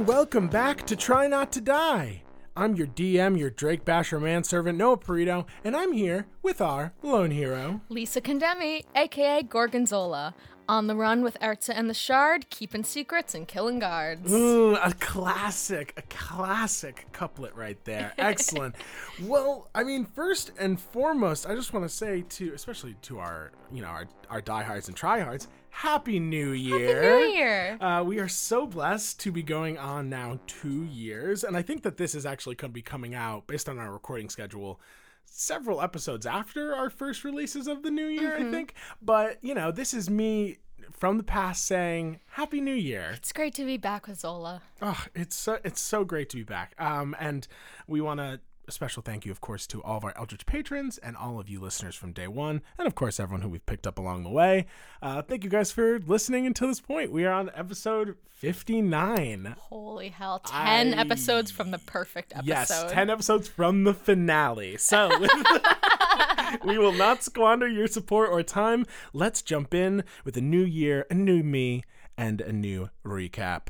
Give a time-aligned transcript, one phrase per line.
[0.00, 2.22] and welcome back to Try Not to Die.
[2.56, 7.30] I'm your DM, your Drake Basher manservant, Noah Perito, and I'm here with our lone
[7.30, 7.82] hero.
[7.90, 10.34] Lisa Condemi, aka Gorgonzola,
[10.70, 14.32] on the run with Erza and the Shard, keeping secrets and killing guards.
[14.32, 18.14] Ooh, a classic, a classic couplet right there.
[18.18, 18.76] Excellent.
[19.24, 23.52] well, I mean, first and foremost, I just want to say to, especially to our,
[23.70, 27.02] you know, our, our diehards and tryhards, Happy New Year!
[27.02, 27.78] Happy New Year!
[27.80, 31.82] Uh, we are so blessed to be going on now two years, and I think
[31.82, 34.80] that this is actually going to be coming out based on our recording schedule
[35.24, 38.48] several episodes after our first releases of the new year, Mm-hmm.
[38.48, 38.74] I think.
[39.00, 40.58] But, you know, this is me
[40.90, 43.12] from the past saying Happy New Year.
[43.14, 44.60] It's great to be back with Zola.
[44.82, 46.74] Oh, it's so it's so great to be back.
[46.78, 47.46] Um, and
[47.86, 50.96] we want to a special thank you, of course, to all of our Eldritch patrons
[50.98, 53.84] and all of you listeners from day one, and of course everyone who we've picked
[53.84, 54.66] up along the way.
[55.02, 57.10] Uh, thank you guys for listening until this point.
[57.10, 59.56] We are on episode fifty nine.
[59.58, 62.48] Holy hell, 10 I- episodes from the perfect episode.
[62.48, 64.76] Yes, 10 episodes from the finale.
[64.76, 65.10] So,
[66.64, 68.86] we will not squander your support or time.
[69.12, 71.82] Let's jump in with a new year, a new me,
[72.16, 73.66] and a new recap.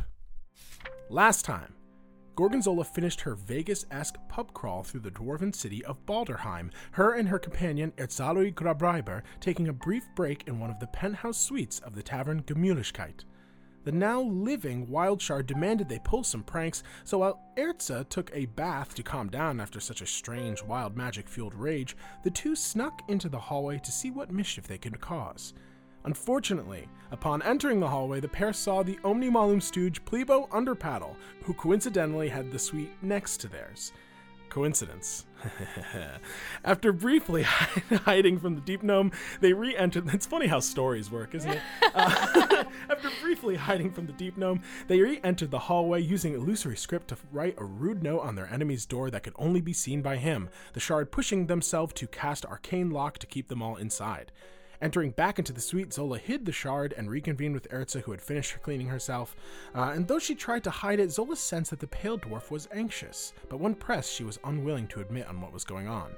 [1.09, 1.73] Last time,
[2.41, 7.29] Gorgonzola finished her Vegas esque pub crawl through the dwarven city of Balderheim, her and
[7.29, 11.95] her companion Erzalui Grabreiber taking a brief break in one of the penthouse suites of
[11.95, 13.25] the tavern Gemütlichkeit.
[13.85, 18.95] The now living Wildshard demanded they pull some pranks, so while Erza took a bath
[18.95, 23.29] to calm down after such a strange, wild magic fueled rage, the two snuck into
[23.29, 25.53] the hallway to see what mischief they could cause.
[26.05, 32.29] Unfortunately, upon entering the hallway, the pair saw the Omnimalum stooge Plebo Underpaddle, who coincidentally
[32.29, 33.93] had the suite next to theirs.
[34.49, 35.27] Coincidence.
[36.65, 40.13] After briefly hiding from the deep gnome, they re entered.
[40.13, 41.61] It's funny how stories work, isn't it?
[41.95, 46.77] Uh, after briefly hiding from the deep gnome, they re entered the hallway using illusory
[46.77, 50.03] script to write a rude note on their enemy's door that could only be seen
[50.03, 54.33] by him, the shard pushing themselves to cast arcane lock to keep them all inside.
[54.83, 58.23] Entering back into the suite, Zola hid the shard and reconvened with Erza, who had
[58.23, 59.37] finished cleaning herself.
[59.75, 62.69] Uh, and though she tried to hide it, Zola sensed that the pale dwarf was
[62.73, 63.35] anxious.
[63.51, 66.13] But when pressed, she was unwilling to admit on what was going on.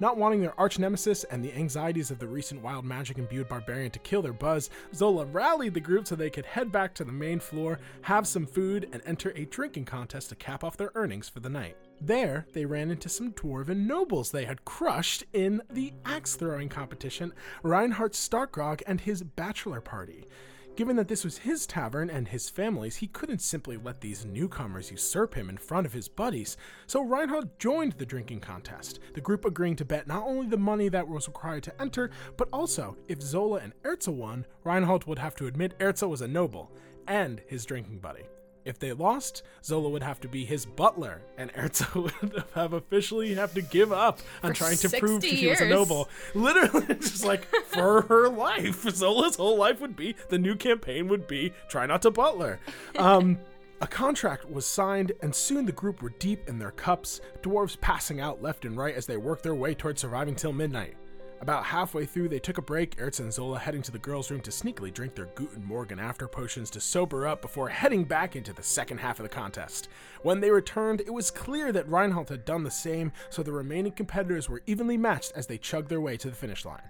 [0.00, 3.90] Not wanting their arch nemesis and the anxieties of the recent wild magic imbued barbarian
[3.90, 7.10] to kill their buzz, Zola rallied the group so they could head back to the
[7.10, 11.28] main floor, have some food, and enter a drinking contest to cap off their earnings
[11.28, 11.76] for the night.
[12.00, 17.32] There, they ran into some dwarven nobles they had crushed in the axe throwing competition,
[17.64, 20.28] Reinhard Starkrog and his bachelor party.
[20.78, 24.92] Given that this was his tavern and his family's, he couldn't simply let these newcomers
[24.92, 26.56] usurp him in front of his buddies.
[26.86, 30.88] So Reinhold joined the drinking contest, the group agreeing to bet not only the money
[30.90, 35.34] that was required to enter, but also if Zola and Erza won, Reinhold would have
[35.38, 36.70] to admit Erza was a noble
[37.08, 38.22] and his drinking buddy.
[38.68, 43.32] If they lost, Zola would have to be his butler, and Erza would have officially
[43.32, 46.10] have to give up on For trying to prove 60 she was a noble.
[46.34, 51.26] Literally, just like for her life, Zola's whole life would be the new campaign would
[51.26, 52.60] be try not to butler.
[52.98, 53.38] Um,
[53.80, 58.20] a contract was signed, and soon the group were deep in their cups, dwarves passing
[58.20, 60.94] out left and right as they worked their way towards surviving till midnight.
[61.40, 64.40] About halfway through, they took a break, Erza and Zola heading to the girls' room
[64.40, 68.52] to sneakily drink their Guten Morgen after potions to sober up before heading back into
[68.52, 69.88] the second half of the contest.
[70.22, 73.92] When they returned, it was clear that Reinhold had done the same, so the remaining
[73.92, 76.82] competitors were evenly matched as they chugged their way to the finish line.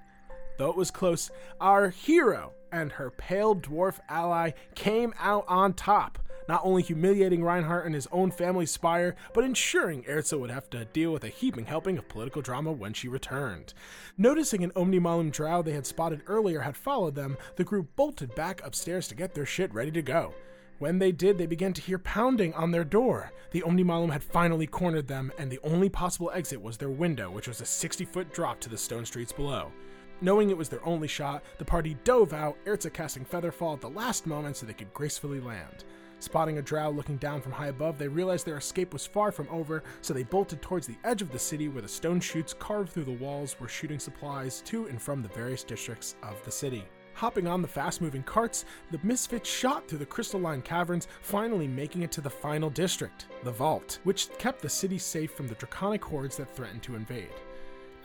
[0.56, 1.30] Though it was close,
[1.60, 7.86] our hero and her pale dwarf ally came out on top, not only humiliating Reinhardt
[7.86, 11.66] and his own family's spire, but ensuring Erza would have to deal with a heaping
[11.66, 13.75] helping of political drama when she returned.
[14.16, 18.64] Noticing an Omnimalum drow they had spotted earlier had followed them, the group bolted back
[18.64, 20.34] upstairs to get their shit ready to go.
[20.78, 23.32] When they did, they began to hear pounding on their door.
[23.50, 27.48] The Omnimalum had finally cornered them, and the only possible exit was their window, which
[27.48, 29.72] was a 60 foot drop to the stone streets below.
[30.21, 33.91] Knowing it was their only shot, the party dove out, Erza casting Featherfall at the
[33.91, 35.84] last moment so they could gracefully land.
[36.20, 39.48] Spotting a drow looking down from high above, they realized their escape was far from
[39.50, 42.91] over, so they bolted towards the edge of the city where the stone chutes carved
[42.91, 46.84] through the walls were shooting supplies to and from the various districts of the city.
[47.15, 52.03] Hopping on the fast moving carts, the misfits shot through the crystalline caverns, finally making
[52.03, 56.04] it to the final district, the Vault, which kept the city safe from the draconic
[56.04, 57.34] hordes that threatened to invade.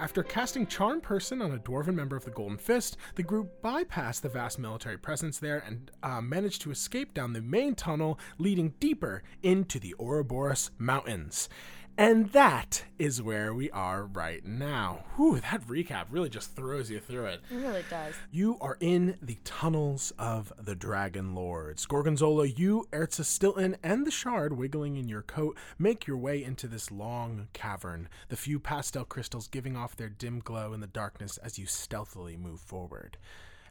[0.03, 4.19] After casting Charm Person on a dwarven member of the Golden Fist, the group bypassed
[4.19, 8.73] the vast military presence there and uh, managed to escape down the main tunnel leading
[8.81, 11.47] deeper into the Ouroboros Mountains.
[11.95, 15.03] And that is where we are right now.
[15.15, 17.41] Whew, that recap really just throws you through it.
[17.51, 18.15] It really does.
[18.31, 21.85] You are in the tunnels of the Dragon Lords.
[21.85, 26.67] Gorgonzola, you, Erza Stilton, and the Shard, wiggling in your coat, make your way into
[26.67, 31.37] this long cavern, the few pastel crystals giving off their dim glow in the darkness
[31.37, 33.17] as you stealthily move forward.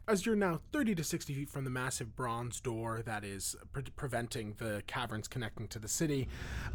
[0.05, 3.83] As you're now 30 to 60 feet from the massive bronze door that is pre-
[3.95, 6.27] preventing the caverns connecting to the city,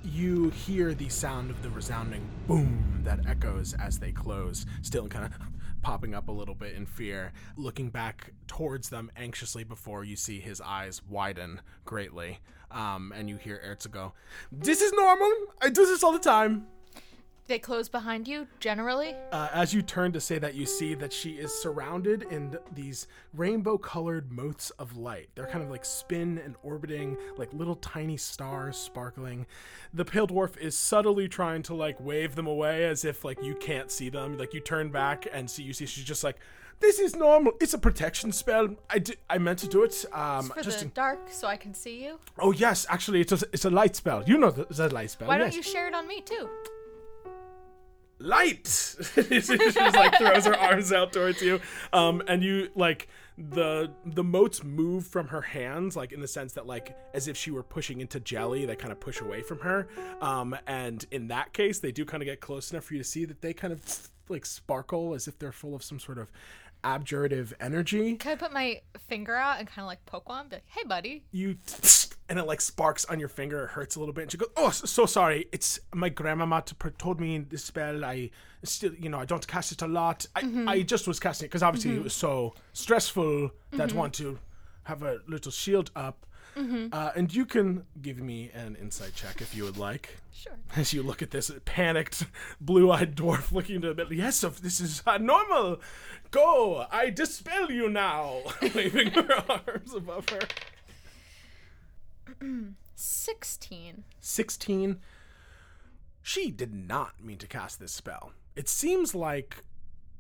[0.03, 5.27] you hear the sound of the resounding boom that echoes as they close, still kind
[5.27, 5.33] of
[5.83, 10.41] popping up a little bit in fear, looking back towards them anxiously before you see
[10.41, 12.39] his eyes widen greatly.
[12.71, 14.15] Um, and you hear Erza go,
[14.51, 15.31] This is normal.
[15.61, 16.67] I do this all the time.
[17.49, 19.15] They close behind you, generally.
[19.33, 23.07] Uh, as you turn to say that, you see that she is surrounded in these
[23.33, 25.31] rainbow colored motes of light.
[25.35, 29.47] They're kind of like spin and orbiting, like little tiny stars sparkling.
[29.95, 33.55] The pale dwarf is subtly trying to like wave them away as if like you
[33.55, 34.37] can't see them.
[34.37, 36.37] Like you turn back and see, you see she's just like,
[36.81, 37.55] this is normal.
[37.63, 38.77] It's a protection spell.
[38.91, 40.05] I, di- I meant to do it.
[40.13, 42.19] Um, For just the in- dark, so I can see you.
[42.39, 44.23] oh yes, actually, it's a, it's a light spell.
[44.27, 45.29] You know the, the light spell.
[45.29, 45.45] Why yes.
[45.45, 46.47] don't you share it on me too?
[48.19, 48.67] Light
[49.15, 51.61] she just like throws her arms out towards you
[51.93, 56.55] um and you like the the motes move from her hands like in the sense
[56.55, 59.61] that like as if she were pushing into jelly they kind of push away from
[59.61, 59.87] her
[60.21, 63.09] um and in that case they do kind of get close enough for you to
[63.09, 66.31] see that they kind of like sparkle as if they're full of some sort of
[66.85, 70.49] abjurative energy Can I put my finger out and kind of like poke one?
[70.49, 71.25] Be like, hey, buddy.
[71.33, 71.57] you
[72.29, 74.49] and it like sparks on your finger it hurts a little bit and she goes
[74.57, 75.47] oh so, so sorry.
[75.53, 76.63] It's my grandmama
[76.99, 78.05] told me this spell.
[78.05, 78.31] I
[78.65, 80.27] still you know i don't cast it a lot.
[80.35, 84.39] I, I just was casting it because obviously it was so stressful that want to
[84.85, 86.25] have a little shield up.
[86.93, 90.17] Uh, and you can give me an insight check if you would like.
[90.33, 90.55] Sure.
[90.77, 92.25] as you look at this panicked
[92.61, 95.81] blue-eyed dwarf looking into the middle yes this is uh, normal.
[96.31, 96.87] Go.
[96.91, 98.43] I dispel you now.
[98.75, 100.41] Waving her arms above her
[102.95, 104.05] 16.
[104.21, 105.01] 16
[106.21, 108.33] she did not mean to cast this spell.
[108.57, 109.65] It seems like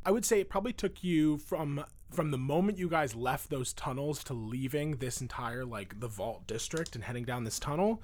[0.07, 3.73] i would say it probably took you from from the moment you guys left those
[3.73, 8.01] tunnels to leaving this entire like the vault district and heading down this tunnel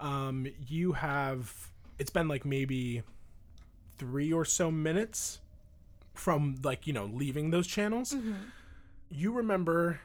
[0.00, 3.02] um you have it's been like maybe
[3.98, 5.40] three or so minutes
[6.14, 8.14] from like you know leaving those channels.
[9.10, 10.00] You remember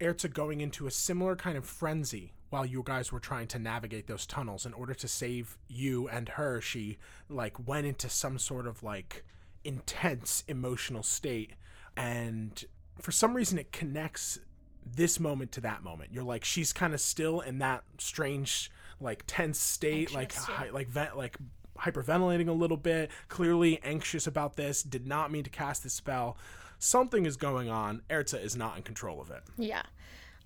[0.00, 4.06] Erza going into a similar kind of frenzy while you guys were trying to navigate
[4.06, 6.98] those tunnels in order to save you and her she
[7.28, 9.24] like went into some sort of like
[9.64, 11.52] intense emotional state.
[11.96, 12.62] And
[13.00, 14.38] for some reason it connects
[14.84, 16.10] this moment to that moment.
[16.12, 18.70] You're like she's kind of still in that strange
[19.00, 21.36] like tense state like hi, like vent like
[21.78, 26.36] hyperventilating a little bit clearly anxious about this did not mean to cast this spell.
[26.78, 28.02] Something is going on.
[28.10, 29.42] Erza is not in control of it.
[29.56, 29.82] Yeah.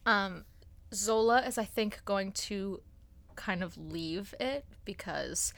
[0.06, 0.44] Um,
[0.94, 2.80] Zola is, I think, going to
[3.36, 5.52] kind of leave it because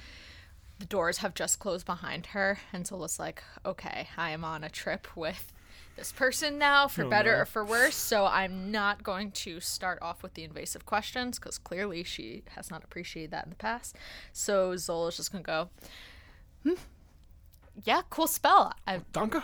[0.79, 2.59] the doors have just closed behind her.
[2.73, 5.53] And Zola's like, okay, I am on a trip with
[5.97, 7.39] this person now, for Oh, better no.
[7.41, 7.95] or for worse.
[7.97, 12.71] So I'm not going to start off with the invasive questions because clearly she has
[12.71, 13.97] not appreciated that in the past.
[14.33, 15.69] So Zola's just going to go,
[16.63, 16.75] hmm,
[17.85, 18.75] yeah, cool spell.
[18.87, 19.43] I Danke.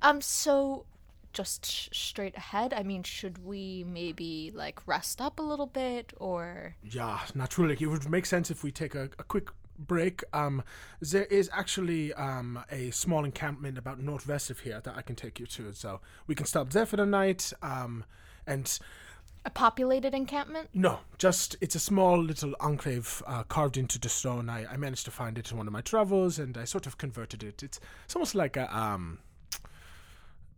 [0.00, 0.86] um, so
[1.36, 6.12] just sh- straight ahead, I mean, should we maybe like rest up a little bit
[6.16, 7.76] or Yeah, naturally.
[7.78, 10.24] It would make sense if we take a, a quick break.
[10.32, 10.62] Um,
[11.00, 15.38] there is actually um, a small encampment about northwest of here that I can take
[15.38, 17.52] you to, so we can stop there for the night.
[17.62, 18.04] Um,
[18.46, 18.78] and
[19.44, 20.70] a populated encampment?
[20.72, 24.48] no, just it's a small little enclave uh, carved into the stone.
[24.48, 26.96] I, I managed to find it in one of my travels, and I sort of
[26.96, 27.62] converted it.
[27.62, 29.18] It's it's almost like a um,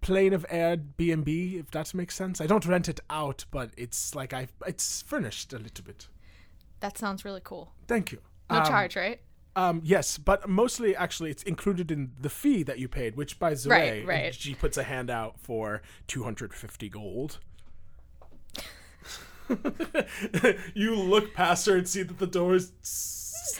[0.09, 2.41] plane of air B and B, if that makes sense.
[2.41, 6.09] I don't rent it out, but it's like I it's furnished a little bit.
[6.81, 7.73] That sounds really cool.
[7.87, 8.19] Thank you.
[8.51, 9.21] No Um, charge, right?
[9.55, 13.55] Um, yes, but mostly actually it's included in the fee that you paid, which by
[13.55, 14.35] the Right, way, right.
[14.43, 17.39] she puts a hand out for 250 gold.
[20.75, 22.73] you look past her and see that the door s-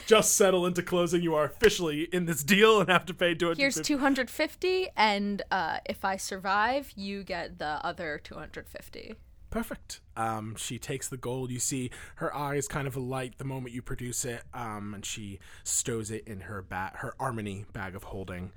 [0.05, 1.21] just settle into closing.
[1.21, 3.61] You are officially in this deal and have to pay 250.
[3.61, 9.15] Here's 250 and uh if I survive, you get the other 250.
[9.49, 10.01] Perfect.
[10.15, 11.49] Um, she takes the gold.
[11.49, 15.39] You see her eyes kind of alight the moment you produce it, um, and she
[15.63, 18.51] stows it in her bat, her Armony bag of holding.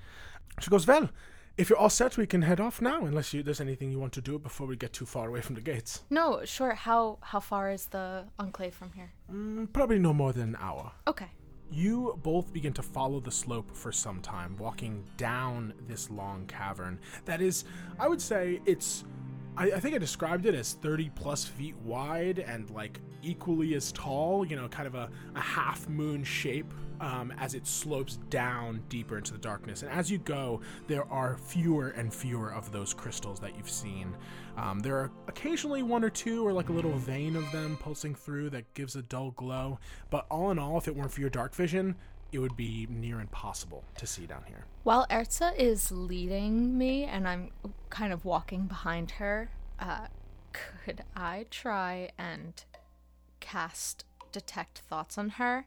[0.60, 1.08] She goes, "Well,
[1.56, 3.04] if you're all set, we can head off now.
[3.04, 5.54] Unless you, there's anything you want to do before we get too far away from
[5.54, 6.02] the gates.
[6.11, 6.75] No, sure.
[6.75, 9.12] How how far is the enclave from here?
[9.30, 10.92] Mm, probably no more than an hour.
[11.06, 11.30] Okay.
[11.71, 16.99] you both begin to follow the slope for some time, walking down this long cavern
[17.25, 17.64] that is,
[17.99, 19.04] I would say, it's.
[19.56, 23.92] I, I think I described it as 30 plus feet wide and like equally as
[23.92, 28.82] tall, you know, kind of a, a half moon shape um, as it slopes down
[28.88, 29.82] deeper into the darkness.
[29.82, 34.16] And as you go, there are fewer and fewer of those crystals that you've seen.
[34.56, 38.14] Um, there are occasionally one or two, or like a little vein of them pulsing
[38.14, 39.78] through that gives a dull glow.
[40.11, 41.97] But all in all, if it weren't for your dark vision,
[42.32, 44.64] it would be near impossible to see down here.
[44.82, 47.50] While Erza is leading me and I'm
[47.90, 50.06] kind of walking behind her, uh,
[50.52, 52.64] could I try and
[53.40, 55.64] cast detect thoughts on her?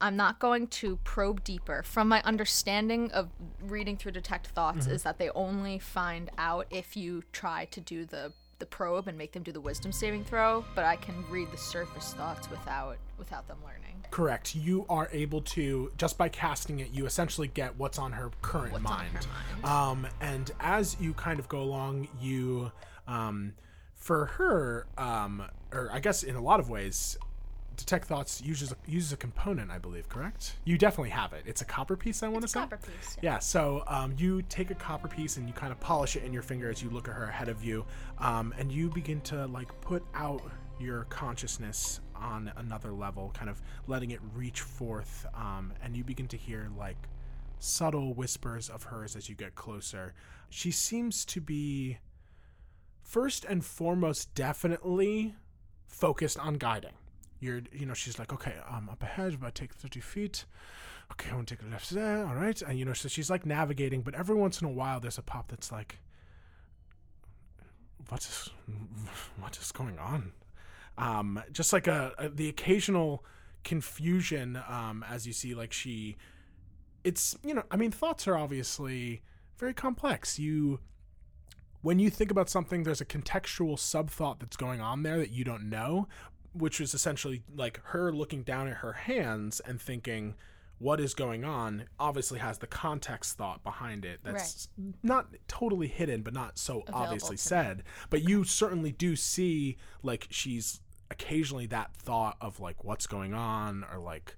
[0.00, 1.82] I'm not going to probe deeper.
[1.82, 3.30] From my understanding of
[3.62, 4.94] reading through detect thoughts, Mm-hmm.
[4.94, 9.16] is that they only find out if you try to do the the probe and
[9.18, 10.64] make them do the wisdom saving throw.
[10.74, 14.04] But I can read the surface thoughts without without them learning.
[14.10, 14.54] Correct.
[14.54, 18.72] You are able to just by casting it, you essentially get what's on her current
[18.72, 19.26] What's on her mind.
[19.62, 19.64] mind.
[19.64, 22.70] Um, and as you kind of go along, you,
[23.08, 23.54] um,
[23.94, 27.18] for her, um, or I guess in a lot of ways,
[27.76, 30.08] detect thoughts uses a, uses a component, I believe.
[30.08, 30.56] Correct.
[30.64, 31.42] You definitely have it.
[31.46, 32.22] It's a copper piece.
[32.22, 32.60] I want to say.
[32.60, 33.16] Copper piece.
[33.22, 36.32] Yeah, so um, you take a copper piece and you kind of polish it in
[36.32, 37.84] your finger as you look at her ahead of you,
[38.18, 40.42] um, and you begin to like put out
[40.78, 46.28] your consciousness on another level, kind of letting it reach forth, um, and you begin
[46.28, 46.96] to hear like
[47.58, 50.14] subtle whispers of hers as you get closer.
[50.50, 51.98] She seems to be
[53.02, 55.34] first and foremost definitely
[55.86, 56.92] focused on guiding.
[57.40, 60.44] You're, you know, she's like, okay, I'm up ahead, about take 30 feet.
[61.12, 62.26] Okay, I want to take a left there.
[62.26, 62.60] All right.
[62.62, 65.22] And, you know, so she's like navigating, but every once in a while there's a
[65.22, 65.98] pop that's like,
[68.08, 68.50] what is,
[69.38, 70.32] what is going on?
[70.98, 73.24] Um, just like a, a the occasional
[73.64, 76.16] confusion, um, as you see, like she,
[77.04, 79.22] it's, you know, I mean, thoughts are obviously
[79.58, 80.38] very complex.
[80.38, 80.80] You,
[81.82, 85.30] when you think about something, there's a contextual sub thought that's going on there that
[85.30, 86.08] you don't know,
[86.56, 90.34] which was essentially like her looking down at her hands and thinking,
[90.78, 91.84] what is going on?
[91.98, 94.68] obviously has the context thought behind it that's
[95.02, 97.82] not totally hidden but not so obviously to said.
[98.10, 103.84] But you certainly do see like she's occasionally that thought of like what's going on?
[103.92, 104.36] or like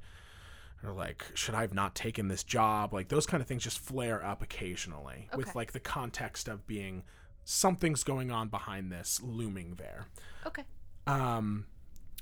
[0.84, 2.92] or like should i have not taken this job?
[2.94, 7.02] Like those kind of things just flare up occasionally with like the context of being
[7.44, 10.06] something's going on behind this looming there.
[10.46, 10.62] Okay.
[11.06, 11.66] um,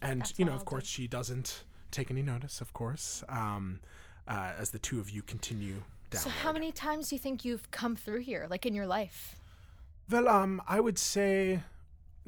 [0.02, 2.60] and That's you know, of course, she doesn't take any notice.
[2.60, 3.80] Of course, um,
[4.28, 6.22] uh, as the two of you continue down.
[6.22, 9.36] So how many times do you think you've come through here, like in your life?
[10.10, 11.60] Well, um, I would say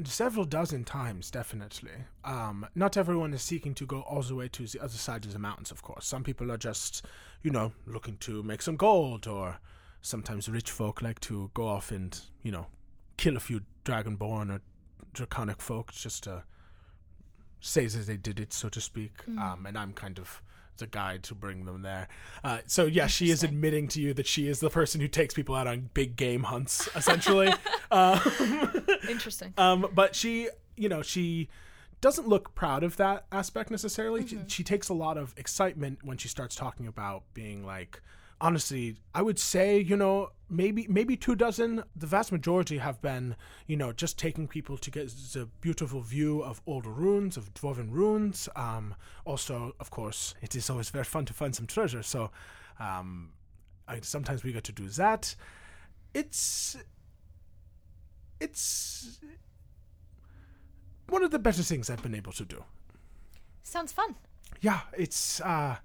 [0.04, 1.90] several dozen times, definitely.
[2.24, 5.32] Um, not everyone is seeking to go all the way to the other side of
[5.32, 5.70] the mountains.
[5.70, 7.04] Of course, some people are just,
[7.42, 9.58] you know, looking to make some gold, or
[10.02, 12.66] sometimes rich folk like to go off and, you know,
[13.16, 14.60] kill a few dragonborn or
[15.12, 16.44] draconic folk just to
[17.60, 19.12] say that they did it, so to speak.
[19.26, 20.42] Um, and I'm kind of
[20.78, 22.08] the guide to bring them there.
[22.42, 25.34] Uh, so yeah, she is admitting to you that she is the person who takes
[25.34, 27.52] people out on big game hunts, essentially.
[27.90, 28.20] um,
[29.08, 29.52] Interesting.
[29.58, 31.48] um, but she, you know, she
[32.00, 34.22] doesn't look proud of that aspect necessarily.
[34.22, 34.44] Mm-hmm.
[34.46, 38.00] She, she takes a lot of excitement when she starts talking about being like,
[38.40, 41.82] honestly, I would say, you know, maybe maybe two dozen.
[41.96, 46.42] The vast majority have been, you know, just taking people to get the beautiful view
[46.42, 48.48] of old ruins, of dwarven ruins.
[48.56, 52.02] Um, also, of course, it is always very fun to find some treasure.
[52.02, 52.30] So,
[52.78, 53.30] um,
[53.86, 55.34] I, sometimes we get to do that.
[56.14, 56.76] It's
[58.40, 59.20] it's
[61.08, 62.64] one of the better things I've been able to do.
[63.62, 64.14] Sounds fun.
[64.60, 65.76] Yeah, it's uh,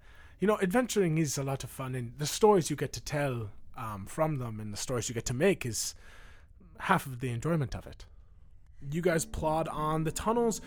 [0.43, 3.51] you know, adventuring is a lot of fun, and the stories you get to tell
[3.77, 5.95] um, from them and the stories you get to make is
[6.79, 8.03] half of the enjoyment of it.
[8.91, 10.03] You guys plod on.
[10.03, 10.59] The tunnels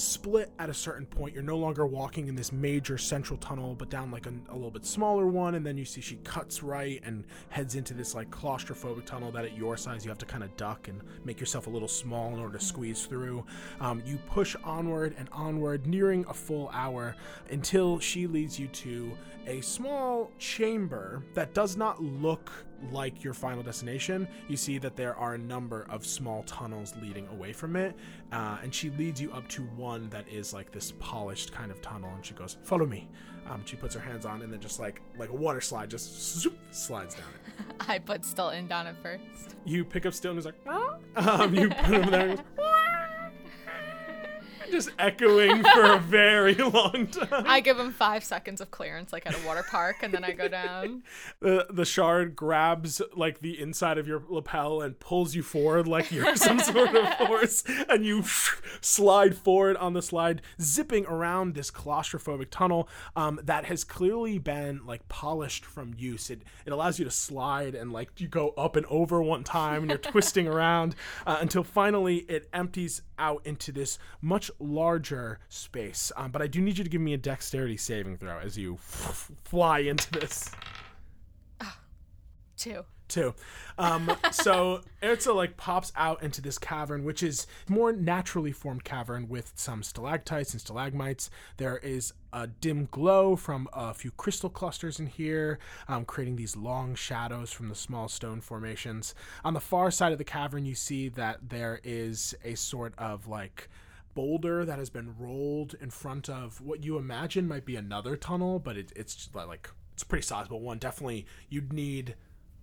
[0.00, 1.34] split at a certain point.
[1.34, 4.70] You're no longer walking in this major central tunnel, but down like a, a little
[4.70, 5.54] bit smaller one.
[5.54, 9.44] And then you see she cuts right and heads into this like claustrophobic tunnel that
[9.44, 12.32] at your size you have to kind of duck and make yourself a little small
[12.32, 13.44] in order to squeeze through.
[13.80, 17.16] Um, you push onward and onward, nearing a full hour
[17.50, 19.12] until she leads you to
[19.46, 22.50] a small chamber that does not look
[22.92, 24.28] like your final destination.
[24.48, 27.96] You see that there are a number of small tunnels leading away from it,
[28.32, 31.80] uh, and she leads you up to one that is like this polished kind of
[31.82, 32.10] tunnel.
[32.14, 33.08] And she goes, "Follow me."
[33.46, 36.38] Um, she puts her hands on, and then just like like a water slide, just
[36.40, 37.64] zoop, slides down it.
[37.88, 39.56] I put Stilton down at first.
[39.64, 40.66] You pick up Still, and he's like,
[41.16, 42.36] um, you put him there.
[44.64, 47.44] And he goes, just echoing for a very long time.
[47.46, 50.32] I give him five seconds of clearance, like at a water park, and then I
[50.32, 51.02] go down.
[51.40, 56.10] The the shard grabs like the inside of your lapel and pulls you forward like
[56.10, 58.22] you're some sort of force, and you
[58.80, 64.84] slide forward on the slide, zipping around this claustrophobic tunnel um, that has clearly been
[64.86, 66.30] like polished from use.
[66.30, 69.82] It it allows you to slide and like you go up and over one time,
[69.82, 70.94] and you're twisting around
[71.26, 76.10] uh, until finally it empties out into this much larger space.
[76.16, 78.76] Um, but I do need you to give me a dexterity saving throw as you
[79.44, 80.50] fly into this
[82.56, 82.84] Two.
[83.08, 83.34] too.
[83.78, 89.28] Um, so Erza like pops out into this cavern, which is more naturally formed cavern
[89.28, 91.30] with some stalactites and stalagmites.
[91.58, 95.58] There is a dim glow from a few crystal clusters in here,
[95.88, 99.14] um, creating these long shadows from the small stone formations.
[99.44, 103.26] On the far side of the cavern, you see that there is a sort of
[103.26, 103.68] like
[104.14, 108.58] boulder that has been rolled in front of what you imagine might be another tunnel,
[108.58, 110.78] but it, it's like it's a pretty sizable one.
[110.78, 112.14] Definitely, you'd need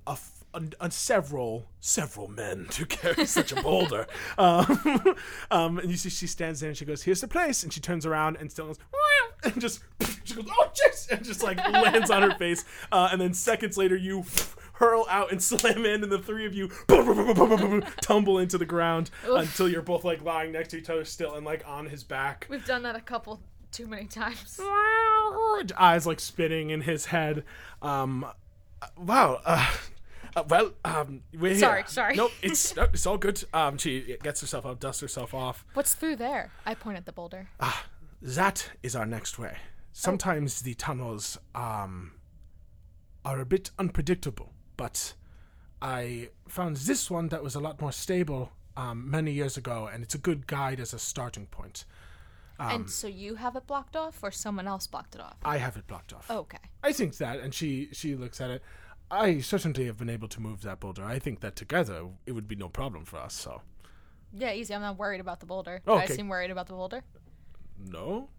[0.05, 0.17] a
[0.89, 4.07] several several men to carry such a boulder.
[4.37, 5.15] Um,
[5.51, 7.79] um, and you see she stands there and she goes, "Here's the place," and she
[7.79, 8.79] turns around and still goes,
[9.43, 9.83] and just
[10.23, 12.65] she goes, "Oh jeez," and just like lands on her face.
[12.91, 14.23] Uh, and then seconds later, you.
[14.81, 16.67] Hurl out and slam in, and the three of you
[18.01, 21.45] tumble into the ground until you're both like lying next to each other still and
[21.45, 22.47] like on his back.
[22.49, 24.59] We've done that a couple too many times.
[24.59, 25.01] Wow
[25.77, 27.43] eyes like spinning in his head.
[27.81, 28.25] Um,
[28.97, 29.41] wow.
[29.45, 29.71] Uh,
[30.35, 31.87] uh, well, um, we're Sorry, here.
[31.87, 32.15] sorry.
[32.15, 33.43] Nope, it's no, it's all good.
[33.53, 35.65] Um, she gets herself up, dusts herself off.
[35.73, 36.51] What's through there?
[36.65, 37.49] I point at the boulder.
[37.59, 37.85] Ah,
[38.21, 39.57] that is our next way.
[39.93, 42.13] Sometimes the tunnels um
[43.25, 45.13] are a bit unpredictable, but
[45.79, 50.01] I found this one that was a lot more stable um, many years ago, and
[50.03, 51.85] it's a good guide as a starting point.
[52.59, 55.37] and so you have it blocked off, or someone else blocked it off?
[55.45, 56.31] I have it blocked off.
[56.31, 56.57] Okay.
[56.83, 58.61] I think that, and she she looks at it.
[59.11, 61.03] I certainly have been able to move that boulder.
[61.15, 63.33] I think that together it would be no problem for us.
[63.35, 63.61] So
[64.33, 64.73] Yeah, easy.
[64.73, 65.81] I'm not worried about the boulder.
[65.85, 67.03] Oh, Do I seem worried about the boulder?
[67.97, 68.29] no,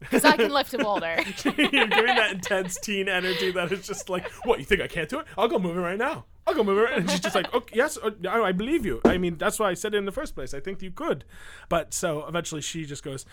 [0.00, 1.16] Because I can lift a boulder.
[1.44, 5.08] you're giving that intense teen energy that is just like, what you think I can't
[5.08, 5.26] do it?
[5.38, 6.26] I'll go move it right now.
[6.46, 6.98] I'll go move it.
[6.98, 9.00] And she's just like, okay, yes, uh, I I believe you.
[9.04, 10.52] I mean, that's why I said it in the first place.
[10.52, 11.24] I think you could.
[11.68, 13.24] But so eventually she just goes,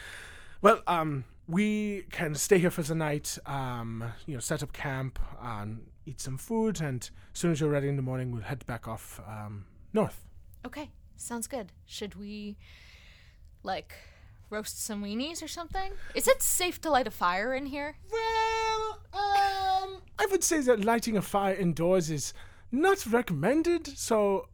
[0.61, 3.37] well, um, we can stay here for the night.
[3.45, 7.69] Um, you know, set up camp, um, eat some food, and as soon as you're
[7.69, 10.25] ready in the morning, we'll head back off um, north.
[10.65, 11.73] Okay, sounds good.
[11.85, 12.57] Should we,
[13.63, 13.93] like,
[14.51, 15.93] roast some weenies or something?
[16.13, 17.95] Is it safe to light a fire in here?
[18.11, 22.33] Well, um, I would say that lighting a fire indoors is
[22.71, 23.87] not recommended.
[23.97, 24.49] So,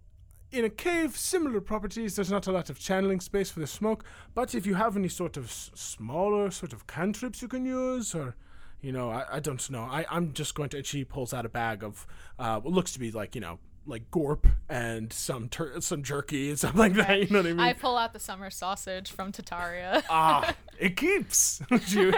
[0.51, 4.05] in a cave, similar properties, there's not a lot of channeling space for the smoke.
[4.33, 8.15] But if you have any sort of s- smaller sort of cantrips you can use,
[8.15, 8.35] or
[8.81, 9.81] you know, I, I don't know.
[9.81, 10.83] I, I'm just going to.
[10.83, 12.05] She pulls out a bag of
[12.39, 13.59] uh, what looks to be like you know.
[13.87, 17.19] Like gorp and some tur- some jerky and something like that.
[17.19, 17.59] You know what I mean?
[17.59, 20.03] I pull out the summer sausage from Tataria.
[20.09, 21.61] ah, it keeps.
[21.87, 22.13] you,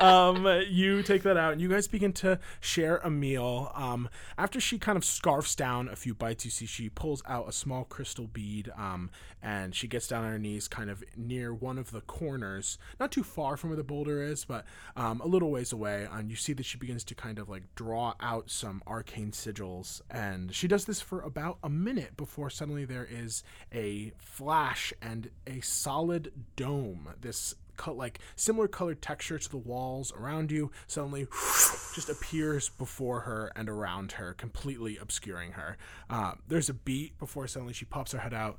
[0.00, 3.72] um, you take that out, and you guys begin to share a meal.
[3.74, 7.48] Um, after she kind of scarfs down a few bites, you see she pulls out
[7.48, 9.10] a small crystal bead, um,
[9.42, 13.10] and she gets down on her knees, kind of near one of the corners, not
[13.10, 14.64] too far from where the boulder is, but
[14.96, 16.06] um, a little ways away.
[16.10, 20.00] And you see that she begins to kind of like draw out some arcane sigils,
[20.10, 25.30] and she does this for about a minute before suddenly there is a flash and
[25.46, 27.08] a solid dome.
[27.20, 31.26] This cut like similar colored texture to the walls around you suddenly
[31.94, 35.76] just appears before her and around her, completely obscuring her.
[36.10, 38.58] Uh, there's a beat before suddenly she pops her head out.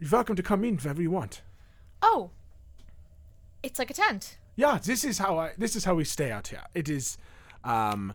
[0.00, 1.42] You're welcome to come in whenever you want.
[2.02, 2.30] oh,
[3.62, 4.38] it's like a tent.
[4.56, 5.52] Yeah, this is how I.
[5.58, 6.62] This is how we stay out here.
[6.74, 7.18] It is,
[7.64, 8.14] um,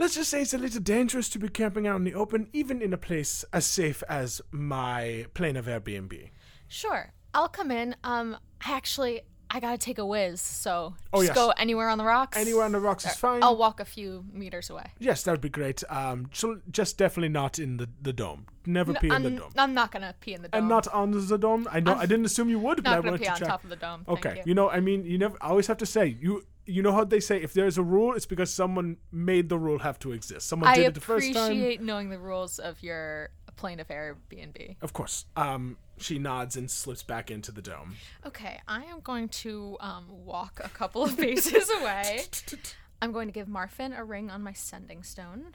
[0.00, 2.80] let's just say it's a little dangerous to be camping out in the open, even
[2.80, 6.30] in a place as safe as my plane of Airbnb.
[6.68, 7.94] Sure, I'll come in.
[8.02, 11.34] Um, I actually, I gotta take a whiz, so Oh, just yes.
[11.34, 12.38] go anywhere on the rocks.
[12.38, 13.42] Anywhere on the rocks is fine.
[13.42, 14.86] I'll walk a few meters away.
[14.98, 15.82] Yes, that would be great.
[15.90, 18.46] Um, so just definitely not in the, the dome.
[18.64, 19.50] Never pee in I'm, the dome.
[19.56, 20.58] I'm not gonna pee in the dome.
[20.60, 21.68] And not on the dome.
[21.70, 21.94] I know.
[21.94, 23.48] I didn't assume you would, but I not gonna wanted pee to on check.
[23.48, 24.04] top of the dome.
[24.08, 24.54] Okay, you.
[24.54, 25.36] know, I mean, you never.
[25.40, 26.44] I always have to say you.
[26.66, 29.80] You know how they say if there's a rule, it's because someone made the rule
[29.80, 30.46] have to exist.
[30.46, 31.42] Someone I did it the first time.
[31.42, 34.76] I appreciate knowing the rules of your plane of Airbnb.
[34.80, 35.26] Of course.
[35.36, 37.96] Um, she nods and slips back into the dome.
[38.24, 42.22] Okay, I am going to um, walk a couple of paces away.
[43.02, 45.54] I'm going to give Marfin a ring on my sending stone.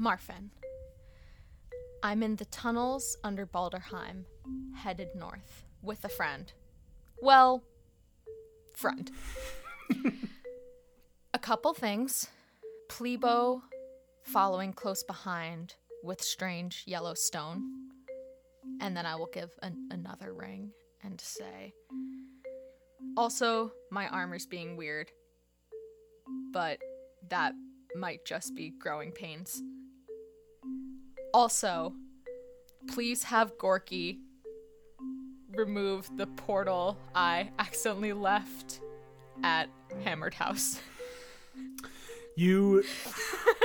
[0.00, 0.50] Marfin,
[2.02, 4.24] I'm in the tunnels under Balderheim,
[4.76, 6.52] headed north with a friend.
[7.20, 7.64] well,
[8.74, 9.10] friend.
[11.34, 12.28] a couple things.
[12.88, 13.62] Plebo
[14.24, 17.62] following close behind with strange yellow stone.
[18.80, 20.70] And then I will give an- another ring
[21.02, 21.72] and say,
[23.16, 25.10] also, my armor's being weird,
[26.52, 26.78] but
[27.28, 27.54] that
[27.96, 29.62] might just be growing pains.
[31.34, 31.92] Also,
[32.88, 34.20] please have Gorky
[35.56, 38.80] remove the portal I accidentally left
[39.42, 39.68] at
[40.04, 40.80] Hammered House.
[42.36, 42.84] You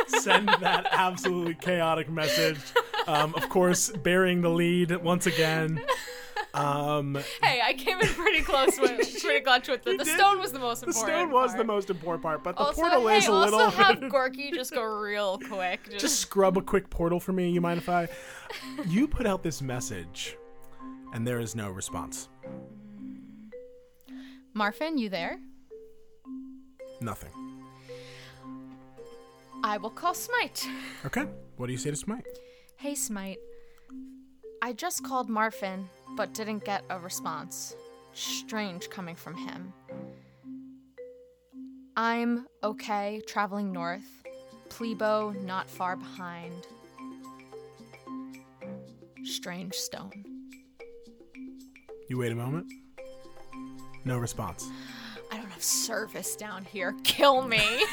[0.08, 2.58] send that absolutely chaotic message.
[3.08, 5.82] Um, of course, bearing the lead once again.
[6.54, 9.98] Um, Hey, I came in pretty close with pretty clutch with it.
[10.00, 10.18] The did.
[10.18, 11.06] stone was the most important.
[11.06, 11.58] the stone was part.
[11.60, 13.60] the most important part, but the Also, portal hey, is a little.
[13.62, 15.86] also have Gorky just go real quick.
[15.86, 17.50] Just, just scrub a quick portal for me.
[17.52, 18.10] You mind if I?
[18.88, 20.36] You put out this message,
[21.14, 22.28] and there is no response.
[24.54, 25.40] Marfin, you there?
[27.01, 27.31] Nothing.
[29.63, 30.67] I will call Smite.
[31.05, 31.25] Okay.
[31.58, 32.25] What do you say to Smite?
[32.77, 33.39] Hey, Smite.
[34.62, 35.86] I just called Marfin,
[36.17, 37.75] but didn't get a response.
[38.13, 39.73] Strange coming from him.
[41.95, 44.23] I'm okay traveling north.
[44.69, 46.67] Plebo not far behind.
[49.23, 50.25] Strange stone.
[52.10, 52.67] You wait a moment.
[54.03, 54.69] No response.
[55.56, 56.96] I service down here.
[57.04, 57.58] Kill me.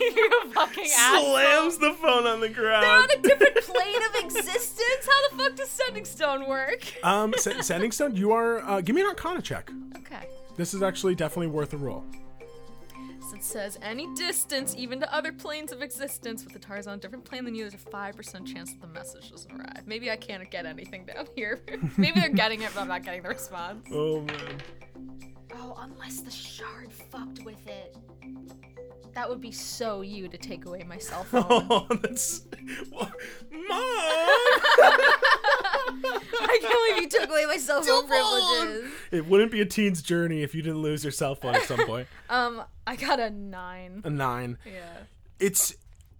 [0.00, 1.32] you fucking asshole.
[1.32, 2.84] Slams the phone on the ground.
[2.84, 5.06] They're on a different plane of existence.
[5.06, 6.84] How the fuck does sending stone work?
[7.02, 8.14] Um, se- sending stone.
[8.16, 8.60] You are.
[8.60, 9.70] Uh, give me an Arcana check.
[9.96, 10.26] Okay.
[10.56, 12.04] This is actually definitely worth a roll.
[13.44, 16.94] So it says any distance, even to other planes of existence, with the TARS on
[16.94, 19.82] a different plane than you, there's a five percent chance that the message doesn't arrive.
[19.86, 21.60] Maybe I can't get anything down here.
[21.98, 23.86] Maybe they're getting it, but I'm not getting the response.
[23.92, 24.62] Oh man.
[25.54, 27.96] Oh, unless the shard fucked with it.
[29.14, 31.44] That would be so you to take away my cell phone.
[31.48, 32.42] Oh, that's.
[32.90, 33.12] Mom.
[36.46, 38.92] I can't believe you took away my cell phone privileges.
[39.12, 41.78] It wouldn't be a teen's journey if you didn't lose your cell phone at some
[41.86, 42.08] point.
[42.28, 44.02] Um, I got a nine.
[44.04, 44.58] A nine.
[44.66, 44.80] Yeah.
[45.38, 45.74] It's.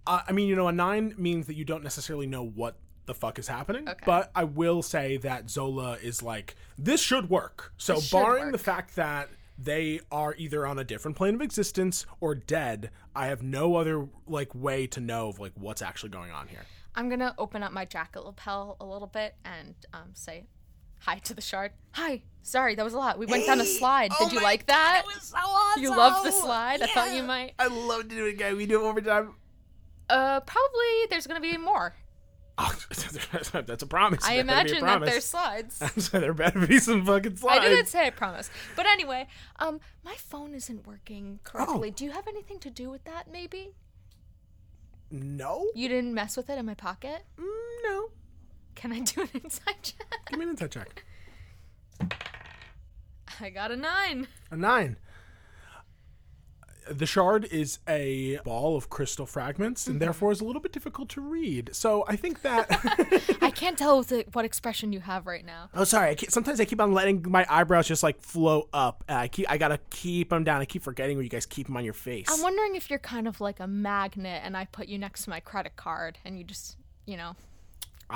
[0.07, 2.77] Uh, I mean, you know, a nine means that you don't necessarily know what
[3.07, 3.89] the fuck is happening.
[3.89, 4.03] Okay.
[4.05, 7.73] But I will say that Zola is like, this should work.
[7.77, 12.05] So, should barring the fact that they are either on a different plane of existence
[12.19, 16.31] or dead, I have no other like way to know of like what's actually going
[16.31, 16.65] on here.
[16.95, 20.45] I'm gonna open up my jacket lapel a little bit and um, say
[20.99, 21.71] hi to the shard.
[21.91, 22.23] Hi.
[22.41, 23.17] Sorry, that was a lot.
[23.17, 24.11] We went down a slide.
[24.19, 25.03] Did you like that?
[25.21, 25.83] so awesome.
[25.83, 26.81] You loved the slide?
[26.81, 27.53] I thought you might.
[27.57, 28.55] I love to do it again.
[28.55, 29.35] We do it one more time.
[30.09, 31.95] Uh, probably there's gonna be more.
[32.57, 34.23] Oh, that's a promise.
[34.25, 35.09] I There better be a imagine that promise.
[35.09, 35.83] there's slides.
[36.05, 37.65] so there better be some fucking slides.
[37.65, 38.49] I didn't say I promise.
[38.77, 39.27] But anyway,
[39.59, 41.89] um, my phone isn't working correctly.
[41.89, 41.93] Oh.
[41.95, 43.29] Do you have anything to do with that?
[43.31, 43.73] Maybe
[45.11, 45.67] No.
[45.75, 47.23] you didn't mess with it in my pocket.
[47.37, 48.09] Mm, no.
[48.75, 50.07] Can I do an insight check?
[50.29, 51.03] Give me an insight check.
[53.41, 54.27] I got a nine.
[54.49, 54.95] A nine.
[56.89, 59.99] The shard is a ball of crystal fragments and mm-hmm.
[60.05, 61.69] therefore is a little bit difficult to read.
[61.73, 62.67] So I think that.
[63.41, 65.69] I can't tell the, what expression you have right now.
[65.73, 66.11] oh, sorry.
[66.11, 69.03] I sometimes I keep on letting my eyebrows just like flow up.
[69.09, 69.49] I keep.
[69.49, 70.61] I gotta keep them down.
[70.61, 72.27] I keep forgetting where you guys keep them on your face.
[72.29, 75.29] I'm wondering if you're kind of like a magnet and I put you next to
[75.29, 77.35] my credit card and you just, you know,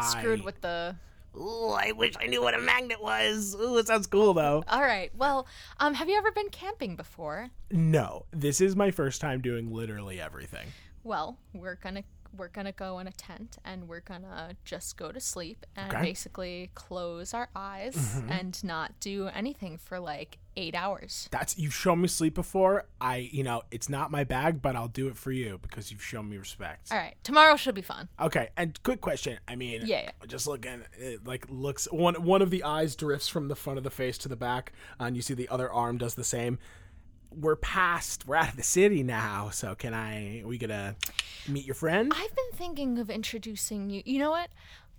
[0.02, 0.96] screwed I- with the.
[1.36, 3.56] Ooh, I wish I knew what a magnet was.
[3.60, 4.63] Ooh, it sounds cool though.
[4.68, 5.12] All right.
[5.15, 5.48] Well,
[5.80, 7.50] um, have you ever been camping before?
[7.72, 10.68] No, this is my first time doing literally everything.
[11.04, 12.04] Well, we're gonna
[12.36, 16.02] we're gonna go in a tent and we're gonna just go to sleep and Okay.
[16.04, 18.32] basically close our eyes mm-hmm.
[18.32, 21.30] and not do anything for like eight hours.
[21.32, 22.86] That's you've shown me sleep before.
[23.00, 26.04] I, you know, it's not my bag, but I'll do it for you because you've
[26.04, 26.92] shown me respect.
[26.92, 27.15] All right.
[27.24, 28.10] Tomorrow should be fun.
[28.20, 29.39] Okay, and quick question.
[29.48, 30.12] I mean, Yeah, yeah.
[30.28, 33.84] just looking, it like looks one one of the eyes drifts from the front of
[33.84, 36.60] the face to the back, and you see the other arm does the same.
[37.32, 40.44] We're past, we're out of the city now, so can I?
[40.46, 40.96] we gonna
[41.48, 42.12] meet your friend?
[42.15, 44.02] I've been thinking of introducing you.
[44.06, 44.50] You know what?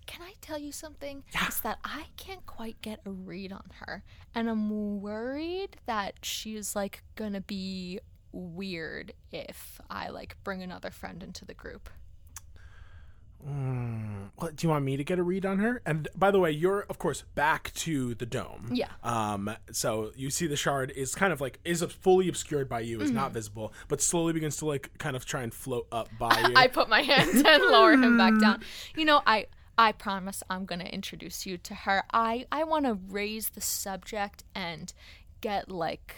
[0.07, 1.25] Can I tell you something?
[1.47, 4.03] It's that I can't quite get a read on her.
[4.35, 8.01] And I'm worried that she's like gonna be
[8.33, 11.91] weird if I like bring another friend into the group.
[14.37, 15.83] What, do you want me to get a read on her?
[15.85, 18.71] And by the way, you're of course back to the dome.
[18.73, 18.89] Yeah.
[19.03, 19.51] Um.
[19.73, 23.09] So you see the shard is kind of like is fully obscured by you, is
[23.11, 23.17] Mm-hmm.
[23.17, 26.55] not visible, but slowly begins to like kind of try and float up by you.
[26.57, 28.63] I put my hand and lower him back down.
[28.97, 32.05] You know, I I promise I'm going to introduce you to her.
[32.13, 34.93] I I want to raise the subject and
[35.41, 36.15] get like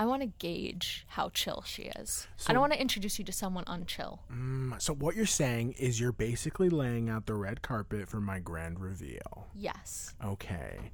[0.00, 2.26] I want to gauge how chill she is.
[2.46, 4.20] I don't want to introduce you to someone unchill.
[4.32, 8.38] Mm, So what you're saying is you're basically laying out the red carpet for my
[8.38, 9.48] grand reveal.
[9.54, 10.14] Yes.
[10.24, 10.90] Okay.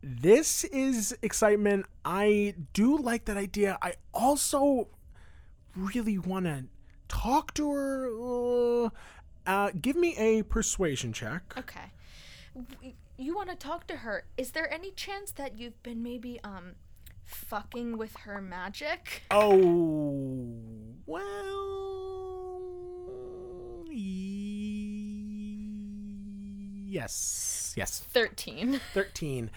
[0.00, 1.86] This is excitement.
[2.04, 3.78] I do like that idea.
[3.82, 4.86] I also
[5.74, 6.66] really want to
[7.08, 8.84] talk to her.
[8.86, 8.90] Uh,
[9.44, 11.42] uh, give me a persuasion check.
[11.58, 11.90] Okay.
[13.18, 14.24] You want to talk to her.
[14.36, 16.76] Is there any chance that you've been maybe um
[17.26, 19.22] fucking with her magic?
[19.30, 20.54] Oh,
[21.04, 21.36] well.
[26.86, 27.74] Yes.
[27.76, 28.00] Yes.
[28.00, 28.80] 13.
[28.94, 29.50] 13.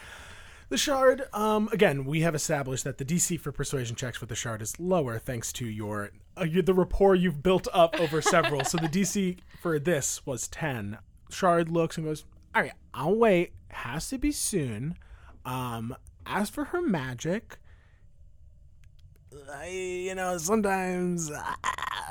[0.69, 4.35] The shard, um, again, we have established that the DC for persuasion checks with the
[4.35, 8.63] shard is lower thanks to your uh, the rapport you've built up over several.
[8.63, 10.99] so the DC for this was 10.
[11.31, 13.53] Shard looks and goes, "All right, I'll wait.
[13.69, 14.95] Has to be soon."
[15.43, 17.57] Um, as for her magic,
[19.53, 21.31] I, you know, sometimes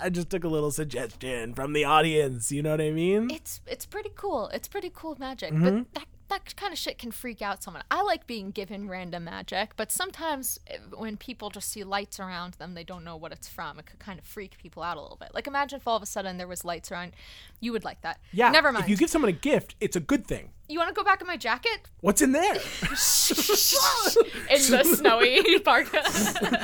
[0.02, 2.52] I just took a little suggestion from the audience.
[2.52, 3.30] You know what I mean?
[3.30, 4.48] It's it's pretty cool.
[4.48, 5.64] It's pretty cool magic, Mm-hmm.
[5.64, 7.82] but that that kind of shit can freak out someone.
[7.90, 12.54] I like being given random magic, but sometimes eh, when people just see lights around
[12.54, 13.78] them, they don't know what it's from.
[13.78, 15.30] It could kind of freak people out a little bit.
[15.34, 17.12] Like imagine if all of a sudden there was lights around.
[17.60, 18.20] You would like that.
[18.32, 18.50] yeah.
[18.50, 18.84] Never mind.
[18.84, 20.50] If you give someone a gift, it's a good thing.
[20.68, 22.54] you want to go back in my jacket What's in there?
[22.54, 22.60] in
[24.70, 26.02] the snowy parka?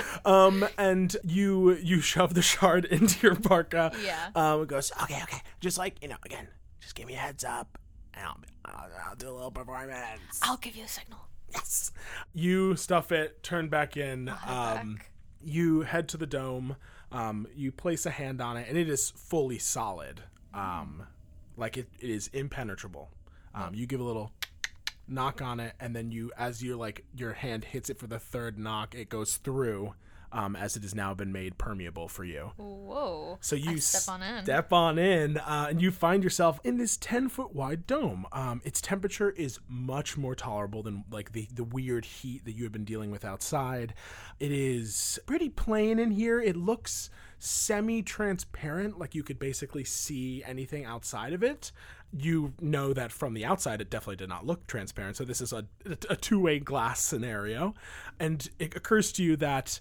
[0.26, 3.92] Um, and you you shove the shard into your parka.
[4.02, 4.30] Yeah.
[4.34, 5.42] Um, it goes okay, okay.
[5.60, 6.48] Just like you know, again,
[6.80, 7.76] just give me a heads up,
[8.16, 10.40] and I'll I'll, I'll do a little performance.
[10.42, 11.20] I'll give you a signal.
[11.52, 11.92] yes.
[12.32, 14.28] You stuff it, turn back in.
[14.28, 15.10] Um, back.
[15.42, 16.76] you head to the dome.
[17.12, 20.22] Um, you place a hand on it, and it is fully solid.
[20.52, 21.06] Um,
[21.56, 23.10] like it, it is impenetrable.
[23.54, 24.32] Um, you give a little
[25.06, 28.18] knock on it, and then you, as you're like, your hand hits it for the
[28.18, 29.94] third knock, it goes through.
[30.34, 32.50] Um, as it has now been made permeable for you.
[32.56, 33.38] Whoa.
[33.40, 34.44] So you I step on in.
[34.44, 38.26] Step on in, uh, and you find yourself in this ten foot wide dome.
[38.32, 42.64] Um, its temperature is much more tolerable than like the the weird heat that you
[42.64, 43.94] have been dealing with outside.
[44.40, 46.40] It is pretty plain in here.
[46.40, 51.70] It looks semi transparent, like you could basically see anything outside of it.
[52.16, 55.16] You know that from the outside, it definitely did not look transparent.
[55.16, 55.66] So this is a
[56.08, 57.74] a two way glass scenario,
[58.18, 59.80] and it occurs to you that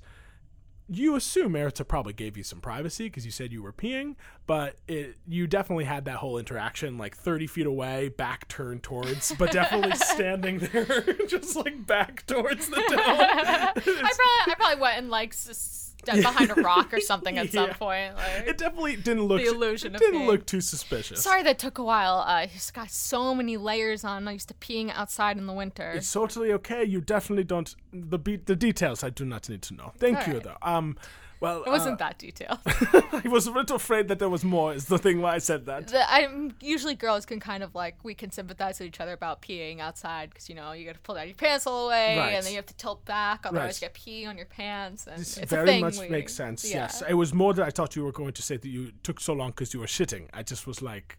[0.96, 4.16] you assume Eritza probably gave you some privacy because you said you were peeing,
[4.48, 9.34] but it you definitely had that whole interaction like 30 feet away, back turned towards,
[9.36, 13.00] but definitely standing there, just like back towards the dome.
[13.00, 17.52] I probably I probably went and like s- stepped behind a rock or something at
[17.52, 17.74] some Yeah.
[17.74, 18.16] point.
[18.16, 18.48] Like.
[18.48, 19.42] It definitely didn't look.
[19.42, 21.22] The illusion it didn't being- look too suspicious.
[21.24, 22.24] Sorry that took a while.
[22.28, 24.28] Uh, just got so many layers on.
[24.28, 25.92] I used to peeing outside in the winter.
[25.92, 26.84] It's totally okay.
[26.84, 27.76] You definitely don't.
[27.92, 29.92] The be- the details I do not need to know.
[29.98, 30.44] Thank you Alright.
[30.44, 30.58] though.
[30.62, 30.98] Um,
[31.44, 32.60] well, it wasn't that detailed.
[32.66, 34.74] I was a little afraid that there was more.
[34.74, 35.90] Is the thing why I said that.
[35.90, 39.42] the, I'm usually girls can kind of like we can sympathize with each other about
[39.42, 42.18] peeing outside because you know you got to pull down your pants all the way
[42.18, 42.30] Right.
[42.36, 43.76] and then you have to tilt back, otherwise Right.
[43.76, 45.06] you get pee on your pants.
[45.08, 46.64] And This it's a very much we- makes sense.
[46.70, 46.84] yeah.
[46.84, 49.20] Yes, it was more that I thought you were going to say that you took
[49.20, 50.30] so long because you were shitting.
[50.34, 51.18] I just was like,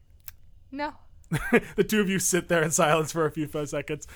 [0.73, 0.95] No.
[1.77, 4.07] the two of you sit there in silence for a few seconds.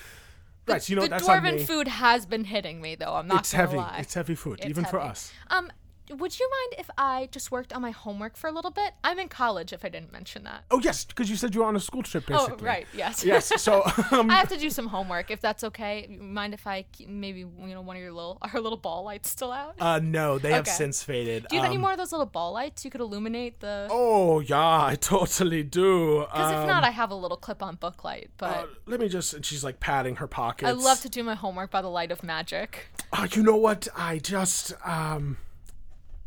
[0.67, 3.13] right, so you know the that's dwarven food has been hitting me though.
[3.15, 3.77] I'm not it's gonna heavy.
[3.77, 3.97] lie.
[3.99, 5.31] It's heavy food, It's even for us.
[5.49, 5.71] Um,
[6.09, 8.93] would you mind if I just worked on my homework for a little bit?
[9.03, 9.73] I'm in college.
[9.73, 10.63] If I didn't mention that.
[10.71, 12.57] Oh yes, because you said you were on a school trip, basically.
[12.61, 13.23] Oh right, yes.
[13.29, 13.51] Yes.
[13.61, 15.29] So um, I have to do some homework.
[15.31, 18.77] If that's okay, mind if I maybe you know one of your little our little
[18.77, 19.75] ball lights still out?
[19.79, 21.45] uh, no, they have since faded.
[21.49, 23.87] do you have any Um, more of those little ball lights you could illuminate the?
[23.91, 26.21] Oh yeah, I totally do.
[26.21, 28.29] Because Um, if not, I have a little clip-on book light.
[28.37, 29.33] But uh, let me just.
[29.33, 30.67] And she's like patting her pockets.
[30.67, 32.87] I love to do my homework by the light of magic.
[33.13, 33.87] Uh, you know what?
[33.95, 35.37] I just um.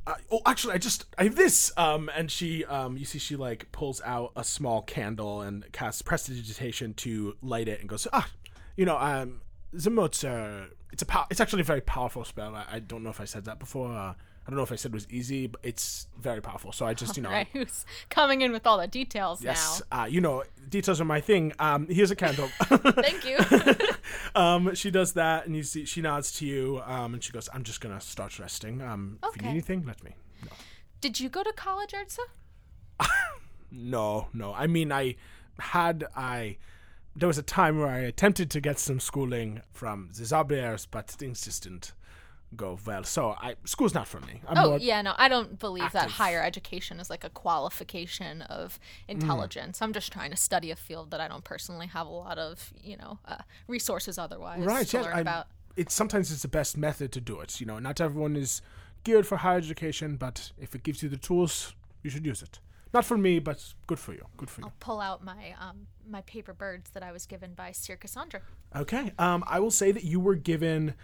[0.06, 1.72] Uh, oh, actually, I just I have this.
[1.76, 6.02] Um, and she um, you see, she like pulls out a small candle and casts
[6.02, 8.28] prestidigitation to light it and goes ah,
[8.76, 9.42] you know um,
[9.74, 12.54] Zemot's uh, it's a pow- it's actually a very powerful spell.
[12.54, 13.92] I, I don't know if I said that before.
[13.92, 16.72] Uh, I don't know if I said it was easy, but it's very powerful.
[16.72, 20.02] So I just you know Right, who's coming in with all the details yes, now?
[20.02, 21.52] uh, you know details are my thing.
[21.61, 22.48] Um, here's a candle.
[22.64, 23.38] Thank you.
[24.35, 27.48] Um, she does that, and you see she nods to you, um, and she goes,
[27.55, 28.83] "I'm just gonna start resting.
[28.83, 30.50] Um, if you need anything, let me." No,
[31.00, 32.22] Did you go to college, Ursa?
[33.70, 34.52] no, no.
[34.55, 35.16] I mean, I
[35.59, 36.57] had I.
[37.14, 41.09] There was a time where I attempted to get some schooling from the Zabiers, but
[41.09, 41.92] things just didn't
[42.56, 43.04] go well.
[43.04, 44.40] So I school's not for me.
[44.46, 48.78] I'm Oh yeah, no, I don't believe that higher education is like a qualification of
[49.08, 49.80] intelligence.
[49.82, 52.72] I'm just trying to study a field that I don't personally have a lot of,
[52.82, 53.38] you know, uh,
[53.68, 54.86] resources otherwise right.
[54.88, 55.46] to Yeah, learn I- about.
[55.76, 57.60] it's sometimes it's the best method to do it.
[57.60, 58.62] You know, not everyone is
[59.04, 62.60] geared for higher education, but if it gives you the tools, you should use it.
[62.94, 64.26] Not for me, but good for you.
[64.36, 64.66] Good for you.
[64.66, 68.42] I'll pull out my um my paper birds that I was given by Sir Cassandra.
[68.76, 69.12] Okay.
[69.18, 70.94] Um, I will say that you were given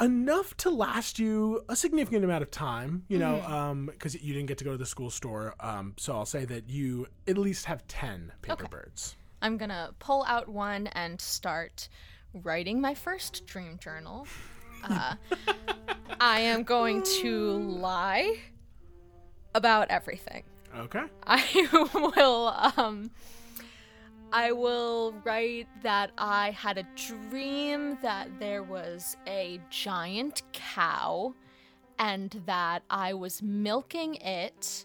[0.00, 3.52] enough to last you a significant amount of time, you know, Mm-hmm.
[3.52, 5.54] um, because you didn't get to go to the school store.
[5.60, 8.68] Um, so I'll say that you at least have 10 paper Okay.
[8.70, 9.16] birds.
[9.42, 11.88] I'm gonna pull out one and start
[12.42, 14.26] writing my first dream journal.
[14.82, 15.14] Uh,
[16.20, 18.36] I am going to lie
[19.54, 20.42] about everything.
[20.76, 21.04] Okay.
[21.26, 21.68] I
[22.16, 23.10] will um
[24.32, 31.34] I will write that I had a dream that there was a giant cow
[31.98, 34.84] and that I was milking it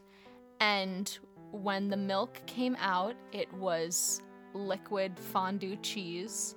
[0.59, 1.17] and
[1.51, 4.21] when the milk came out it was
[4.53, 6.55] liquid fondue cheese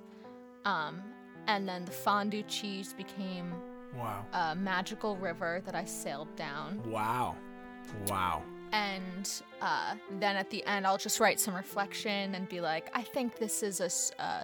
[0.63, 1.01] um
[1.47, 3.53] and then the fondue cheese became
[3.93, 4.25] Wow.
[4.33, 7.35] a magical river that I sailed down Wow.
[8.07, 8.43] Wow.
[8.75, 13.01] And uh, then at the end i'll just write some reflection and be like i
[13.01, 14.43] think this is a uh,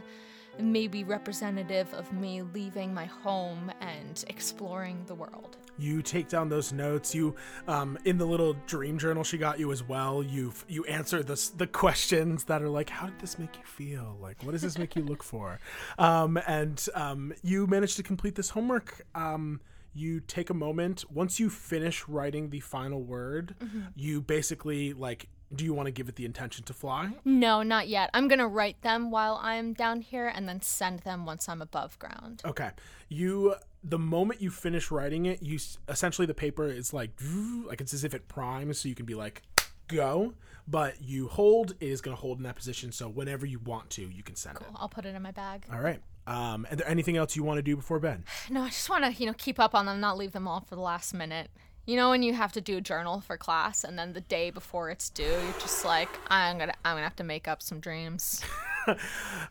[0.59, 6.71] maybe representative of me leaving my home and exploring the world You take down those
[6.71, 7.15] notes.
[7.15, 7.33] You,
[7.67, 10.21] um, in the little dream journal she got you as well.
[10.21, 14.17] You you answer the the questions that are like, how did this make you feel?
[14.21, 15.59] Like, what does this make you look for?
[15.97, 19.05] Um, and um, you manage to complete this homework.
[19.15, 19.59] Um,
[19.93, 23.55] you take a moment once you finish writing the final word.
[23.59, 23.79] Mm-hmm.
[23.95, 27.11] You basically like, do you want to give it the intention to fly?
[27.25, 31.25] no not yet i'm gonna write them while i'm down here and then send them
[31.25, 32.69] once i'm above ground Okay.
[33.09, 37.11] You the moment you finish writing it, you essentially the paper is like
[37.67, 39.41] like it's as if it primes so you can be like
[39.89, 40.33] go,
[40.69, 43.89] but you hold it is going to hold in that position so whenever you want
[43.89, 44.63] to, you can send it.
[44.77, 45.99] i'll put it in my bag All right.
[46.27, 48.23] Um and there anything else you want to do before bed?
[48.49, 50.61] no i just want to you know keep up on them not leave them all
[50.61, 51.49] for the last minute
[51.85, 54.51] you know when you have to do a journal for class and then the day
[54.51, 57.79] before it's due you're just like i'm gonna i'm gonna have to make up some
[57.79, 58.43] dreams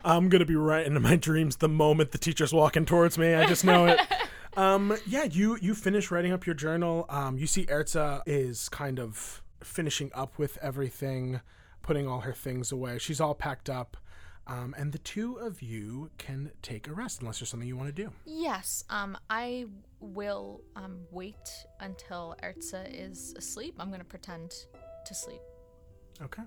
[0.03, 3.33] I'm going to be right into my dreams the moment the teacher's walking towards me.
[3.33, 3.99] I just know it.
[4.57, 7.05] um yeah, you you finish writing up your journal.
[7.07, 11.39] Um you see Erza is kind of finishing up with everything,
[11.81, 12.97] putting all her things away.
[12.97, 13.95] She's all packed up.
[14.47, 17.95] Um, and the two of you can take a rest unless there's something you want
[17.95, 18.11] to do.
[18.25, 19.65] Yes, um, I
[19.99, 21.35] will um, wait
[21.79, 23.75] until Erza is asleep.
[23.79, 24.51] I'm gonna pretend
[25.05, 25.41] to sleep.
[26.21, 26.43] Okay.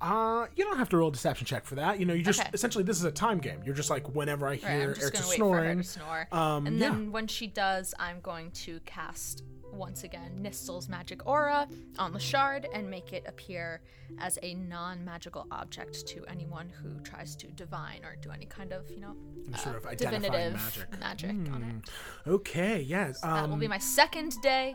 [0.00, 1.98] Uh, you don't have to roll a deception check for that.
[1.98, 2.50] You know, you just Okay.
[2.54, 3.60] essentially this is a time game.
[3.64, 5.78] You're just like whenever I hear I'm Erza snoring.
[5.78, 6.28] to snore.
[6.30, 6.90] um, and yeah.
[6.90, 12.18] then when she does, I'm going to cast once again Nystul's magic aura on the
[12.18, 13.80] shard and make it appear
[14.18, 18.90] as a non-magical object to anyone who tries to divine or do any kind of,
[18.90, 19.14] you know,
[19.58, 20.54] sort of uh, divinative
[20.98, 21.28] magic.
[21.52, 21.90] on it.
[22.24, 22.30] Hmm.
[22.30, 23.12] Okay, yeah.
[23.22, 24.74] That will Um, be my second day.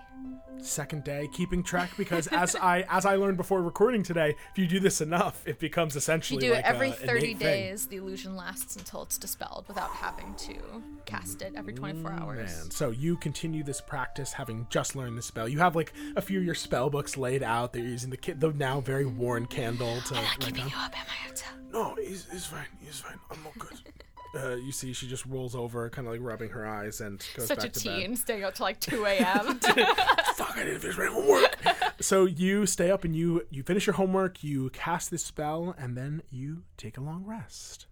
[0.61, 4.67] second day keeping track because as I as I learned before recording today, if you
[4.67, 7.37] do this enough, it becomes If you essentially do it every a 30 innate thing.
[7.39, 10.53] days, the illusion lasts until it's dispelled without having to
[11.05, 12.37] cast it every 24 mm, hours.
[12.61, 15.47] Man, so you continue this practice having just learned the spell.
[15.47, 17.73] You have like a few of your spell books laid out.
[17.73, 20.69] They're using the ki- the now very worn candle to write Keeping down.
[20.69, 21.31] you up, am I
[21.71, 22.65] No, he's, he's fine.
[22.81, 23.17] He's fine.
[23.31, 23.71] I'm all good.
[24.35, 27.45] Uh, you see, she just rolls over, kind of like rubbing her eyes, and goes
[27.47, 29.59] Such back a to teen, staying up till like 2 a.m.
[29.59, 30.57] Fuck!
[30.57, 31.55] I didn't finish my homework.
[31.99, 34.43] so you stay up and you you finish your homework.
[34.43, 37.85] You cast this spell, and then you take a long rest.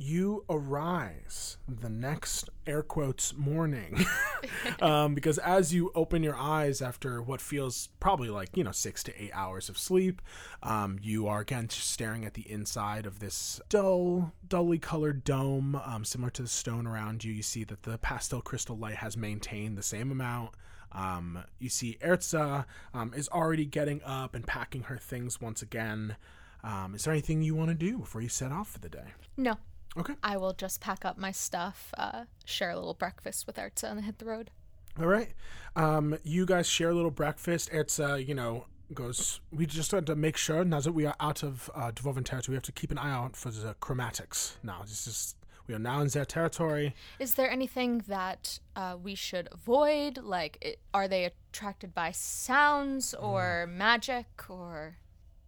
[0.00, 4.06] You arise the next air quotes morning,
[4.80, 9.02] um, because as you open your eyes after what feels probably like you know six
[9.02, 10.22] to eight hours of sleep,
[10.62, 16.04] um, you are again staring at the inside of this dull, dully colored dome, um,
[16.04, 17.32] similar to the stone around you.
[17.32, 20.50] You see that the pastel crystal light has maintained the same amount.
[20.92, 26.14] Um, you see Erza um, is already getting up and packing her things once again.
[26.62, 29.14] Um, is there anything you want to do before you set off for the day?
[29.36, 29.56] no,
[29.98, 30.14] Okay.
[30.22, 34.04] I will just pack up my stuff, uh, share a little breakfast with Erza, and
[34.04, 34.50] hit the road.
[34.98, 35.32] All right.
[35.76, 37.70] Um, you guys share a little breakfast.
[37.72, 41.14] It's, uh, you know, goes, we just had to make sure now that we are
[41.20, 44.56] out of uh, Dwarven territory, we have to keep an eye out for the chromatics.
[44.62, 45.34] Now, this is,
[45.66, 46.94] we are now in their territory.
[47.18, 50.18] Is there anything that uh, we should avoid?
[50.18, 54.96] Like, it, are they attracted by sounds or magic, or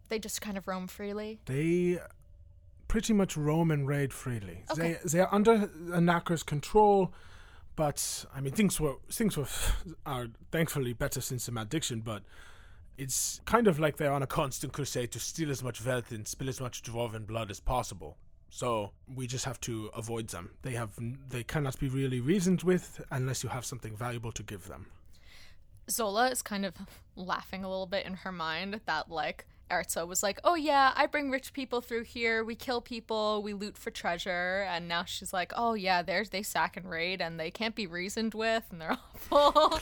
[0.08, 1.40] they just kind of roam freely?
[1.46, 1.98] They
[2.90, 4.64] pretty much roam and raid freely.
[4.72, 4.98] Okay.
[5.04, 7.14] They, they are under Anakar's control,
[7.76, 9.46] but I mean things were things were
[10.06, 12.24] are thankfully better since the malediction, but
[12.98, 16.26] it's kind of like they're on a constant crusade to steal as much wealth and
[16.26, 18.18] spill as much dwarven blood as possible.
[18.50, 20.50] So we just have to avoid them.
[20.62, 24.66] They have they cannot be really reasoned with unless you have something valuable to give
[24.66, 24.86] them.
[25.88, 26.74] Zola is kind of
[27.14, 31.06] laughing a little bit in her mind that like Erza was like, "Oh yeah, I
[31.06, 32.44] bring rich people through here.
[32.44, 36.42] We kill people, we loot for treasure." And now she's like, "Oh yeah, there's they
[36.42, 38.92] sack and raid, and they can't be reasoned with, and they're
[39.32, 39.80] awful."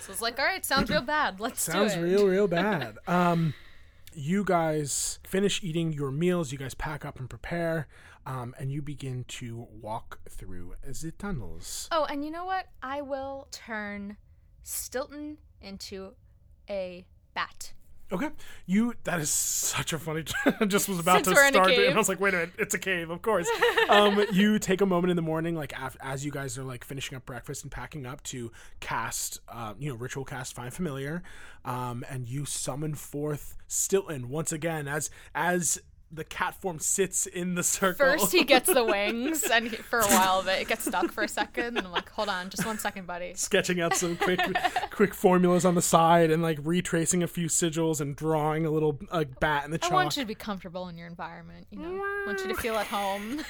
[0.00, 1.40] so it's like, "All right, sounds real bad.
[1.40, 2.98] Let's Sounds do it." Sounds real, real bad.
[3.06, 3.54] um,
[4.14, 6.50] you guys finish eating your meals.
[6.52, 7.86] You guys pack up and prepare,
[8.26, 11.88] um, and you begin to walk through the tunnels.
[11.92, 12.66] Oh, and you know what?
[12.82, 14.16] I will turn
[14.64, 16.14] Stilton into
[16.68, 17.72] a bat.
[18.10, 18.30] Okay,
[18.64, 18.94] you.
[19.04, 20.24] That is such a funny.
[20.60, 22.20] I just was about Since to we're in a start it, and I was like,
[22.20, 23.46] "Wait a minute, it's a cave, of course."
[23.90, 26.84] um, you take a moment in the morning, like af- as you guys are like
[26.84, 28.50] finishing up breakfast and packing up to
[28.80, 31.22] cast, uh, you know, ritual cast find familiar,
[31.66, 35.78] um, and you summon forth Stilton once again as as
[36.10, 38.06] the cat form sits in the circle.
[38.06, 41.24] First, he gets the wings, and he, for a while, but it gets stuck for
[41.24, 41.76] a second.
[41.76, 44.40] And I'm like, "Hold on, just one second, buddy." sketching out some quick
[44.90, 48.98] quick formulas on the side and like retracing a few sigils and drawing a little
[49.10, 49.92] uh, bat in the I chalk.
[49.92, 51.66] want you to be comfortable in your environment.
[51.70, 53.42] You know, I want you to feel at home.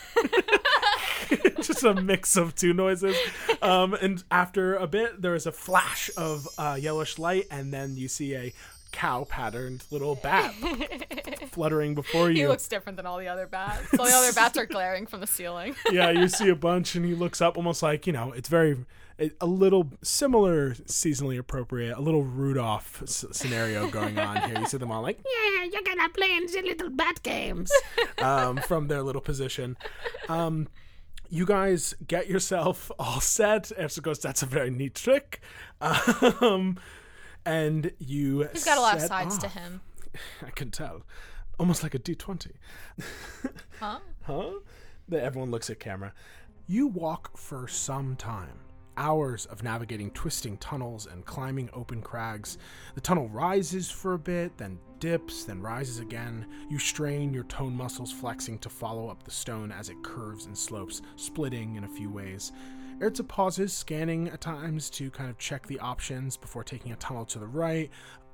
[1.62, 3.16] just a mix of two noises.
[3.62, 7.96] Um, and after a bit, there is a flash of uh, yellowish light, and then
[7.96, 8.52] you see a
[8.92, 10.54] cow patterned little bat
[11.52, 12.36] fluttering before you.
[12.36, 13.98] He looks different than all the other bats.
[13.98, 15.74] All the other bats are glaring from the ceiling.
[15.92, 18.76] yeah, you see a bunch, and he looks up almost like, you know, it's very.
[19.40, 24.60] A little similar, seasonally appropriate, a little Rudolph s- scenario going on here.
[24.60, 27.72] You see them all like, yeah, you're gonna play in the little bat games
[28.22, 29.76] um, from their little position.
[30.28, 30.68] Um,
[31.28, 33.72] you guys get yourself all set.
[33.76, 35.40] Esther goes, "That's a very neat trick,"
[35.80, 36.78] um,
[37.48, 38.48] and you.
[38.52, 39.80] He's got a lot of sides to him.
[40.46, 41.02] I can tell,
[41.58, 42.52] almost like a D twenty.
[43.80, 44.00] Huh?
[44.22, 44.50] Huh?
[45.08, 46.12] Then everyone looks at camera.
[46.66, 48.58] You walk for some time.
[48.96, 52.58] Hours of navigating twisting tunnels and climbing open crags.
[52.96, 56.44] The tunnel rises for a bit, then dips, then rises again.
[56.68, 60.58] You strain your tone muscles flexing to follow up the stone as it curves and
[60.58, 62.50] slopes, splitting in a few ways.
[63.00, 67.24] Erza pauses, scanning at times to kind of check the options before taking a tunnel
[67.26, 67.90] to the right.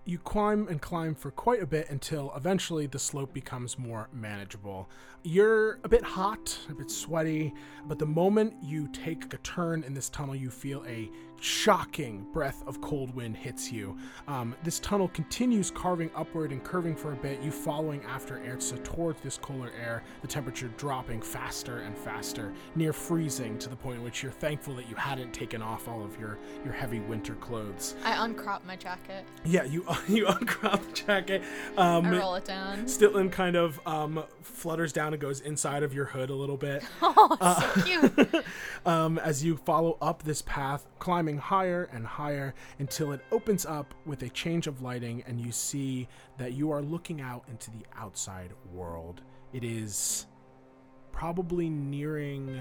[0.06, 4.88] You climb and climb for quite a bit until eventually the slope becomes more manageable.
[5.22, 7.52] You're a bit hot, a bit sweaty,
[7.86, 11.10] but the moment you take a turn in this tunnel, you feel a
[11.45, 13.97] shocking breath of cold wind hits you.
[14.26, 18.82] Um, this tunnel continues carving upward and curving for a bit, you following after Erza
[18.82, 23.99] towards this colder air, the temperature dropping faster and faster, near freezing to the point
[23.99, 27.34] in which you're thankful that you hadn't taken off all of your, your heavy winter
[27.34, 27.95] clothes.
[28.05, 29.26] I uncrop my jacket.
[29.45, 31.42] Yeah, you you uncrop the jacket.
[31.76, 32.88] Um, I roll it down.
[32.88, 36.82] Stilton kind of um, flutters down and goes inside of your hood a little bit
[37.03, 38.45] Oh, it's so cute.
[38.86, 43.95] um, as you follow up this path, climbing higher and higher until it opens up
[44.07, 46.09] with a change of lighting, and you see
[46.39, 49.22] that you are looking out into the outside world.
[49.53, 50.26] It is
[51.12, 52.61] probably nearing.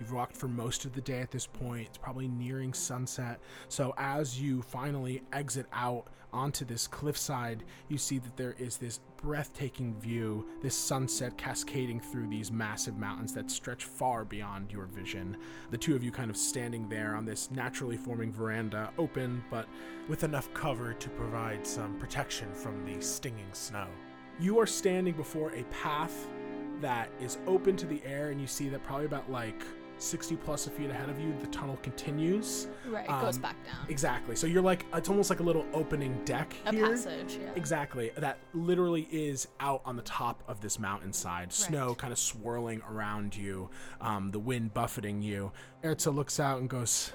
[0.00, 1.86] You've walked for most of the day at this point.
[1.86, 3.40] It's probably nearing sunset.
[3.68, 9.00] So, as you finally exit out onto this cliffside, you see that there is this
[9.16, 15.36] breathtaking view, this sunset cascading through these massive mountains that stretch far beyond your vision.
[15.70, 19.66] The two of you kind of standing there on this naturally forming veranda, open, but
[20.08, 23.88] with enough cover to provide some protection from the stinging snow.
[24.38, 26.28] You are standing before a path
[26.82, 29.64] that is open to the air, and you see that probably about like
[29.98, 32.68] 60 plus feet ahead of you, the tunnel continues.
[32.88, 33.86] Right, it goes Um, back down.
[33.88, 34.36] Exactly.
[34.36, 36.86] So you're like, it's almost like a little opening deck A here.
[36.88, 37.50] passage, yeah.
[37.56, 38.10] Exactly.
[38.16, 41.52] That literally is out on the top of this mountainside.
[41.52, 43.70] Snow kind of swirling around you,
[44.00, 45.50] um, the wind buffeting you.
[45.82, 47.12] Erza looks out and goes,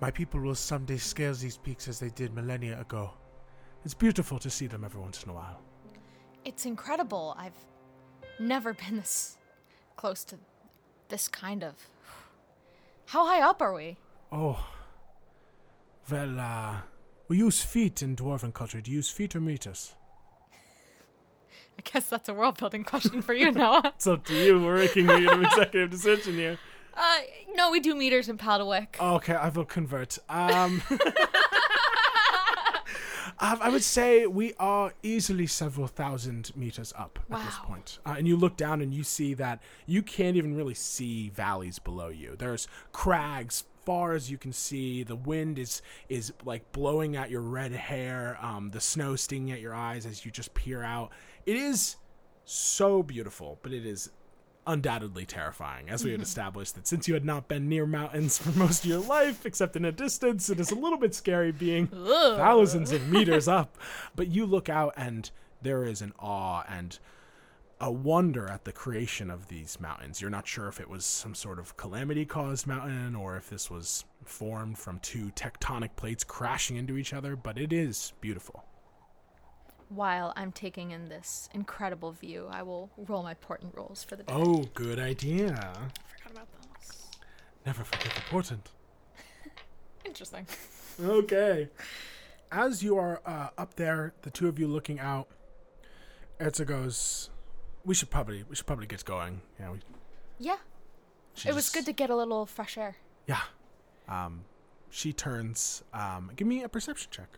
[0.00, 3.12] My people will someday scale these peaks as they did millennia ago.
[3.84, 5.60] It's beautiful to see them every once in a while.
[6.44, 7.34] It's incredible.
[7.38, 7.56] I've
[8.40, 9.38] never been this
[9.96, 10.36] close to
[11.08, 11.74] this kind of.
[13.06, 13.96] How high up are we?
[14.32, 14.66] Oh.
[16.10, 16.76] Well, uh,
[17.28, 18.80] we use feet in dwarven culture.
[18.80, 19.94] Do you use feet or meters?
[21.78, 23.82] I guess that's a world building question for you, Noah.
[23.96, 24.60] It's up to you.
[24.62, 26.58] We're making an executive decision here.
[26.96, 27.18] Uh,
[27.54, 28.98] no, we do meters in Padawick.
[28.98, 30.18] Okay, I will convert.
[30.30, 30.82] Um,
[33.38, 37.98] I I would say we are easily several thousand meters up at this point.
[38.06, 41.78] Uh, and you look down and you see that you can't even really see valleys
[41.78, 42.36] below you.
[42.36, 47.40] There's crags far as you can see, the wind is is like blowing at your
[47.40, 51.10] red hair, um, the snow stinging at your eyes as you just peer out.
[51.46, 51.96] It is
[52.44, 54.10] so beautiful, but it is
[54.66, 56.24] undoubtedly terrifying, as we had mm-hmm.
[56.24, 59.76] established that since you had not been near mountains for most of your life, except
[59.76, 63.76] in a distance, it is a little bit scary being thousands of meters up.
[64.14, 65.30] But you look out, and
[65.62, 66.98] there is an awe and
[67.80, 70.20] a wonder at the creation of these mountains.
[70.20, 73.70] You're not sure if it was some sort of calamity caused mountain or if this
[73.70, 78.64] was formed from two tectonic plates crashing into each other, but it is beautiful.
[79.88, 84.24] While I'm taking in this incredible view, I will roll my portent rolls for the
[84.24, 84.32] day.
[84.34, 85.48] Oh, good idea.
[86.18, 87.06] forgot about those.
[87.64, 88.70] Never forget the portent.
[90.04, 90.46] Interesting.
[91.00, 91.68] Okay.
[92.50, 95.28] As you are uh, up there, the two of you looking out,
[96.40, 97.30] Erza goes,
[97.84, 99.78] "We should probably we should probably get going." Yeah, we,
[100.38, 100.56] Yeah,
[101.34, 102.96] she it was just- good to get a little fresh air.
[103.26, 103.40] Yeah.
[104.08, 104.44] Um,
[104.90, 105.82] she turns.
[105.92, 107.28] Um, give me a perception check.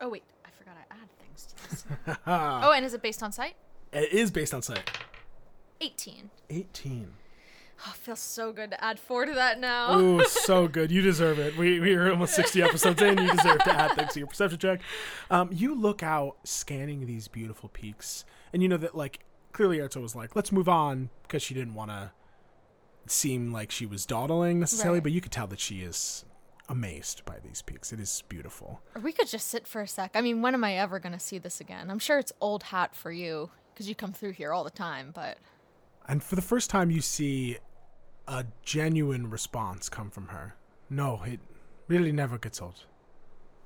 [0.00, 1.84] Oh wait, I forgot I add things to this.
[2.26, 3.54] oh, and is it based on sight?
[3.92, 4.90] It is based on sight.
[5.80, 6.30] Eighteen.
[6.50, 7.12] Eighteen.
[7.86, 9.86] Oh, it feels so good to add four to that now.
[9.90, 10.90] Oh, so good.
[10.90, 11.56] You deserve it.
[11.56, 13.18] We we are almost sixty episodes in.
[13.18, 14.80] You deserve to add things to your perception check.
[15.30, 19.20] Um, you look out, scanning these beautiful peaks, and you know that like
[19.52, 22.10] clearly Erza was like, "Let's move on," because she didn't want to
[23.06, 25.04] seem like she was dawdling necessarily, Right.
[25.04, 26.24] but you could tell that she is
[26.68, 27.92] amazed by these peaks.
[27.92, 28.80] It is beautiful.
[29.02, 30.12] We could just sit for a sec.
[30.14, 31.90] I mean, when am I ever gonna see this again?
[31.90, 35.10] I'm sure it's old hat for you because you come through here all the time.
[35.14, 35.38] But
[36.06, 37.58] And for the first time, you see
[38.26, 40.56] a genuine response come from her.
[40.90, 41.40] No, it
[41.86, 42.84] really never gets old.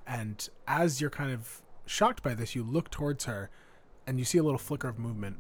[0.07, 3.51] And as you're kind of shocked by this, you look towards her
[4.07, 5.37] and you see a little flicker of movement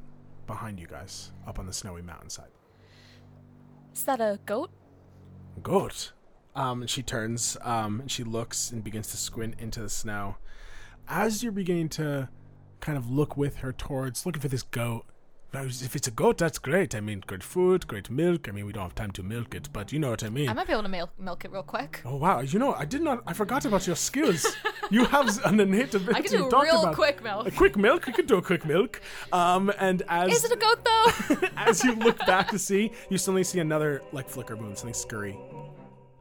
[0.46, 2.50] behind you guys up on the snowy mountainside.
[3.94, 4.70] is that a goat?
[5.62, 6.12] Goat.
[6.54, 10.36] Um, and she turns, um, and she looks and begins to squint into the snow.
[11.08, 12.28] As you're beginning to
[12.80, 15.06] kind of look with her towards looking for this goat,
[15.54, 16.94] if it's a goat, that's great.
[16.94, 18.48] I mean, great food, great milk.
[18.48, 20.48] I mean, we don't have time to milk it, but you know what I mean.
[20.48, 22.00] I might be able to milk, milk it real quick.
[22.06, 22.40] Oh wow!
[22.40, 23.22] You know, I did not.
[23.26, 24.46] I forgot about your skills.
[24.90, 26.18] you have an innate ability.
[26.18, 26.94] I can do a real about.
[26.94, 27.46] quick milk.
[27.46, 28.06] A quick milk.
[28.06, 29.02] You can do a quick milk.
[29.32, 31.48] Um, and as Is it a goat though?
[31.56, 35.36] as you look back to see, you suddenly see another like flicker moon, something scurry,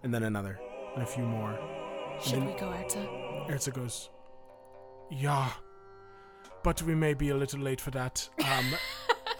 [0.03, 0.59] and then another,
[0.93, 1.57] and a few more.
[2.21, 3.49] Should we go, Erta?
[3.49, 4.09] Erza goes,
[5.09, 5.51] "Yeah,
[6.63, 8.75] but we may be a little late for that." Um,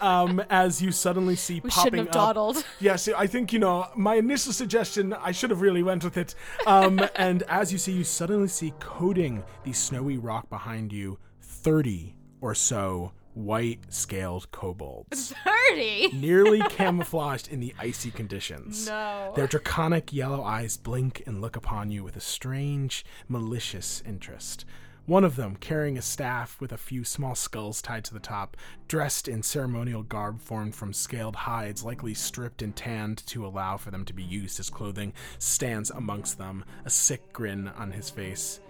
[0.00, 2.34] um, as you suddenly see We popping shouldn't have up.
[2.34, 2.64] dawdled.
[2.80, 5.12] Yes, I think you know my initial suggestion.
[5.12, 6.34] I should have really went with it.
[6.66, 12.16] Um, and as you see, you suddenly see coating the snowy rock behind you, thirty
[12.40, 16.08] or so white scaled kobolds, Thirty.
[16.12, 18.86] nearly camouflaged in the icy conditions.
[18.86, 19.32] No.
[19.34, 24.64] Their draconic yellow eyes blink and look upon you with a strange, malicious interest.
[25.04, 28.56] One of them, carrying a staff with a few small skulls tied to the top,
[28.86, 33.90] dressed in ceremonial garb formed from scaled hides, likely stripped and tanned to allow for
[33.90, 38.60] them to be used as clothing, stands amongst them, a sick grin on his face.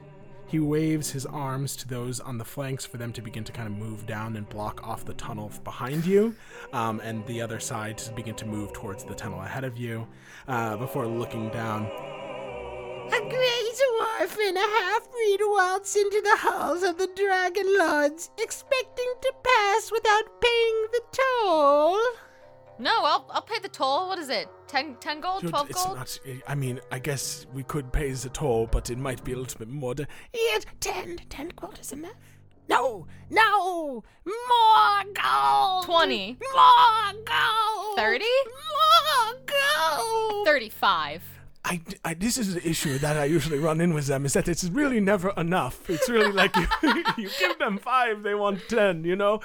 [0.53, 3.67] He waves his arms to those on the flanks for them to begin to kind
[3.67, 6.37] of move down and block off the tunnel behind you,
[6.75, 10.07] um, and the other side to begin to move towards the tunnel ahead of you
[10.49, 11.87] uh, before looking down.
[11.87, 19.11] A great dwarf and a half-breed waltz into the halls of the Dragon Lords, expecting
[19.23, 21.99] to pass without paying the toll.
[22.83, 24.09] No, I'll I'll pay the toll.
[24.09, 24.49] What is it?
[24.67, 25.43] 10, 10 gold?
[25.43, 25.97] Dude, Twelve it's gold?
[25.99, 26.19] not.
[26.49, 29.57] I mean, I guess we could pay the toll, but it might be a little
[29.57, 29.95] bit more.
[29.95, 30.05] To,
[30.35, 32.17] Yet ten, ten gold is enough.
[32.69, 35.85] No, no, more gold.
[35.85, 36.39] 20.
[36.55, 37.97] More gold.
[37.99, 38.25] 30?
[38.25, 40.47] More gold.
[40.47, 41.23] Thirty-five.
[41.65, 44.49] I, I, this is the issue that I usually run in with them is that
[44.49, 45.89] it's really never enough.
[45.89, 49.41] It's really like you, you give them five, they want ten, you know?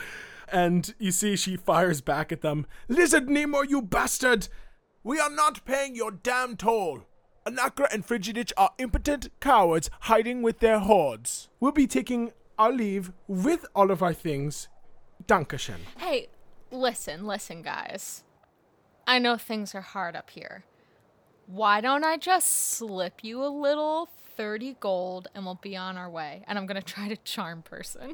[0.51, 4.47] And you see, she fires back at them Lizard Nimoy, you bastard!
[5.03, 7.05] We are not paying your damn toll.
[7.45, 11.47] Anakra and Frigidich are impotent cowards hiding with their hordes.
[11.61, 14.67] We'll be taking our leave with all of our things.
[15.25, 15.79] Dankeschön.
[15.97, 16.27] Hey,
[16.71, 18.23] listen, listen, guys.
[19.05, 20.65] I know things are hard up here.
[21.45, 26.09] Why don't I just slip you a little 30 gold and we'll be on our
[26.09, 26.43] way?
[26.47, 28.13] And I'm gonna try to charm person.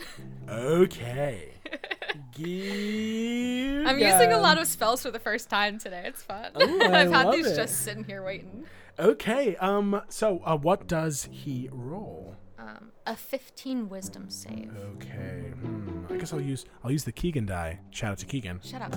[0.49, 1.49] Okay.
[2.34, 6.03] Give I'm using a lot of spells for the first time today.
[6.05, 6.51] It's fun.
[6.59, 7.55] Ooh, I've had these it.
[7.55, 8.65] just sitting here waiting.
[8.97, 12.36] Okay, um, so uh, what does he roll?
[12.57, 14.71] Um, a 15 wisdom save.
[14.95, 17.80] Okay, hmm, I guess I'll use I'll use the Keegan die.
[17.89, 18.61] Shout out to Keegan.
[18.63, 18.95] Shut up.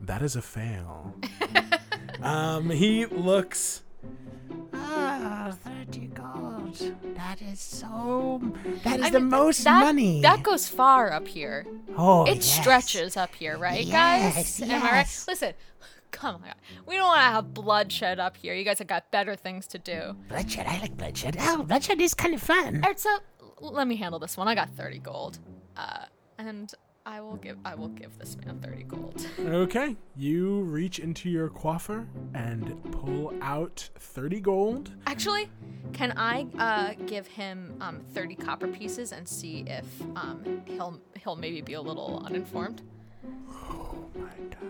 [0.00, 1.14] That is a fail.
[2.22, 3.82] Um, he looks.
[4.98, 6.94] Ah, 30 gold.
[7.16, 8.40] That is so.
[8.84, 10.20] That is I the mean, most that, money.
[10.22, 11.66] That goes far up here.
[11.96, 12.44] oh, It yes.
[12.60, 14.68] stretches up here, right, Yes, guys?
[14.70, 15.24] Am I right?
[15.28, 15.52] Listen,
[16.10, 16.54] come on.
[16.86, 18.54] We don't want to have bloodshed up here.
[18.54, 20.16] You guys have got better things to do.
[20.28, 20.66] Bloodshed.
[20.66, 21.36] I like bloodshed.
[21.40, 22.82] Oh, bloodshed is kind of fun.
[22.82, 23.18] Erza,
[23.60, 24.48] let me handle this one.
[24.48, 25.38] I got 30 gold.
[25.76, 26.06] Uh,
[26.38, 26.72] and
[27.06, 29.26] I will give I will give this man 30 gold.
[29.38, 34.90] Okay, you reach into your coiffer and pull out 30 gold.
[35.06, 35.48] Actually,
[35.92, 39.86] can I uh, give him um, 30 copper pieces and see if
[40.16, 42.82] um, he'll he'll maybe be a little uninformed?
[43.70, 44.60] Oh my god.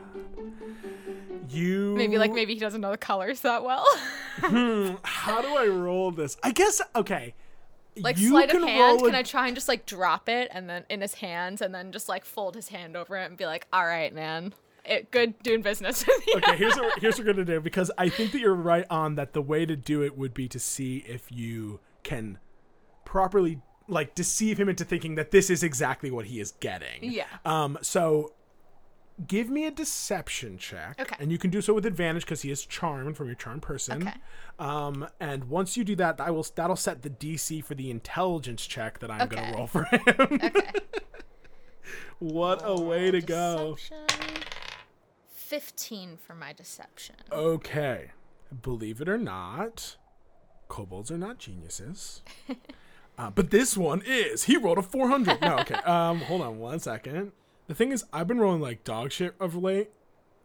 [1.49, 3.87] You Maybe like maybe he doesn't know the colors that well.
[4.41, 6.37] How do I roll this?
[6.43, 7.34] I guess okay.
[8.01, 10.84] Like you sleight of hand, can I try and just like drop it and then
[10.88, 13.66] in his hands and then just like fold his hand over it and be like,
[13.72, 17.32] "All right, man, it good doing business with you." okay, here's what here's what we're
[17.32, 19.32] gonna do because I think that you're right on that.
[19.32, 22.38] The way to do it would be to see if you can
[23.05, 27.03] properly like deceive him into thinking that this is exactly what he is getting.
[27.03, 27.24] Yeah.
[27.44, 27.78] Um.
[27.82, 28.32] So.
[29.27, 31.01] Give me a deception check.
[31.01, 31.17] Okay.
[31.19, 34.03] And you can do so with advantage because he is charmed from your charmed person.
[34.09, 34.17] Okay.
[34.59, 38.67] Um, and once you do that, I will that'll set the DC for the intelligence
[38.67, 39.37] check that I'm Okay.
[39.37, 40.01] gonna roll for him.
[40.19, 40.51] Okay.
[42.19, 43.77] what a way to go.
[45.29, 47.17] 15 for my deception.
[47.33, 48.11] Okay.
[48.62, 49.97] Believe it or not,
[50.69, 52.23] kobolds are not geniuses.
[53.19, 54.45] uh, but this one is.
[54.45, 55.41] He rolled a 400.
[55.41, 55.75] No, okay.
[55.75, 57.33] Um, hold on one second.
[57.67, 59.91] The thing is, I've been rolling like dog shit of late.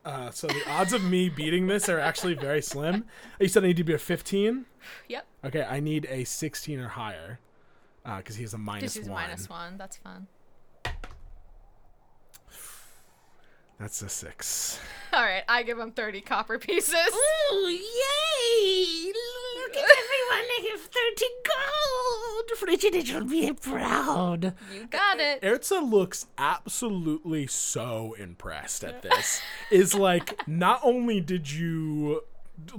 [0.03, 3.05] Uh, so the odds of me beating this are actually very slim.
[3.39, 4.65] You said I need to be a 15?
[5.09, 5.27] Yep.
[5.45, 7.39] Okay, I need a 16 or higher.
[8.03, 9.21] Because he's a minus Just use one.
[9.23, 9.77] minus one.
[9.77, 10.27] That's fun.
[13.79, 14.79] That's a six.
[15.13, 16.93] All right, I give him 30 copper pieces.
[16.95, 19.11] Ooh, yay!
[19.57, 20.45] Look at everyone.
[20.49, 21.90] I have 30 gold.
[22.55, 24.53] Frigidich will be proud.
[24.73, 25.41] You got it.
[25.41, 29.41] Erza looks absolutely so impressed at this.
[29.69, 32.23] is like, not only did you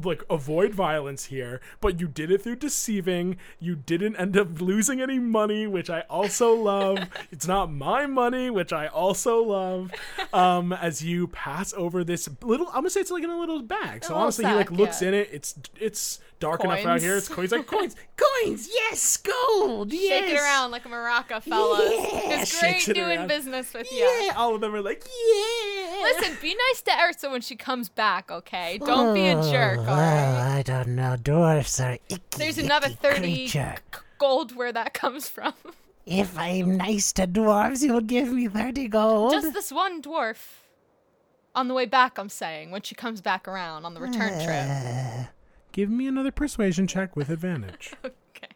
[0.05, 3.37] like avoid violence here, but you did it through deceiving.
[3.59, 6.99] You didn't end up losing any money, which I also love.
[7.31, 9.91] it's not my money, which I also love.
[10.33, 13.63] Um, as you pass over this little, I'm gonna say it's like in a little
[13.63, 14.05] bag.
[14.05, 15.09] So little honestly, he like looks yeah.
[15.09, 15.29] in it.
[15.33, 17.13] It's it's dark enough out here.
[17.13, 17.25] Coins.
[17.25, 17.97] It's coins like coins.
[18.45, 20.25] Coins, yes, gold, yes.
[20.25, 21.93] Shake it around like a maraca, fellas.
[21.93, 23.29] Yeah, it's great shakes it doing around.
[23.29, 23.99] business with you.
[23.99, 26.03] Yeah, all of them are like, yeah.
[26.03, 28.79] Listen, be nice to Erza when she comes back, okay?
[28.79, 30.59] Don't be a oh, jerk, Oh, alright?
[30.59, 31.17] I don't know.
[31.17, 33.75] Dwarfs are icky, There's another 30 creature.
[33.95, 35.55] c- gold where that comes from.
[36.05, 39.33] If I'm nice to dwarves, you'll give me 30 gold.
[39.33, 40.39] Just this one dwarf.
[41.55, 44.67] On the way back, I'm saying, when she comes back around on the return trip.
[44.69, 45.25] Uh,
[45.73, 47.95] Give me another persuasion check with advantage.
[48.35, 48.49] Okay.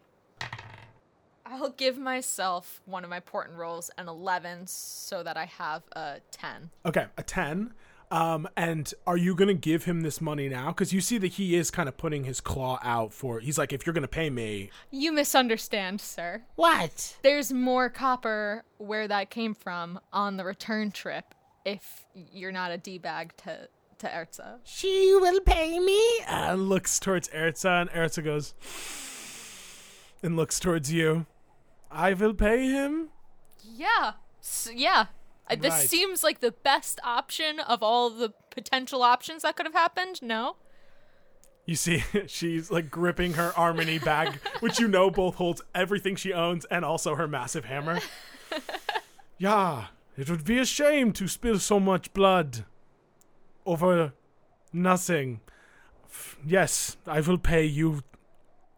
[1.44, 6.16] I'll give myself one of my portent rolls an 11 so that I have a
[6.32, 6.70] 10.
[6.84, 7.72] okay, a 10.
[8.10, 10.68] Um, and are you going to give him this money now?
[10.68, 13.40] Because you see that he is kind of putting his claw out for.
[13.40, 14.70] He's like, if you're going to pay me.
[14.90, 16.42] You misunderstand, sir.
[16.56, 17.16] what?
[17.22, 22.78] There's more copper where that came from on the return trip if you're not a
[22.78, 23.68] D-bag to,
[23.98, 24.58] to Erza.
[24.64, 26.00] She will pay me?
[26.26, 28.54] And looks towards Erza, and Erza goes.
[30.22, 31.26] And looks towards you.
[31.90, 33.08] I will pay him.
[33.62, 34.12] Yeah.
[34.40, 35.06] S- yeah.
[35.48, 39.74] Uh, This seems like the best option of all the potential options that could have
[39.74, 40.20] happened.
[40.22, 40.56] No?
[41.64, 46.32] You see, she's like gripping her Armony bag, which you know both holds everything she
[46.32, 48.00] owns and also her massive hammer.
[49.38, 49.86] yeah,
[50.16, 52.64] it would be a shame to spill so much blood
[53.66, 54.12] over
[54.72, 55.40] nothing.
[56.46, 58.02] Yes, I will pay you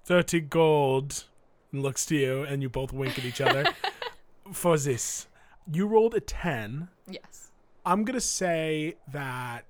[0.04, 1.24] 30 gold.
[1.70, 3.66] And looks to you, and you both wink at each other
[4.52, 5.26] for this.
[5.70, 6.88] You rolled a 10.
[7.06, 7.50] Yes.
[7.84, 9.66] I'm gonna say that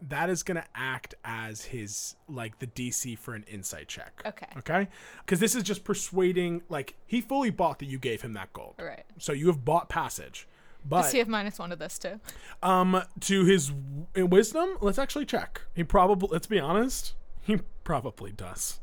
[0.00, 4.22] that is gonna act as his like the DC for an insight check.
[4.26, 4.46] Okay.
[4.58, 4.88] Okay.
[5.20, 6.62] Because this is just persuading.
[6.68, 8.74] Like he fully bought that you gave him that gold.
[8.78, 9.04] Right.
[9.18, 10.46] So you have bought passage.
[10.84, 12.20] But Does he have minus one to this too?
[12.62, 15.60] um, to his w- wisdom, let's actually check.
[15.74, 18.80] He probably, let's be honest, he probably does.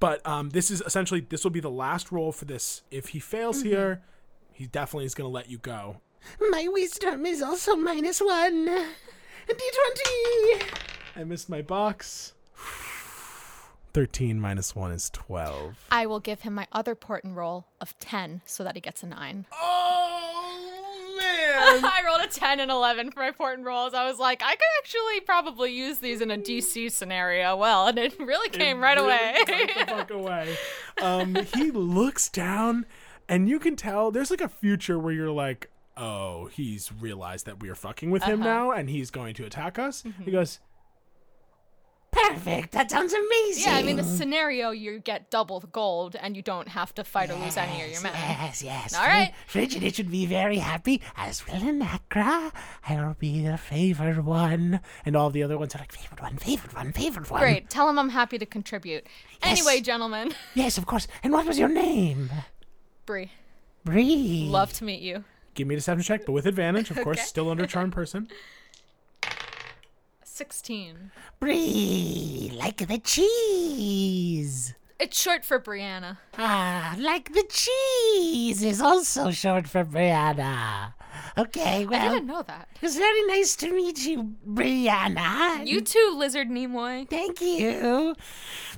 [0.00, 2.82] But um, this is essentially this will be the last roll for this.
[2.90, 3.68] If he fails Mm-hmm.
[3.68, 4.02] here,
[4.52, 5.98] he definitely is gonna let you go.
[6.50, 8.66] My wisdom is also minus one.
[9.48, 10.62] D20.
[11.16, 12.32] I missed my box.
[13.92, 15.76] 13 minus 1 is 12.
[15.90, 19.06] I will give him my other portent roll of 10 so that he gets a
[19.06, 19.44] 9.
[19.52, 20.21] Oh,
[21.32, 21.84] man!
[21.84, 23.94] I rolled a 10 and 11 for my portent rolls.
[23.94, 27.98] I was like, I could actually probably use these in a DC scenario well, and
[27.98, 29.34] it really came right Really away.
[29.78, 30.56] the fuck away.
[31.00, 32.86] Um, he looks down,
[33.28, 37.60] and you can tell there's like a future where you're like, oh, he's realized that
[37.60, 38.48] we are fucking with him Uh-huh.
[38.50, 40.02] now, and he's going to attack us.
[40.02, 40.22] Mm-hmm.
[40.24, 40.58] He goes,
[42.12, 42.72] Perfect.
[42.72, 43.64] That sounds amazing.
[43.72, 47.04] yeah, I mean, the scenario, you get double the gold, and you don't have to
[47.04, 48.12] fight or lose any of your men.
[48.14, 48.94] Yes, yes.
[48.94, 49.32] All right.
[49.50, 52.52] Frigidich should be very happy, as will Anakra.
[52.88, 54.80] I will be the favored one.
[55.06, 57.40] and all the other ones are like, Favored one, favored one, favored one.
[57.40, 57.70] Great.
[57.70, 59.06] Tell him I'm happy to contribute.
[59.42, 59.58] Yes.
[59.66, 61.08] Anyway, gentlemen, Yes, of course.
[61.22, 62.30] And what was your name?
[63.06, 63.30] Bree,
[63.84, 64.46] Bree.
[64.50, 65.24] love to meet you.
[65.54, 68.28] give me a deception check, but with advantage, of course, still under charm person.
[70.32, 71.10] 16.
[71.40, 72.50] Bree.
[72.56, 74.74] Like the cheese.
[74.98, 76.16] It's short for Brianna.
[76.38, 80.94] Ah, like the cheese is also short for Brianna.
[81.36, 82.00] Okay, well.
[82.00, 82.68] I well, didn't know that.
[82.76, 85.66] it was very nice to meet you, Brianna.
[85.66, 87.08] You too, Lizard Nimoy.
[87.10, 88.14] Thank you.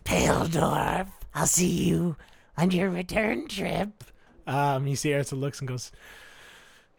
[0.02, 2.16] Pale Dwarf, I'll see you
[2.59, 4.02] on your return trip.
[4.48, 5.92] Um, you see Erza looks and goes,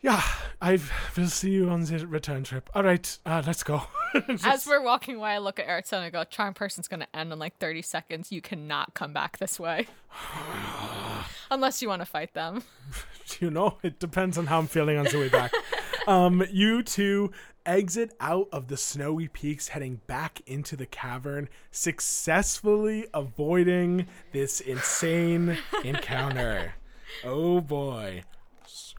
[0.06, 0.22] yeah,
[0.62, 0.80] I
[1.18, 2.70] will see you on the return trip.
[2.76, 3.82] All right, uh, let's go.
[4.44, 7.16] As we're walking away, I look at Erza and I go, Charm Person's going to
[7.16, 8.32] end in like 30 seconds.
[8.32, 9.88] You cannot come back this way.
[11.52, 12.62] Unless you want to fight them.
[13.40, 15.52] you know, it depends on how I'm feeling on the way back.
[16.08, 17.32] um, you two
[17.66, 25.58] exit out of the snowy peaks, heading back into the cavern, successfully avoiding this insane
[25.84, 26.76] encounter.
[27.24, 28.24] Oh boy.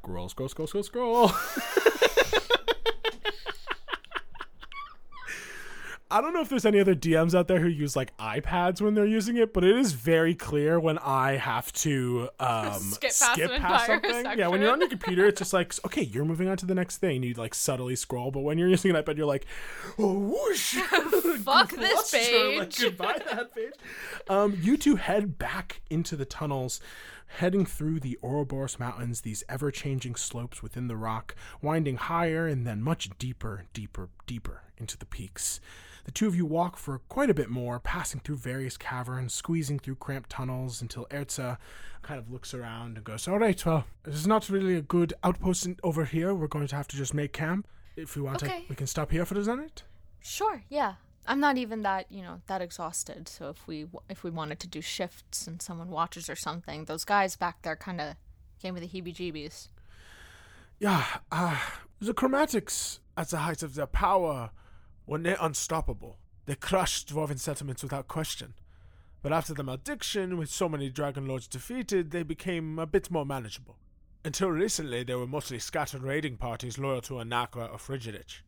[0.06, 1.32] Scroll, scroll, scroll, scroll, scroll.
[6.08, 8.94] I don't know if there's any other DMs out there who use like iPads when
[8.94, 12.78] they're using it, but it is very clear when I have to um,
[13.08, 14.38] Skip past an entire something.
[14.38, 16.76] Yeah, when you're on your computer, it's just like, okay, you're moving on to the
[16.76, 17.24] next thing.
[17.24, 19.44] You like subtly scroll, but when you're using an iPad, you're like,
[19.98, 20.74] oh, whoosh.
[20.74, 22.80] Fuck this Gloucester, like, page.
[22.80, 23.72] goodbye that page.
[24.28, 26.80] Um, you two head back into the tunnels,
[27.26, 32.66] heading through the Ouroboros Mountains, these ever changing slopes within the rock, winding higher and
[32.66, 35.60] then much deeper, deeper, deeper into the peaks.
[36.04, 39.80] The two of you walk for quite a bit more, passing through various caverns, squeezing
[39.80, 41.58] through cramped tunnels until Erza
[42.02, 45.14] kind of looks around and goes, All right, well, this is not really a good
[45.24, 46.32] outpost over here.
[46.32, 47.66] We're going to have to just make camp.
[47.96, 49.82] If we want to, we can stop here for the night.
[50.20, 50.94] Sure, yeah.
[51.26, 53.28] I'm not even that, you know, that exhausted.
[53.28, 57.04] So if we if we wanted to do shifts and someone watches or something, those
[57.04, 58.14] guys back there kind of
[58.62, 59.68] gave me the heebie-jeebies.
[60.78, 61.58] Yeah, uh,
[62.00, 64.50] the chromatics at the height of their power
[65.06, 66.18] were near unstoppable.
[66.46, 68.54] They crushed dwarven settlements without question.
[69.22, 73.26] But after the malediction, with so many dragon lords defeated, they became a bit more
[73.26, 73.76] manageable.
[74.24, 78.42] Until recently, they were mostly scattered raiding parties loyal to Anakra or Frigidich.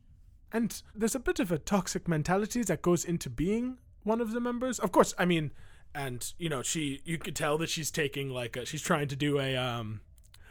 [0.51, 4.39] And there's a bit of a toxic mentality that goes into being one of the
[4.39, 4.79] members.
[4.79, 5.51] Of course, I mean,
[5.93, 9.15] and you know, she you could tell that she's taking like a, she's trying to
[9.15, 10.01] do a um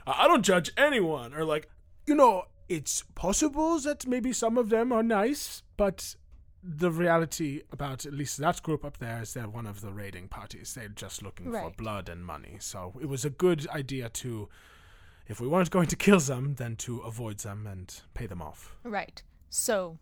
[0.06, 1.68] I don't judge anyone or like
[2.06, 6.16] you know, it's possible that maybe some of them are nice, but
[6.62, 10.28] the reality about at least that group up there is they're one of the raiding
[10.28, 10.74] parties.
[10.74, 12.56] They're just looking for blood and money.
[12.60, 14.48] So it was a good idea to
[15.28, 18.76] if we weren't going to kill them, then to avoid them and pay them off.
[18.82, 19.22] Right.
[19.50, 19.98] So,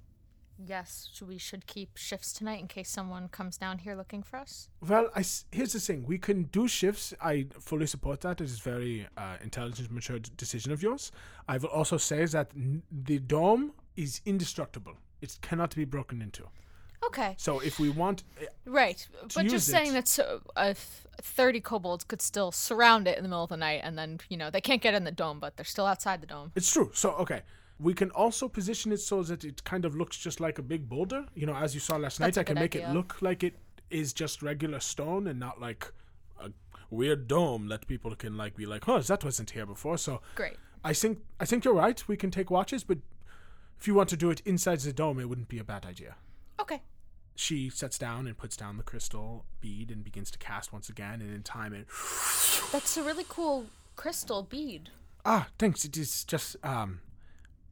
[0.58, 4.68] yes, we should keep shifts tonight in case someone comes down here looking for us.
[4.86, 7.14] Well, I here's the thing: we can do shifts.
[7.20, 8.40] I fully support that.
[8.40, 11.12] It is very uh, intelligent, mature decision of yours.
[11.48, 16.44] I will also say that n- the dome is indestructible; it cannot be broken into.
[17.04, 17.34] Okay.
[17.38, 19.06] So, if we want, eh, Right.
[19.34, 19.92] But just saying it.
[19.92, 20.74] that so, uh,
[21.22, 24.36] 30 kobolds could still surround it in the middle of the night and then, you
[24.36, 26.50] know, they can't get in the dome, but they're still outside the dome.
[26.56, 26.90] it's true.
[26.94, 27.42] So, okay,
[27.78, 30.88] we can also position it so that it kind of looks just like a big
[30.88, 31.26] boulder.
[31.34, 33.54] You know, as you saw last That's night, I can make it look like it
[33.90, 35.92] is just regular stone and not like
[36.40, 36.50] a
[36.90, 40.56] weird dome that people can like be like, "Oh, that wasn't here before." So, Great.
[40.84, 42.06] I think I think you're right.
[42.08, 42.98] We can take watches, but
[43.78, 46.16] if you want to do it inside the dome, it wouldn't be a bad idea.
[46.58, 46.82] Okay.
[47.34, 51.20] She sets down and puts down the crystal bead and begins to cast once again,
[51.20, 51.86] and in time it
[52.72, 53.66] That's a really cool
[53.96, 54.88] crystal bead.
[55.26, 55.84] ah thanks.
[55.84, 57.00] It is just um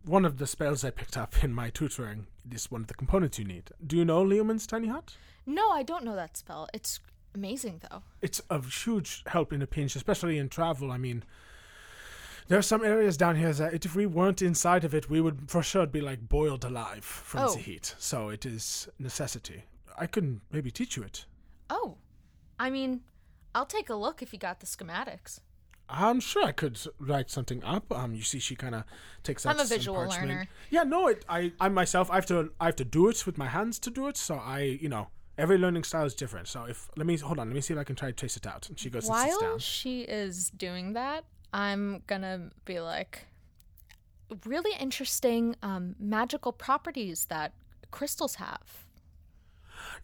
[0.04, 2.26] one of the spells I picked up in my tutoring.
[2.50, 3.70] is one of the components you need.
[3.86, 5.16] Do you know Leomund's tiny hut?
[5.46, 6.68] No, I don't know that spell.
[6.74, 7.00] It's
[7.34, 8.02] amazing, though.
[8.22, 10.90] It's of huge help in a pinch, especially in travel.
[10.90, 11.24] I mean.
[12.46, 15.50] There are some areas down here that if we weren't inside of it, we would
[15.50, 17.54] for sure be like boiled alive from Oh.
[17.54, 17.94] the heat.
[17.98, 19.64] So it is necessity.
[19.96, 21.24] I can maybe teach you it.
[21.70, 21.96] Oh.
[22.60, 23.00] I mean,
[23.54, 25.40] I'll take a look if you got the schematics.
[25.88, 27.92] I'm sure I could write something up.
[27.92, 28.84] Um, you see, she kind of
[29.22, 29.42] takes.
[29.42, 29.50] That.
[29.50, 30.28] I'm a visual parchment.
[30.28, 30.48] learner.
[30.70, 33.36] Yeah, no, it, I, I myself, I have to, I have to do it with
[33.36, 34.16] my hands to do it.
[34.16, 36.48] So I, you know, every learning style is different.
[36.48, 38.36] So if let me hold on, let me see if I can try to trace
[38.36, 38.68] it out.
[38.68, 39.58] And she goes and sits While down.
[39.58, 43.26] she is doing that, I'm gonna be like,
[44.46, 47.52] really interesting um, magical properties that
[47.90, 48.83] crystals have.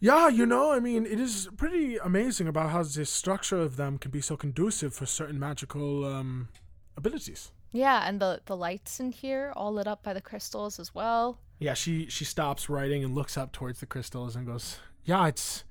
[0.03, 3.99] Yeah, you know, I mean, it is pretty amazing about how the structure of them
[3.99, 6.49] can be so conducive for certain magical um,
[6.97, 7.51] abilities.
[7.71, 11.37] Yeah, and the the lights in here, all lit up by the crystals as well.
[11.59, 15.63] Yeah, she she stops writing and looks up towards the crystals and goes, "Yeah, it's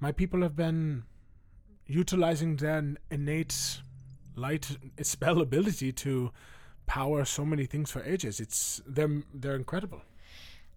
[0.00, 1.04] my people have been
[1.86, 3.82] utilizing their innate
[4.34, 6.32] light spell ability to
[6.86, 8.40] power so many things for ages.
[8.40, 10.00] It's them they're incredible."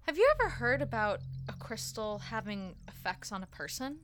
[0.08, 3.98] Have you ever heard about a crystal having effects on a person?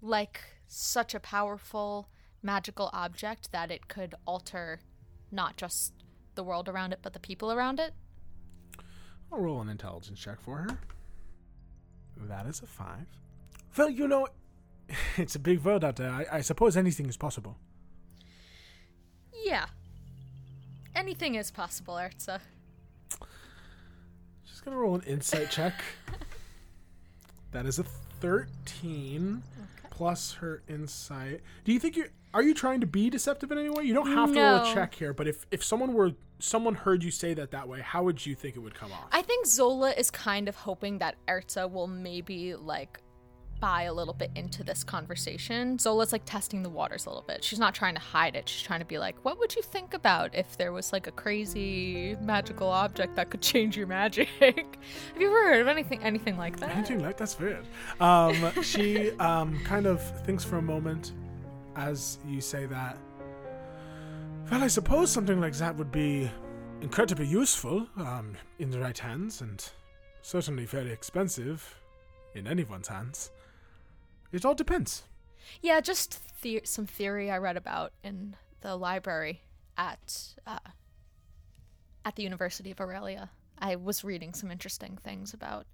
[0.00, 2.08] Like such a powerful
[2.44, 4.78] magical object that it could alter
[5.32, 5.92] not just
[6.36, 7.92] the world around it, but the people around it?
[9.32, 10.78] I'll roll an intelligence check for her.
[12.28, 13.06] That is a five.
[13.76, 14.28] Well, you know,
[15.16, 16.08] it's a big world out there.
[16.08, 17.56] I, I suppose anything is possible.
[19.44, 19.66] Yeah.
[20.94, 22.38] Anything is possible, Erza.
[24.66, 25.74] Gonna roll an insight check.
[27.52, 29.44] That is a thirteen
[29.90, 31.40] plus her insight.
[31.64, 33.84] Do you think you are you trying to be deceptive in any way?
[33.84, 37.04] You don't have to roll a check here, but if if someone were someone heard
[37.04, 39.06] you say that that way, how would you think it would come off?
[39.12, 43.00] I think Zola is kind of hoping that Erza will maybe like
[43.60, 45.78] buy a little bit into this conversation.
[45.78, 47.42] Zola's like testing the waters a little bit.
[47.42, 48.48] She's not trying to hide it.
[48.48, 51.12] She's trying to be like, what would you think about if there was like a
[51.12, 54.28] crazy magical object that could change your magic?
[54.40, 54.56] Have
[55.20, 56.70] you ever heard of anything anything like that?
[56.70, 57.66] Anything like that's weird.
[58.00, 61.12] Um, she um, kind of thinks for a moment
[61.76, 62.98] as you say that.
[64.50, 66.30] Well, I suppose something like that would be
[66.80, 69.64] incredibly useful um, in the right hands, and
[70.22, 71.74] certainly very expensive
[72.34, 73.30] in anyone's hands.
[74.36, 75.02] It all depends.
[75.62, 79.42] Yeah, just the- some theory I read about in the library
[79.76, 80.58] at uh,
[82.04, 83.30] at the University of Aurelia.
[83.58, 85.66] I was reading some interesting things about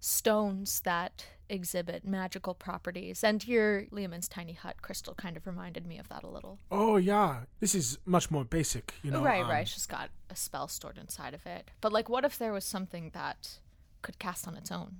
[0.00, 5.98] stones that exhibit magical properties, and your Leomund's tiny hut crystal kind of reminded me
[5.98, 6.58] of that a little.
[6.70, 9.22] Oh yeah, this is much more basic, you know.
[9.22, 9.62] right, um, right.
[9.62, 11.70] It's just got a spell stored inside of it.
[11.80, 13.58] But like, what if there was something that
[14.02, 14.98] could cast on its own?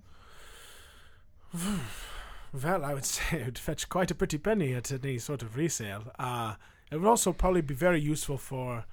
[2.53, 5.57] Well, I would say it would fetch quite a pretty penny at any sort of
[5.57, 6.05] resale.
[6.18, 6.55] Uh,
[6.90, 8.84] it would also probably be very useful for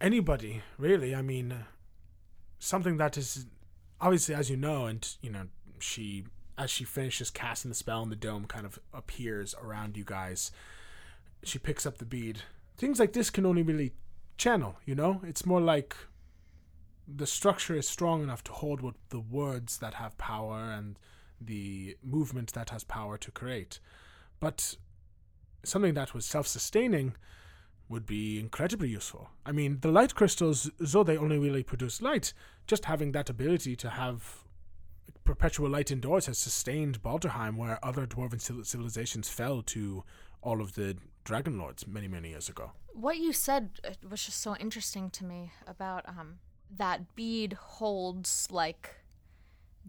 [0.00, 1.14] anybody, really.
[1.14, 1.64] I mean,
[2.58, 3.46] something that is
[4.00, 5.46] obviously, as you know, and you know,
[5.78, 6.24] she
[6.56, 10.52] as she finishes casting the spell, and the dome kind of appears around you guys.
[11.42, 12.42] She picks up the bead.
[12.76, 13.92] Things like this can only really
[14.38, 14.76] channel.
[14.84, 15.96] You know, it's more like
[17.06, 20.98] the structure is strong enough to hold what the words that have power and
[21.46, 23.80] the movement that has power to create.
[24.40, 24.76] But
[25.64, 27.14] something that was self sustaining
[27.88, 29.28] would be incredibly useful.
[29.44, 32.32] I mean, the light crystals, though they only really produce light,
[32.66, 34.44] just having that ability to have
[35.24, 40.04] perpetual light indoors has sustained Balderheim, where other dwarven civilizations fell to
[40.42, 42.72] all of the dragon lords many, many years ago.
[42.92, 46.38] what you said uh, was just so interesting to me about um
[46.70, 48.96] that bead holds like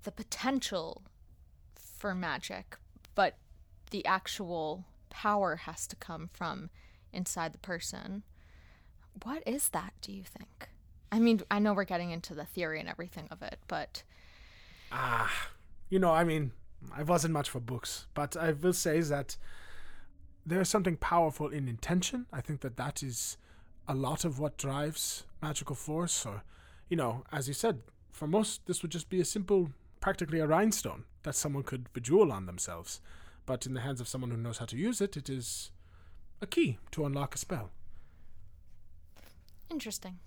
[0.04, 1.02] the potential
[2.06, 2.78] for magic
[3.16, 3.38] but
[3.92, 6.70] the actual power has to come from
[7.12, 8.22] inside the person
[9.24, 10.70] what is that do you think
[11.12, 14.04] i mean i know we're getting into the theory and everything of it but
[14.92, 15.50] Ah,
[15.90, 16.52] you know, I mean,
[16.96, 19.38] I wasn't much for books, but I will say that
[20.46, 22.28] there's something powerful in intention.
[22.32, 23.38] I think that that is
[23.88, 26.26] a lot of what drives magical force.
[26.26, 26.44] Or,
[26.88, 27.82] you know, as you said,
[28.12, 29.72] for most, this would just be a simple,
[30.06, 33.02] practically a rhinestone that someone could bejewel on themselves.
[33.48, 35.72] But in the hands of someone who knows how to use it, it is
[36.40, 37.72] a key to unlock a spell.
[39.72, 40.20] interesting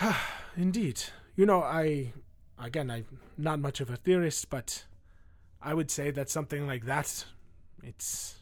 [0.56, 1.00] Indeed.
[1.36, 2.12] You know, I
[2.58, 3.06] again, I'm
[3.38, 4.84] not much of a theorist, but
[5.62, 7.24] I would say that something like that,
[7.84, 8.40] it's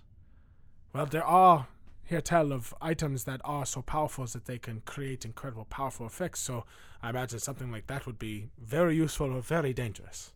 [0.95, 1.67] well, there are
[2.05, 6.41] here tell of items that are so powerful that they can create incredible, powerful effects.
[6.41, 6.65] So
[7.03, 10.33] I imagine something like that would be very useful or very dangerous.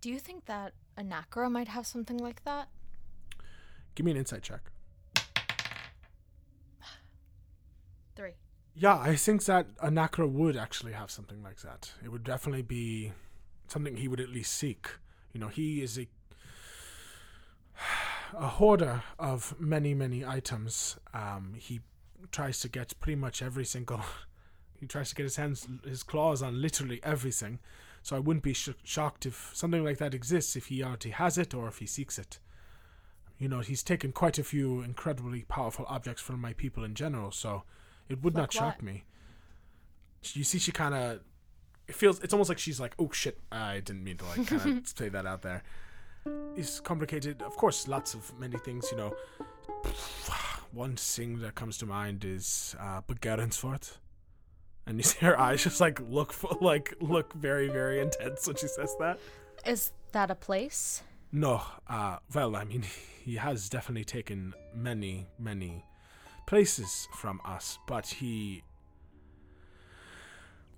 [0.00, 2.68] do you think that anakra might have something like that
[3.94, 4.60] Give me an insight check.
[8.16, 8.32] three
[8.74, 11.92] Yeah, I think that Anakra would actually have something like that.
[12.02, 13.12] It would definitely be
[13.68, 14.88] something he would at least seek.
[15.32, 16.08] You know, he is a.
[18.36, 20.96] a hoarder of many, many items.
[21.14, 21.80] Um, he
[22.30, 24.00] tries to get pretty much every single.
[24.80, 27.60] He tries to get his hands, his claws on literally everything.
[28.02, 31.38] So I wouldn't be sh- shocked if something like that exists if he already has
[31.38, 32.40] it or if he seeks it.
[33.38, 37.30] You know, he's taken quite a few incredibly powerful objects from my people in general,
[37.30, 37.62] so
[38.08, 38.82] it would not Like shock what?
[38.82, 39.04] me.
[40.32, 41.20] You see, she kind of.
[41.86, 42.18] It feels.
[42.18, 45.08] It's almost like she's like, "Oh shit, I didn't mean to like kind of say
[45.10, 45.62] that out there."
[46.56, 47.88] It's complicated, of course.
[47.88, 49.14] Lots of many things, you know.
[50.72, 53.98] One thing that comes to mind is uh, Begerensfort.
[54.86, 58.56] And you see her eyes just like look fu- like look very very intense when
[58.56, 59.18] she says that.
[59.64, 61.02] Is that a place?
[61.30, 62.84] No, uh, well, I mean,
[63.24, 65.84] he has definitely taken many, many
[66.46, 68.62] places from us, but he.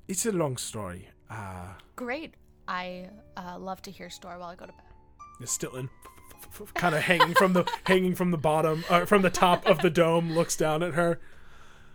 [0.07, 1.09] It's a long story.
[1.29, 2.35] Uh, Great.
[2.69, 4.84] I uh, love to hear story while I go to bed.
[5.41, 5.91] Is still in,
[6.75, 9.91] kind of hanging from the hanging from the bottom, uh, from the top of the
[9.91, 11.21] dome, looks down at her.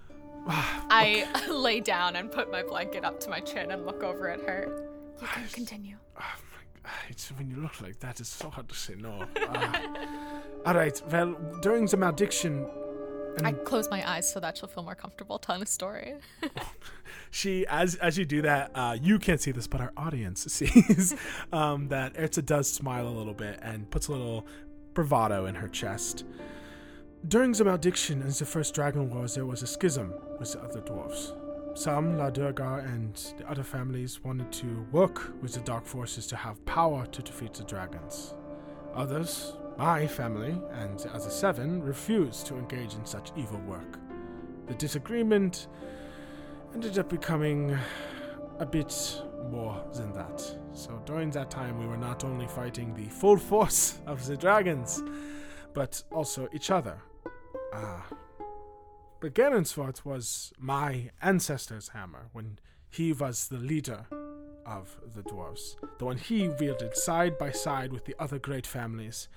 [0.47, 4.41] I lay down and put my blanket up to my chin and look over at
[4.41, 4.85] her.
[5.21, 5.97] You can continue.
[6.17, 6.35] Oh
[6.83, 9.25] my, it's when you look like that, it's so hard to say no.
[9.35, 9.79] Uh,
[10.65, 11.01] all right.
[11.11, 12.67] Well, during the malediction,
[13.45, 16.15] I close my eyes so that she'll feel more comfortable telling a story.
[17.31, 21.15] she as as you do that uh, you can't see this but our audience sees
[21.53, 24.45] um, that Erza does smile a little bit and puts a little
[24.93, 26.25] bravado in her chest.
[27.27, 30.81] During the malediction and the first dragon wars there was a schism with the other
[30.81, 31.33] dwarfs.
[31.75, 36.35] Some la durga and the other families wanted to work with the dark forces to
[36.35, 38.33] have power to defeat the dragons.
[38.95, 43.97] Others my family and the other seven refused to engage in such evil work
[44.69, 45.67] the disagreement
[46.75, 47.75] ended up becoming
[48.59, 49.19] a bit
[49.49, 50.39] more than that.
[50.73, 55.01] So during that time, we were not only fighting the full force of the dragons,
[55.73, 57.01] but also each other.
[57.73, 58.05] Ah.
[59.19, 62.59] But Gerensfort was my ancestor's hammer when
[62.89, 64.05] he was the leader
[64.67, 69.29] of the dwarves, the one he wielded side by side with the other great families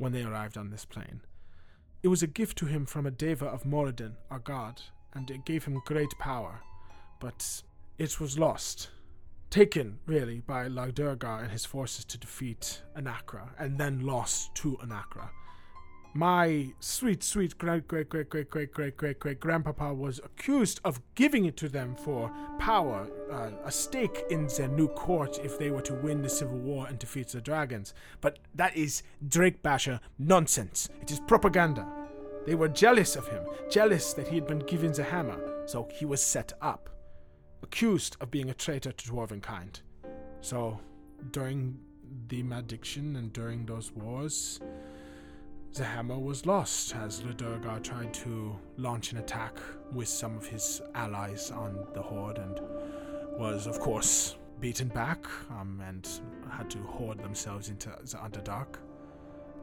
[0.00, 1.20] when they arrived on this plane.
[2.02, 4.80] It was a gift to him from a deva of Moradin, our god,
[5.12, 6.62] and it gave him great power.
[7.20, 7.62] But
[7.98, 8.88] it was lost.
[9.50, 15.28] Taken, really, by Lagdurgar and his forces to defeat Anakra, and then lost to Anakra.
[16.12, 21.00] My sweet, sweet great, great, great, great, great, great, great, great grandpapa was accused of
[21.14, 25.70] giving it to them for power, uh, a stake in their new court if they
[25.70, 27.94] were to win the civil war and defeat the dragons.
[28.20, 30.88] But that is Drake Basher nonsense.
[31.00, 31.86] It is propaganda.
[32.44, 36.06] They were jealous of him, jealous that he had been given the hammer, so he
[36.06, 36.90] was set up,
[37.62, 39.80] accused of being a traitor to dwarven kind.
[40.40, 40.80] So,
[41.30, 41.78] during
[42.26, 44.58] the malediction and during those wars,
[45.74, 49.56] the hammer was lost as Ledurgar tried to launch an attack
[49.92, 52.60] with some of his allies on the horde and
[53.38, 56.08] was, of course, beaten back um, and
[56.50, 58.76] had to hoard themselves into the Underdark.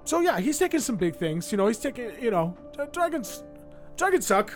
[0.06, 1.52] So yeah, he's taking some big things.
[1.52, 2.12] You know, he's taking.
[2.22, 3.44] You know, d- dragons.
[3.98, 4.54] Dragons suck.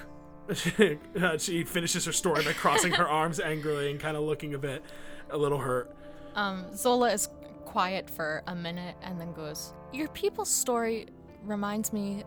[1.21, 4.57] Uh, she finishes her story by crossing her arms angrily and kind of looking a
[4.57, 4.83] bit,
[5.29, 5.95] a little hurt.
[6.35, 7.29] Um, Zola is
[7.63, 11.07] quiet for a minute and then goes, Your people's story
[11.41, 12.23] reminds me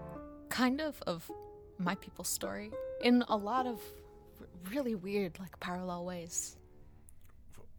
[0.49, 1.31] kind of of
[1.79, 2.71] my people's story
[3.03, 3.81] in a lot of
[4.41, 6.57] r- really weird, like parallel ways.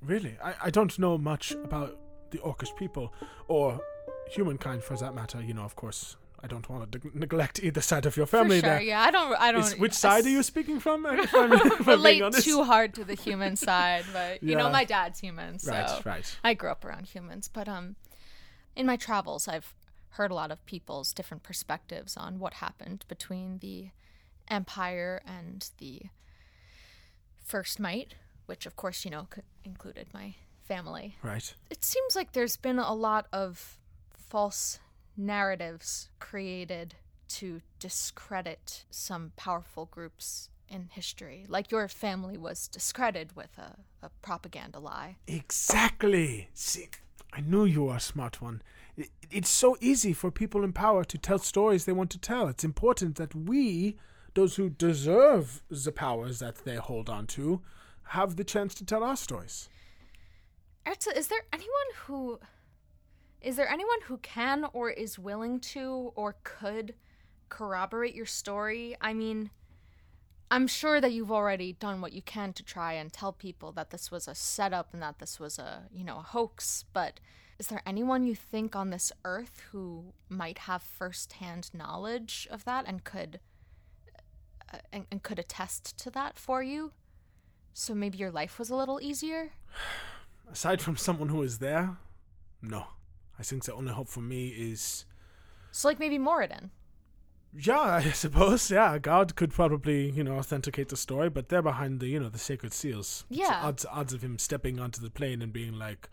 [0.01, 1.97] Really, I, I don't know much about
[2.31, 3.13] the Orcish people
[3.47, 3.79] or
[4.29, 5.41] humankind for that matter.
[5.41, 8.59] You know, of course, I don't want to neg- neglect either side of your family.
[8.59, 8.81] for sure, there.
[8.81, 9.01] yeah.
[9.01, 9.33] I don't.
[9.39, 9.79] I don't.
[9.79, 11.05] Which side are you speaking from?
[11.05, 12.43] If I'm, if I'm relate honest?
[12.43, 16.37] too hard to the human side, but you know, my dad's human, so Right, right.
[16.43, 17.49] I grew up around humans.
[17.51, 17.95] But um,
[18.75, 19.73] in my travels, I've
[20.15, 23.89] heard a lot of people's different perspectives on what happened between the
[24.47, 26.03] Empire and the
[27.43, 31.17] First Might, which, of course, you know, c- included my family.
[31.21, 31.53] Right.
[31.69, 33.77] It seems like there's been a lot of
[34.13, 34.79] false
[35.17, 36.95] narratives created
[37.27, 41.45] to discredit some powerful groups in history.
[41.47, 45.17] Like your family was discredited with a, a propaganda lie.
[45.27, 46.49] Exactly.
[46.53, 46.87] See,
[47.33, 48.61] I knew you were a smart one.
[49.29, 52.47] It's so easy for people in power to tell stories they want to tell.
[52.47, 53.97] It's important that we,
[54.33, 57.61] those who deserve the powers that they hold on to,
[58.09, 59.69] have the chance to tell our stories.
[60.85, 62.39] Erza, is there anyone who
[63.41, 66.95] is there anyone who can or is willing to or could
[67.49, 68.95] corroborate your story?
[68.99, 69.51] I mean,
[70.49, 73.91] I'm sure that you've already done what you can to try and tell people that
[73.91, 77.19] this was a setup and that this was a, you know, a hoax, but
[77.57, 82.85] Is there anyone you think on this earth who might have firsthand knowledge of that
[82.87, 83.39] and could
[84.73, 86.91] uh, and, and could attest to that for you?
[87.73, 89.51] So maybe your life was a little easier?
[90.51, 91.97] Aside from someone who is there,
[92.61, 92.87] no.
[93.39, 95.05] I think the only hope for me is
[95.71, 96.69] So like maybe Moradin.
[97.57, 98.69] Yeah, I suppose.
[98.69, 102.29] Yeah, God could probably, you know, authenticate the story, but they're behind the, you know,
[102.29, 103.25] the sacred seals.
[103.29, 103.61] Yeah.
[103.63, 106.09] odds, odds of him stepping onto the plane and being like,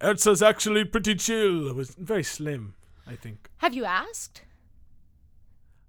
[0.00, 2.74] Erza's actually pretty chill It was very slim,
[3.06, 3.50] I think.
[3.58, 4.42] Have you asked?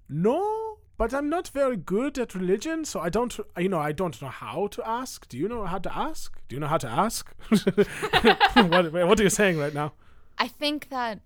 [0.10, 4.22] No, but I'm not very good at religion, so I don't, you know, I don't
[4.22, 5.28] know how to ask.
[5.28, 6.39] Do you know how to ask?
[6.47, 7.34] Do you know how to ask?
[7.49, 9.93] what, what are you saying right now?
[10.38, 11.20] I think that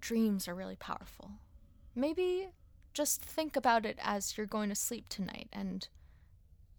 [0.00, 1.30] dreams are really powerful.
[1.94, 2.48] Maybe
[2.92, 5.88] just think about it as you're going to sleep tonight and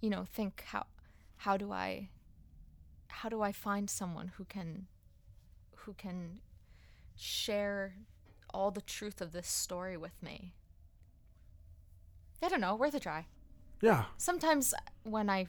[0.06, 0.86] you know, think how
[1.38, 2.10] how do I
[3.08, 4.86] how do I find someone who can
[5.86, 6.40] who can
[7.16, 7.96] share
[8.54, 10.54] all the truth of this story with me?
[12.44, 13.26] I don't know, worth a try.
[13.82, 14.74] Yeah, Sometimes
[15.04, 15.48] when I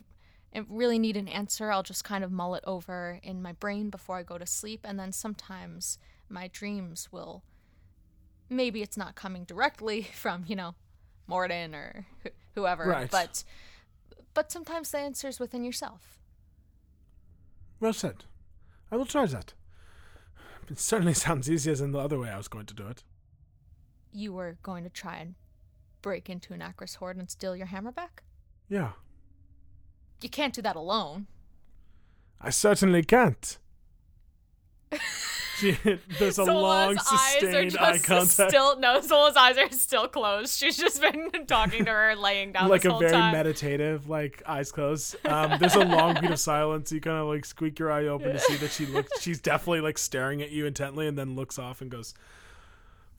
[0.68, 4.18] really need an answer, I'll just kind of mull it over in my brain before
[4.18, 4.80] I go to sleep.
[4.84, 7.44] And then sometimes my dreams will.
[8.48, 10.74] Maybe it's not coming directly from, you know,
[11.28, 12.84] Moradin or wh- whoever.
[12.86, 13.10] Right.
[13.10, 13.44] But,
[14.34, 16.18] but sometimes the answer is within yourself.
[17.80, 18.24] well said.
[18.90, 19.52] I will try that.
[20.68, 23.02] It certainly sounds easier than the other way I was going to do it.
[24.12, 25.34] You were going to try and
[26.02, 28.22] break into an Acris hoard and steal your hammer back?
[28.68, 28.92] Yeah.
[30.22, 31.26] You can't do that alone.
[32.40, 33.58] I certainly can't.
[35.56, 35.72] She,
[36.18, 39.00] there's a long, sustained eye contact, still no.
[39.00, 40.58] Zola's eyes are still closed.
[40.58, 43.32] She's just been talking to her, laying down like a very time.
[43.32, 45.16] meditative, like eyes closed.
[45.26, 46.92] Um, there's a long beat of silence.
[46.92, 49.20] You kind of like squeak your eye open to see that she looks.
[49.20, 52.14] She's definitely like staring at you intently, and then looks off and goes,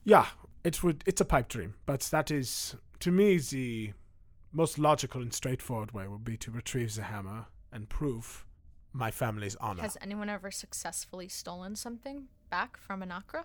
[0.04, 0.26] "Yeah,
[0.64, 1.02] it would.
[1.06, 3.92] It's a pipe dream, but that is to me the
[4.52, 8.44] most logical and straightforward way would be to retrieve the hammer and prove
[8.92, 9.82] my family's honor.
[9.82, 13.44] Has anyone ever successfully stolen something back from Anakra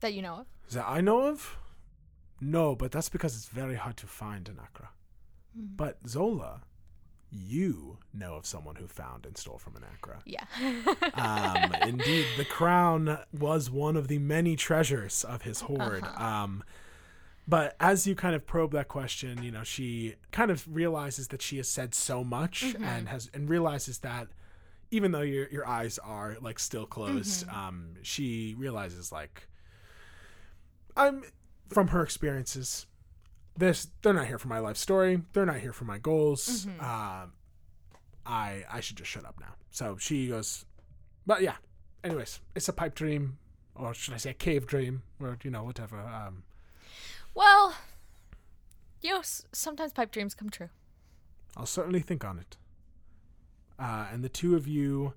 [0.00, 0.46] that you know of?
[0.70, 1.56] That I know of?
[2.40, 4.88] No, but that's because it's very hard to find Anakra.
[5.54, 6.62] But Zola,
[7.30, 10.22] you know of someone who found and stole from an Accra.
[10.24, 10.44] Yeah.
[11.14, 16.04] Um, indeed, the crown was one of the many treasures of his hoard.
[16.16, 16.62] Um,
[17.46, 21.42] but as you kind of probe that question, you know, she kind of realizes that
[21.42, 24.28] she has said so much and has and realizes that
[24.94, 29.48] even though your your eyes are like still closed, um, she realizes like
[30.96, 31.24] I'm
[31.68, 32.86] from her experiences.
[33.56, 35.22] This they're not here for my life story.
[35.32, 36.66] They're not here for my goals.
[36.80, 37.32] Um,
[38.24, 39.54] I I should just shut up now.
[39.70, 40.64] So she goes,
[41.26, 41.56] but yeah.
[42.04, 43.38] Anyways, it's a pipe dream,
[43.74, 45.98] or should I say a cave dream, or you know whatever.
[45.98, 46.42] Um,
[47.34, 47.74] well,
[49.00, 50.68] you know, sometimes pipe dreams come true.
[51.56, 52.56] I'll certainly think on it.
[53.78, 55.14] Uh, and the two of you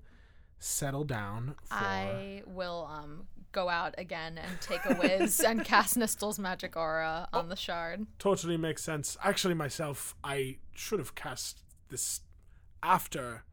[0.58, 1.74] settle down for.
[1.76, 7.28] I will um go out again and take a whiz and cast Nystul's magic aura
[7.32, 8.06] on the shard.
[8.18, 9.16] Totally makes sense.
[9.22, 12.20] Actually, myself, I should have cast this
[12.82, 13.44] after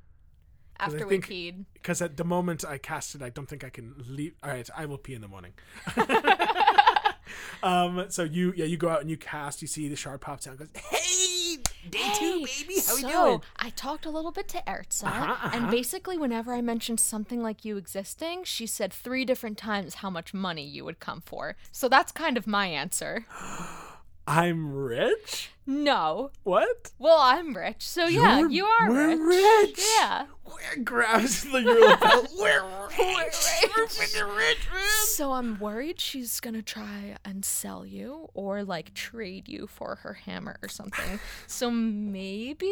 [0.79, 1.65] After we peed.
[1.73, 4.33] because at the moment I cast it, I don't think I can leave.
[4.43, 5.53] All right, I will pee in the morning.
[7.63, 9.61] um, so you, yeah, you go out and you cast.
[9.61, 10.59] You see the shard pops out.
[10.59, 11.34] and Goes, Hey,
[11.89, 12.79] day Hey, two, baby.
[12.86, 13.41] How we so, doing?
[13.57, 15.71] I talked a little bit to Erza, Uh-huh, and uh-huh.
[15.71, 20.33] basically, whenever I mentioned something like you existing, she said three different times how much
[20.33, 21.55] money you would come for.
[21.71, 23.25] So that's kind of my answer.
[24.28, 25.51] I'm rich.
[25.67, 26.32] No.
[26.43, 26.91] What?
[26.99, 29.78] Well, I'm rich, so yeah, You're- you are we're rich.
[29.78, 29.86] rich.
[29.99, 30.25] Yeah.
[30.43, 32.28] Where grabs the your lapel?
[32.37, 32.97] We're rich.
[32.99, 34.83] We're freaking rich, man.
[35.05, 40.13] So I'm worried she's gonna try and sell you or like trade you for her
[40.13, 41.20] hammer or something.
[41.47, 42.71] so maybe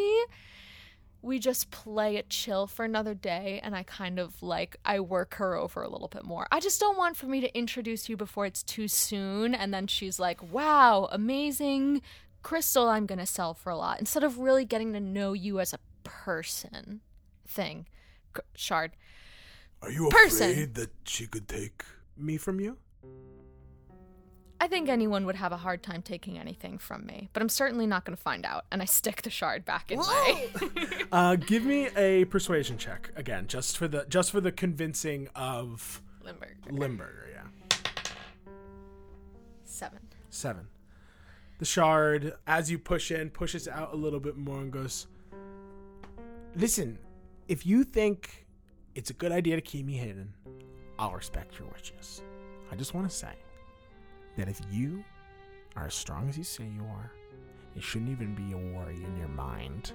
[1.24, 5.34] we just play it chill for another day and I kind of like I work
[5.36, 6.46] her over a little bit more.
[6.52, 9.86] I just don't want for me to introduce you before it's too soon and then
[9.86, 12.02] she's like, "Wow, amazing
[12.42, 15.60] crystal I'm going to sell for a lot." Instead of really getting to know you
[15.60, 17.00] as a person
[17.46, 17.86] thing.
[18.54, 18.92] Shard.
[19.80, 20.50] Are you Person.
[20.50, 21.84] afraid that she could take
[22.16, 22.76] me from you?
[24.64, 27.86] I think anyone would have a hard time taking anything from me, but I'm certainly
[27.86, 28.64] not going to find out.
[28.72, 30.48] And I stick the shard back in my.
[31.12, 36.00] Uh, give me a persuasion check again, just for the just for the convincing of
[36.24, 36.54] Limburger.
[36.70, 37.26] Limburger.
[37.30, 37.72] Yeah,
[39.66, 39.98] Seven.
[40.30, 40.66] seven.
[41.58, 45.08] The shard, as you push in, pushes out a little bit more and goes.
[46.56, 46.98] Listen,
[47.48, 48.46] if you think
[48.94, 50.32] it's a good idea to keep me hidden,
[50.98, 52.22] I'll respect your wishes.
[52.72, 53.34] I just want to say
[54.36, 55.04] that if you
[55.76, 57.10] are as strong as you say you are,
[57.76, 59.92] it shouldn't even be a worry in your mind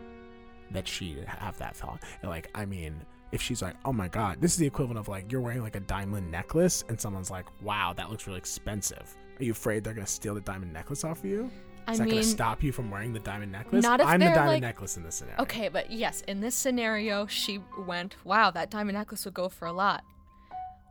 [0.72, 2.04] that she'd have that thought.
[2.22, 3.02] And, like, I mean,
[3.32, 5.76] if she's like, oh my god, this is the equivalent of like you're wearing like
[5.76, 9.16] a diamond necklace and someone's like, wow, that looks really expensive.
[9.40, 11.50] Are you afraid they're gonna steal the diamond necklace off of you?
[11.88, 13.84] I Is that mean, gonna stop you from wearing the diamond necklace?
[13.84, 15.42] Not if I'm the diamond like- necklace in this scenario.
[15.44, 19.68] Okay, but yes, in this scenario, she went, wow, that diamond necklace would go for
[19.68, 20.04] a lot.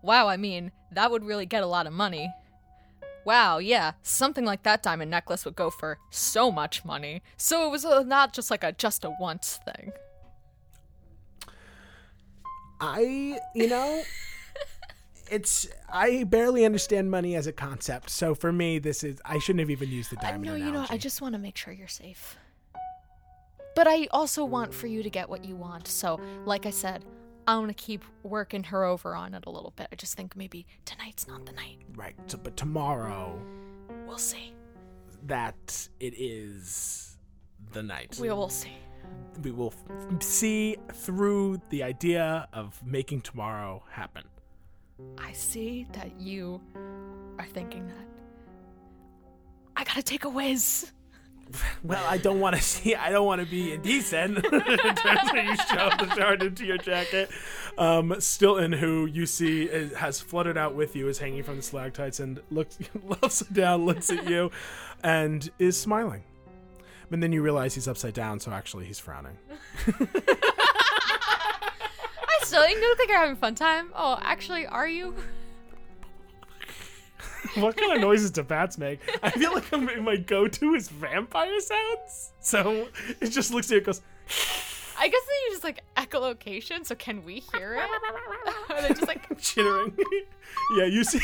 [0.02, 2.28] Wow, I mean, that would really get a lot of money.
[3.24, 7.22] Wow, yeah, something like that diamond necklace would go for so much money.
[7.36, 9.92] So it was uh, not just like a just a once thing.
[12.80, 14.02] I, you know,
[15.30, 18.10] it's I barely understand money as a concept.
[18.10, 20.86] So for me, this is I shouldn't have even used the diamond know, you know,
[20.88, 22.36] I just want to make sure you're safe.
[23.74, 25.86] But I also want for you to get what you want.
[25.86, 27.04] So, like I said,
[27.48, 29.88] I want to keep working her over on it a little bit.
[29.90, 31.78] I just think maybe tonight's not the night.
[31.96, 32.14] right.
[32.26, 33.40] So, but tomorrow,
[34.06, 34.52] We'll see.
[35.26, 37.16] that it is
[37.72, 38.18] the night.
[38.20, 38.76] We will see.
[39.42, 44.24] we will f- see through the idea of making tomorrow happen.
[45.16, 46.60] I see that you
[47.38, 48.06] are thinking that.
[49.76, 50.92] I gotta take a whiz.
[51.82, 52.94] Well, I don't want to see.
[52.94, 54.44] I don't want to be indecent.
[54.50, 57.30] Turns when you shove the shard into your jacket.
[57.76, 61.62] Um, Stilton, who you see is, has fluttered out with you, is hanging from the
[61.62, 62.78] stalactites and looks
[63.22, 64.50] looks down, looks at you,
[65.02, 66.22] and is smiling.
[67.10, 69.38] But then you realize he's upside down, so actually he's frowning.
[69.86, 69.92] I
[72.42, 73.90] still, think you look like you're having a fun time.
[73.94, 75.14] Oh, actually, are you?
[77.55, 79.01] what kind of noises do bats make?
[79.23, 82.32] I feel like I'm, my go-to is vampire sounds.
[82.40, 82.89] So
[83.20, 84.01] it just looks at you and goes,
[84.98, 88.70] I guess they use like echolocation, so can we hear it?
[88.70, 89.97] or they just like, chittering.
[90.77, 91.20] yeah, you see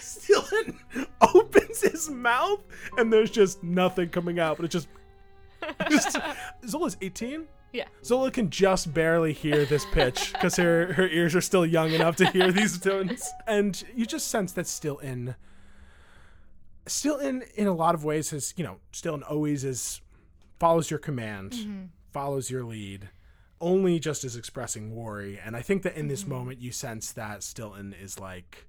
[0.00, 0.78] Stilton
[1.20, 2.60] opens his mouth
[2.98, 4.88] and there's just nothing coming out, but it's just
[5.90, 6.16] just
[6.66, 7.46] Zola's 18?
[7.76, 7.84] yeah.
[8.04, 12.16] Zola can just barely hear this pitch because her, her ears are still young enough
[12.16, 13.28] to hear these tones.
[13.46, 15.36] And you just sense that Stilton
[16.86, 20.00] Stilton in a lot of ways has you know, Stilton always is
[20.58, 21.84] follows your command, mm-hmm.
[22.12, 23.10] follows your lead,
[23.60, 25.38] only just as expressing worry.
[25.42, 26.32] And I think that in this mm-hmm.
[26.32, 28.66] moment you sense that Stilton is like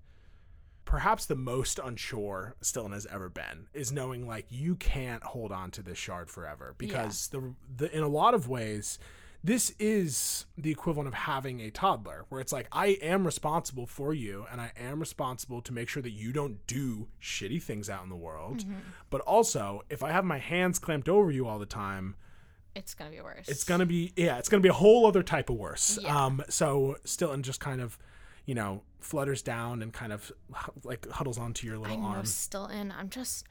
[0.86, 5.70] perhaps the most unsure Stilton has ever been is knowing like you can't hold on
[5.72, 6.74] to this shard forever.
[6.78, 8.98] Because the, the in a lot of ways
[9.44, 14.14] this is the equivalent of having a toddler where it's like I am responsible for
[14.14, 18.04] you and I am responsible to make sure that you don't do shitty things out
[18.04, 18.66] in the world
[19.10, 22.16] but also if I have my hands clamped over you all the time
[22.76, 23.48] It's gonna be worse.
[23.48, 26.26] it's gonna be yeah it's gonna be a whole other type of worse Yeah.
[26.26, 27.98] um so Stilton just kind of
[28.46, 30.32] you know flutters down and kind of
[30.84, 32.92] like huddles onto your little know, arm still in.
[32.92, 33.46] I'm just,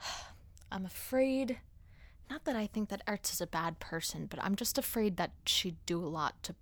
[0.72, 1.58] I'm afraid.
[2.34, 5.30] Not that I think that Erza is a bad person, but I'm just afraid that
[5.46, 6.56] she'd do a lot to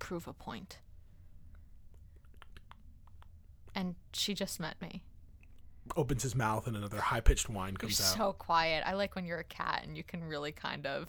[0.00, 0.78] prove a point.
[3.76, 5.04] And she just met me.
[5.96, 8.82] opens his mouth and another high-pitched whine You're comes out so quiet.
[8.84, 11.06] I like when you're a cat and you can really kind of,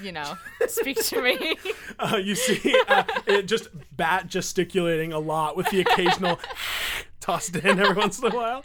[0.00, 1.58] you know, speak to me.
[1.98, 6.40] uh, you see uh, it just bat gesticulating a lot with the occasional
[7.20, 8.64] tossed in every once in a while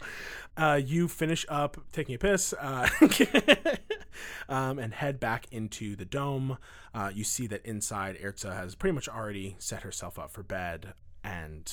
[0.56, 2.88] uh, you finish up taking a piss uh,
[4.48, 6.58] um, and head back into the dome.
[6.94, 10.94] Uh, you see that inside, Erza has pretty much already set herself up for bed.
[11.22, 11.70] And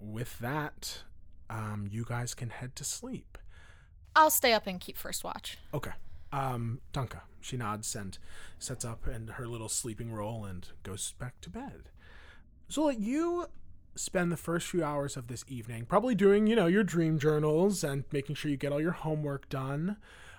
[0.00, 1.02] with that,
[1.50, 3.38] um, you guys can head to sleep.
[4.14, 5.58] I'll stay up and keep first watch.
[5.74, 5.92] Okay.
[6.32, 7.20] Um, Dunka.
[7.40, 8.16] She nods and
[8.58, 11.90] sets up in her little sleeping roll and goes back to bed.
[12.70, 13.46] Zola, you
[13.94, 17.84] spend the first few hours of this evening probably doing, you know, your dream journals
[17.84, 19.96] and making sure you get all your homework done.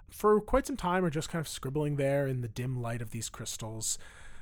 [0.09, 3.11] For quite some time, or just kind of scribbling there in the dim light of
[3.11, 3.97] these crystals.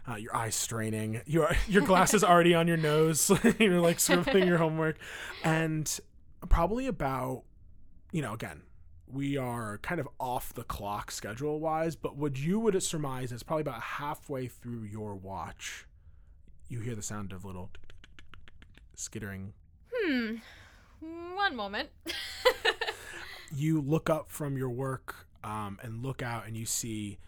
[0.06, 1.22] Uh, your eyes straining.
[1.26, 3.32] Your your glasses already on your nose.
[3.60, 4.98] You're like scribbling your homework,
[5.44, 6.00] and
[6.50, 7.44] probably about,
[8.12, 8.64] you know, again,
[9.08, 13.44] we are kind of off the clock schedule wise, but what you would surmise is
[13.44, 15.86] probably about halfway through your watch,
[16.68, 17.70] you hear the sound of little
[19.02, 19.54] skittering.
[19.94, 20.36] Hmm.
[21.36, 21.90] One moment.
[23.54, 27.20] You look up from your work um, and look out, and you see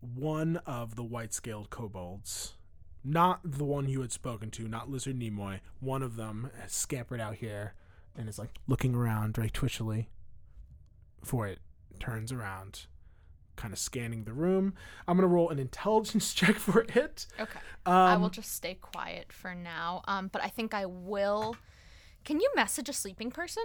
[0.00, 2.54] one of the white scaled kobolds.
[3.02, 5.60] Not the one you had spoken to, not Lizard Nimoy.
[5.80, 7.72] One of them has scampered out here
[8.14, 10.08] and is like looking around very twitchily
[11.20, 11.60] before it
[11.98, 12.86] turns around,
[13.62, 14.74] kind of scanning the room.
[15.06, 17.26] I'm to roll an intelligence check for it.
[17.38, 17.60] Okay.
[17.86, 20.02] Um, I will just stay quiet for now.
[20.08, 21.56] Um, but I think I will
[22.24, 23.62] Can you message a sleeping person?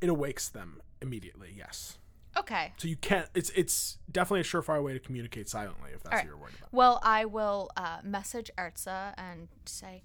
[0.00, 1.52] It awakes them immediately.
[1.54, 1.98] Yes.
[2.36, 2.72] Okay.
[2.78, 3.28] So you can't.
[3.34, 6.54] It's it's definitely a surefire way to communicate silently if that's All what you're worried
[6.58, 6.72] about.
[6.72, 10.02] Well, I will uh, message Erza and say,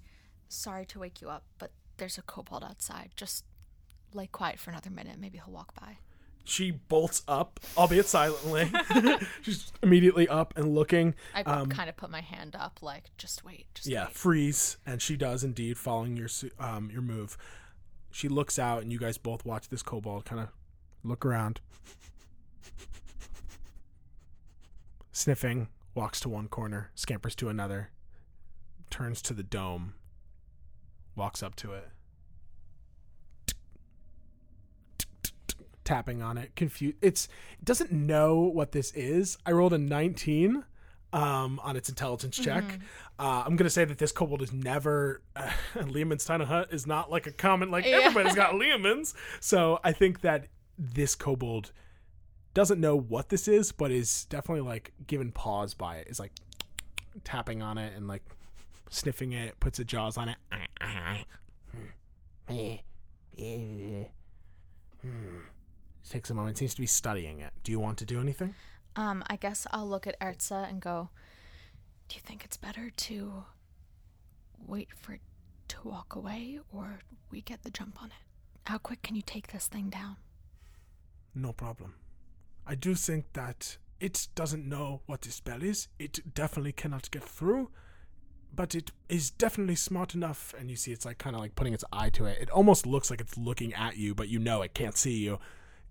[0.48, 3.10] "Sorry to wake you up, but there's a kobold outside.
[3.16, 3.44] Just
[4.14, 5.18] lay quiet for another minute.
[5.18, 5.98] Maybe he'll walk by."
[6.44, 8.70] She bolts up, albeit silently.
[9.42, 11.14] She's immediately up and looking.
[11.34, 14.76] I kind of put my hand up, like, "Just wait, just Um, Yeah, wait." freeze,
[14.84, 16.28] and she does indeed, following your
[16.58, 17.36] um your move.
[18.10, 20.48] She looks out, and you guys both watch this kobold kind of
[21.04, 21.60] look around,
[25.12, 27.90] sniffing, walks to one corner, scampers to another,
[28.90, 29.94] turns to the dome,
[31.16, 31.88] walks up to it,
[35.84, 36.54] tapping on it.
[36.56, 36.96] Confused.
[37.00, 37.28] It's
[37.58, 39.38] it doesn't know what this is.
[39.44, 40.64] I rolled a nineteen
[41.12, 42.64] um, on its intelligence check.
[43.18, 47.10] Uh, I'm gonna say that this kobold is never uh, Leomund's Tiny Hut is not
[47.10, 49.14] like a common like everybody's got Leomund's.
[49.40, 50.46] So I think that
[50.78, 51.72] this kobold
[52.54, 56.08] doesn't know what this is, but is definitely like given pause by it.
[56.08, 56.32] Is like
[57.24, 58.22] tapping on it and like
[58.90, 60.36] sniffing it, puts its jaws on it.
[66.08, 67.52] Takes a moment, seems to be studying it.
[67.64, 68.54] Do you want to do anything?
[68.96, 71.08] Um, I guess I'll look at Erza and go,
[72.08, 73.44] "Do you think it's better to
[74.58, 75.22] wait for it
[75.68, 77.00] to walk away, or
[77.30, 78.26] we get the jump on it?
[78.66, 80.16] How quick can you take this thing down?"
[81.34, 81.94] No problem.
[82.66, 85.88] I do think that it doesn't know what this spell is.
[85.98, 87.70] It definitely cannot get through,
[88.54, 90.52] but it is definitely smart enough.
[90.58, 92.38] And you see, it's like kind of like putting its eye to it.
[92.38, 95.38] It almost looks like it's looking at you, but you know it can't see you.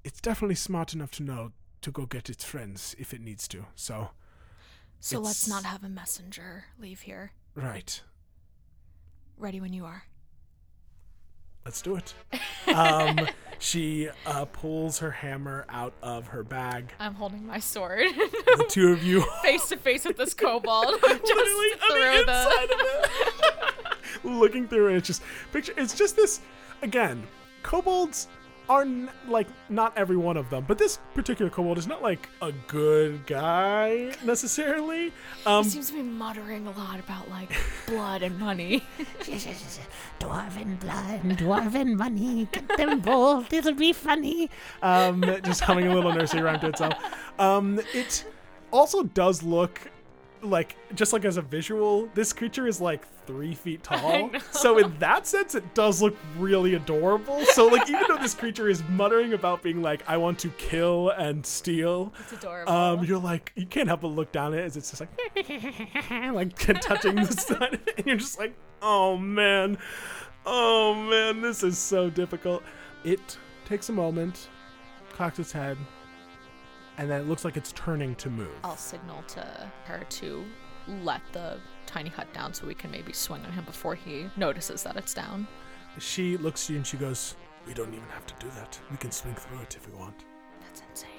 [0.03, 1.51] It's definitely smart enough to know
[1.81, 3.65] to go get its friends if it needs to.
[3.75, 4.09] So,
[4.99, 7.31] So let's not have a messenger leave here.
[7.55, 8.01] right,
[9.37, 10.03] Ready when you are.
[11.65, 12.13] let's do it.
[12.75, 13.27] um,
[13.59, 16.93] she uh, pulls her hammer out of her bag.
[16.99, 21.23] I'm holding my sword, The two of you face to face with this kobold, just
[21.23, 23.09] literally on the inside of it.
[24.23, 25.21] Looking through it, it's just
[25.51, 25.73] picture.
[25.77, 26.41] It's just this
[26.83, 27.25] again.
[27.63, 28.27] Kobolds
[28.72, 32.30] are n- like not every one of them, but this particular kobold is not like
[32.41, 35.11] a good guy necessarily.
[35.45, 37.52] Um, He seems to be muttering a lot about like
[37.85, 38.84] blood and money.
[39.27, 39.80] yes, yes, yes.
[40.22, 42.48] Dwarven blood, dwarven money.
[42.52, 43.52] Get them both.
[43.52, 44.49] It'll be funny.
[44.81, 46.93] um, just humming a little nursery rhyme to itself.
[47.39, 48.26] Um, it
[48.72, 49.90] also does look
[50.43, 54.31] like just like as a visual, this creature is like three feet tall.
[54.51, 57.45] So in that sense, it does look really adorable.
[57.47, 61.09] So like even though this creature is muttering about being like, I want to kill
[61.09, 62.13] and steal.
[62.19, 62.72] It's adorable.
[62.72, 65.09] Um, you're like you can't help but look down at it as it's just like
[66.34, 69.77] like touching the side and you're just like, oh man,
[70.45, 72.63] oh man, this is so difficult.
[73.03, 74.49] It takes a moment,
[75.13, 75.77] cocks its head,
[77.01, 78.53] and then it looks like it's turning to move.
[78.63, 80.45] I'll signal to her to
[81.03, 81.57] let the
[81.87, 85.11] tiny hut down so we can maybe swing on him before he notices that it's
[85.15, 85.47] down.
[85.97, 88.79] She looks at you and she goes, "We don't even have to do that.
[88.91, 90.25] We can swing through it if we want.
[90.61, 91.09] That's insane.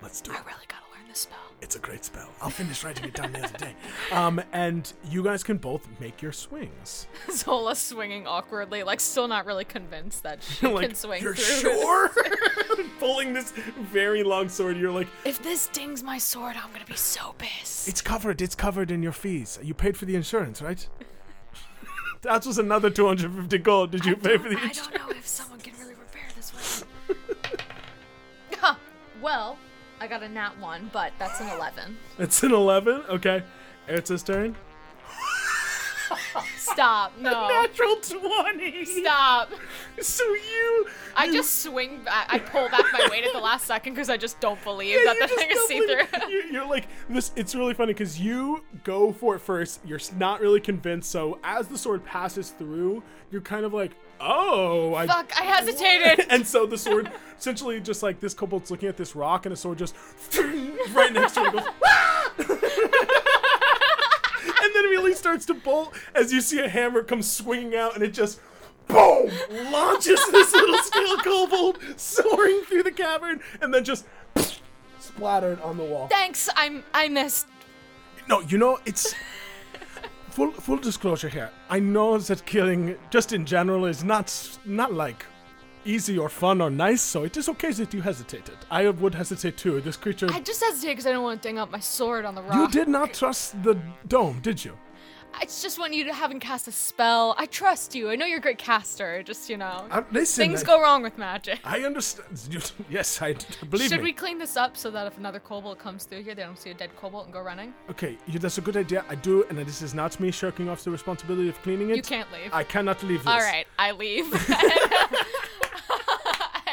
[0.00, 0.46] Let's do I it.
[0.46, 0.83] really gotta
[1.14, 1.38] this spell.
[1.62, 2.28] It's a great spell.
[2.42, 3.74] I'll finish writing it down the other day."
[4.10, 7.06] Um, and you guys can both make your swings.
[7.30, 11.70] Zola swinging awkwardly, like still not really convinced that she like, can swing you're through.
[11.70, 12.10] sure?
[12.98, 13.52] Pulling this
[13.92, 17.86] very long sword, you're like, If this dings my sword, I'm gonna be so pissed.
[17.88, 18.42] it's covered.
[18.42, 19.58] It's covered in your fees.
[19.62, 20.86] You paid for the insurance, right?
[22.22, 23.92] that was another 250 gold.
[23.92, 27.16] Did you pay for the I don't know if someone can really repair this one.
[28.58, 28.74] Huh.
[29.22, 29.58] well,
[30.04, 31.96] I got a nat one, but that's an 11.
[32.18, 33.04] It's an 11.
[33.08, 33.42] Okay.
[33.88, 34.54] It's turn.
[36.58, 37.12] Stop.
[37.18, 37.48] No.
[37.48, 38.84] Natural 20.
[38.84, 39.50] Stop.
[40.02, 40.86] So you.
[41.16, 42.26] I just swing back.
[42.28, 45.14] I pull back my weight at the last second because I just don't believe Yeah,
[45.14, 46.28] that the thing is see through.
[46.28, 47.32] you- You're like this.
[47.34, 49.80] It's really funny because you go for it first.
[49.86, 51.10] You're not really convinced.
[51.10, 55.06] So as the sword passes through, you're kind of like, oh, I.
[55.06, 56.26] Fuck, I hesitated.
[56.30, 59.56] and so the sword, essentially, just like this kobold's looking at this rock, and a
[59.56, 59.94] sword just
[60.92, 61.62] right next to it goes.
[61.84, 62.48] "Ah!" and
[64.74, 68.12] then immediately starts to bolt as you see a hammer come swinging out, and it
[68.12, 68.40] just.
[68.86, 69.30] Boom!
[69.72, 74.04] Launches this little steel kobold soaring through the cavern, and then just
[74.98, 76.06] splattered on the wall.
[76.08, 77.46] Thanks, I'm I missed.
[78.28, 79.14] No, you know it's
[80.34, 81.50] full full disclosure here.
[81.70, 84.26] I know that killing, just in general, is not
[84.64, 85.24] not like
[85.84, 87.02] easy or fun or nice.
[87.02, 88.56] So it is okay that you hesitated.
[88.70, 89.80] I would hesitate too.
[89.80, 90.28] This creature.
[90.30, 92.54] I just hesitated because I don't want to ding up my sword on the rock.
[92.54, 93.74] you did not trust the
[94.08, 94.76] dome, did you?
[95.42, 97.34] It's just want you to haven't cast a spell.
[97.38, 98.10] I trust you.
[98.10, 99.22] I know you're a great caster.
[99.22, 101.60] Just you know, Uh, listen, things I- go wrong with magic.
[101.64, 102.26] I understand.
[102.90, 103.34] Yes, I
[103.70, 104.04] believe Should me.
[104.04, 106.70] we clean this up so that if another kobold comes through here, they don't see
[106.70, 107.74] a dead kobold and go running?
[107.90, 109.04] Okay, yeah, that's a good idea.
[109.08, 111.96] I do, and this is not me shirking off the responsibility of cleaning it.
[111.96, 112.52] You can't leave.
[112.52, 113.32] I cannot leave this.
[113.32, 114.26] All right, I leave.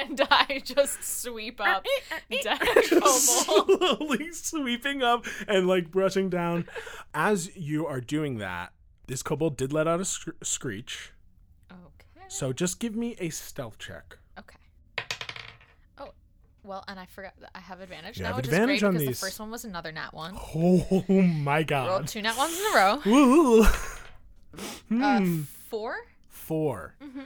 [0.02, 2.42] and I just sweep uh, up eh, uh, eh.
[2.44, 2.60] dead
[2.90, 3.12] kobold.
[3.20, 6.68] slowly sweeping up and like brushing down.
[7.14, 8.74] As you are doing that,
[9.08, 11.12] this kobold did let out a sc- screech.
[11.72, 12.26] Okay.
[12.28, 14.18] So just give me a stealth check.
[14.40, 14.58] Okay.
[15.98, 16.12] Oh,
[16.64, 18.92] well, and I forgot that I have advantage You now, have which advantage is on
[18.92, 19.20] great because these.
[19.20, 20.36] the first one was another nat one.
[20.56, 21.88] Oh my god!
[21.88, 23.02] Rolled two nat ones in a row.
[23.08, 23.66] Ooh.
[24.54, 25.42] Uh, hmm.
[25.70, 25.96] four?
[26.28, 26.96] Four.
[27.02, 27.22] Mm-hmm.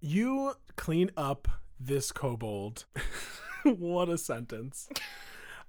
[0.00, 1.48] You clean up
[1.80, 2.84] this kobold.
[3.64, 4.88] what a sentence.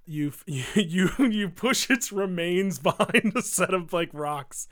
[0.06, 4.66] You, you you you push its remains behind a set of like rocks,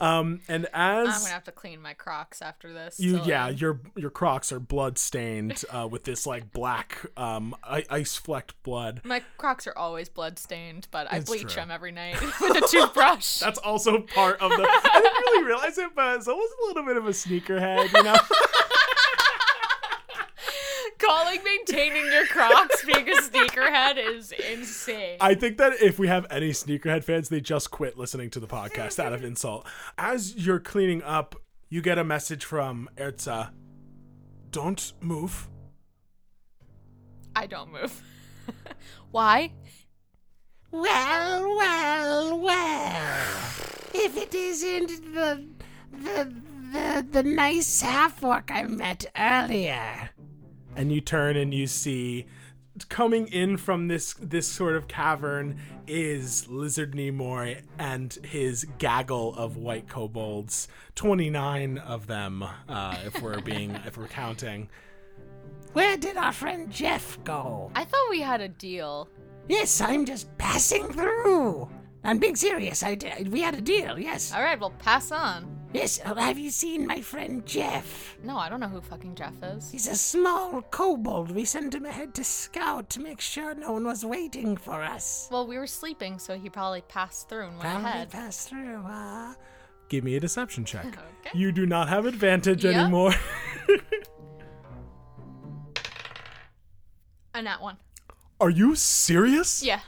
[0.00, 2.98] um, and as I'm gonna have to clean my Crocs after this.
[2.98, 7.04] You so, yeah, like- your your Crocs are blood stained uh, with this like black
[7.18, 9.02] um ice flecked blood.
[9.04, 11.56] My Crocs are always blood stained, but I It's bleach true.
[11.56, 13.40] them every night with a toothbrush.
[13.40, 14.62] That's also part of the.
[14.62, 18.02] I didn't really realize it, but it's almost a little bit of a sneakerhead, you
[18.04, 18.16] know.
[20.98, 25.16] Calling maintaining your Crocs being a sneakerhead is insane.
[25.20, 28.48] I think that if we have any sneakerhead fans, they just quit listening to the
[28.48, 29.66] podcast out of insult.
[29.96, 31.36] As you're cleaning up,
[31.68, 33.50] you get a message from Erza.
[34.50, 35.48] Don't move.
[37.36, 38.02] I don't move.
[39.12, 39.52] Why?
[40.70, 43.36] Well, well, well.
[43.94, 45.46] If it isn't the
[45.92, 46.34] the
[46.72, 50.10] the the nice half orc I met earlier.
[50.78, 52.26] And you turn and you see
[52.88, 59.56] coming in from this this sort of cavern is Lizard Nimoy and his gaggle of
[59.56, 60.68] white kobolds.
[60.94, 64.68] Twenty nine of them, uh, if we're being if we're counting.
[65.72, 67.72] Where did our friend Jeff go?
[67.74, 69.08] I thought we had a deal.
[69.48, 71.68] Yes, I'm just passing through.
[72.04, 72.84] I'm being serious.
[72.84, 73.32] I did.
[73.32, 73.98] We had a deal.
[73.98, 74.32] Yes.
[74.32, 75.57] All right, well, pass on.
[75.74, 75.98] Yes.
[75.98, 78.16] Have you seen my friend Jeff?
[78.24, 79.70] No, I don't know who fucking Jeff is.
[79.70, 81.30] He's a small kobold.
[81.30, 85.28] We sent him ahead to scout to make sure no one was waiting for us.
[85.30, 88.10] Well, we were sleeping, so he probably passed through and went Probably ahead.
[88.10, 89.34] pass through, huh?
[89.90, 90.86] Give me a deception check.
[91.26, 91.36] Okay.
[91.36, 92.74] You do not have advantage Yep.
[92.74, 93.12] anymore.
[97.34, 97.76] A nat one.
[98.40, 99.62] Are you serious?
[99.64, 99.80] Yeah.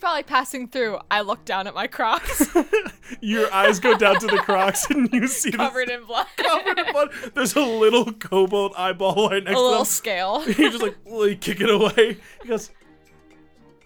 [0.04, 0.98] Probably passing through.
[1.10, 2.54] I look down at my Crocs,
[3.22, 6.26] Your eyes go down to the Crocs and you see this covered in blood.
[6.36, 7.08] covered in blood.
[7.32, 9.84] There's a little kobold eyeball right next a to little them.
[9.86, 10.40] scale.
[10.42, 12.18] He just like, like kick it away.
[12.42, 12.70] He goes,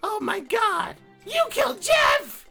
[0.03, 0.97] Oh my god!
[1.25, 2.49] You killed Jeff!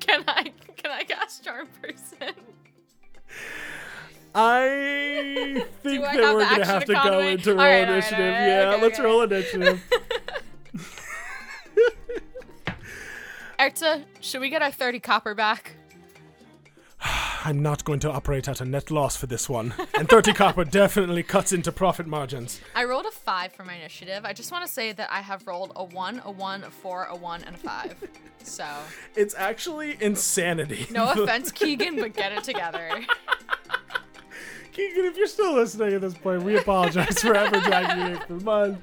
[0.00, 2.34] can I can I cast charm person?
[4.34, 7.28] I think I that have we're gonna action have to go economy?
[7.32, 8.18] into roll All right, all right, initiative.
[8.18, 9.06] right, yeah, okay, let's okay.
[9.06, 9.82] roll initiative.
[13.58, 15.72] Erza, should we get our 30 copper back?
[17.44, 19.74] I'm not going to operate at a net loss for this one.
[19.98, 22.60] And 30 copper definitely cuts into profit margins.
[22.74, 24.24] I rolled a 5 for my initiative.
[24.24, 27.04] I just want to say that I have rolled a 1, a 1, a 4,
[27.04, 28.08] a 1, and a 5.
[28.44, 28.66] So,
[29.16, 30.86] It's actually insanity.
[30.90, 32.90] no offense, Keegan, but get it together.
[34.72, 38.38] Keegan, if you're still listening at this point, we apologize for ever dragging you through
[38.38, 38.78] the mud.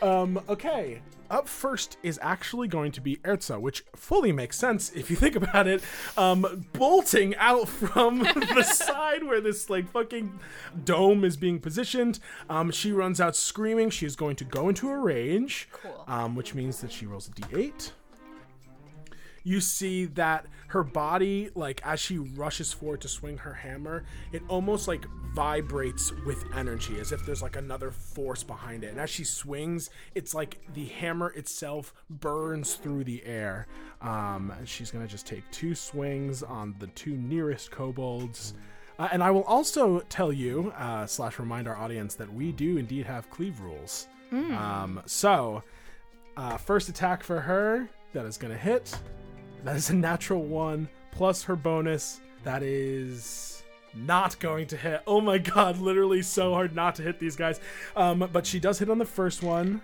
[0.00, 1.00] Um, okay.
[1.30, 5.36] Up first is actually going to be Erza, which fully makes sense if you think
[5.36, 5.80] about it.
[6.18, 8.18] Um, bolting out from
[8.54, 10.40] the side where this like fucking
[10.84, 12.18] dome is being positioned.
[12.48, 13.90] Um, she runs out screaming.
[13.90, 15.68] She is going to go into a rage.
[15.72, 16.04] Cool.
[16.08, 17.92] Um, which means that she rolls a d8
[19.42, 24.42] you see that her body like as she rushes forward to swing her hammer it
[24.48, 25.04] almost like
[25.34, 28.88] vibrates with energy as if there's like another force behind it.
[28.88, 33.66] And as she swings it's like the hammer itself burns through the air.
[34.02, 38.54] Um, and she's gonna just take two swings on the two nearest kobolds.
[38.98, 42.76] Uh, and i will also tell you uh, slash remind our audience that we do
[42.76, 44.08] indeed have cleave rules.
[44.32, 45.62] Um, so
[46.36, 48.96] uh, first attack for her that is gonna hit
[49.64, 52.20] that is a natural one plus her bonus.
[52.44, 53.62] That is
[53.94, 55.02] not going to hit.
[55.06, 57.60] Oh my god, literally so hard not to hit these guys.
[57.96, 59.80] Um, but she does hit on the first one.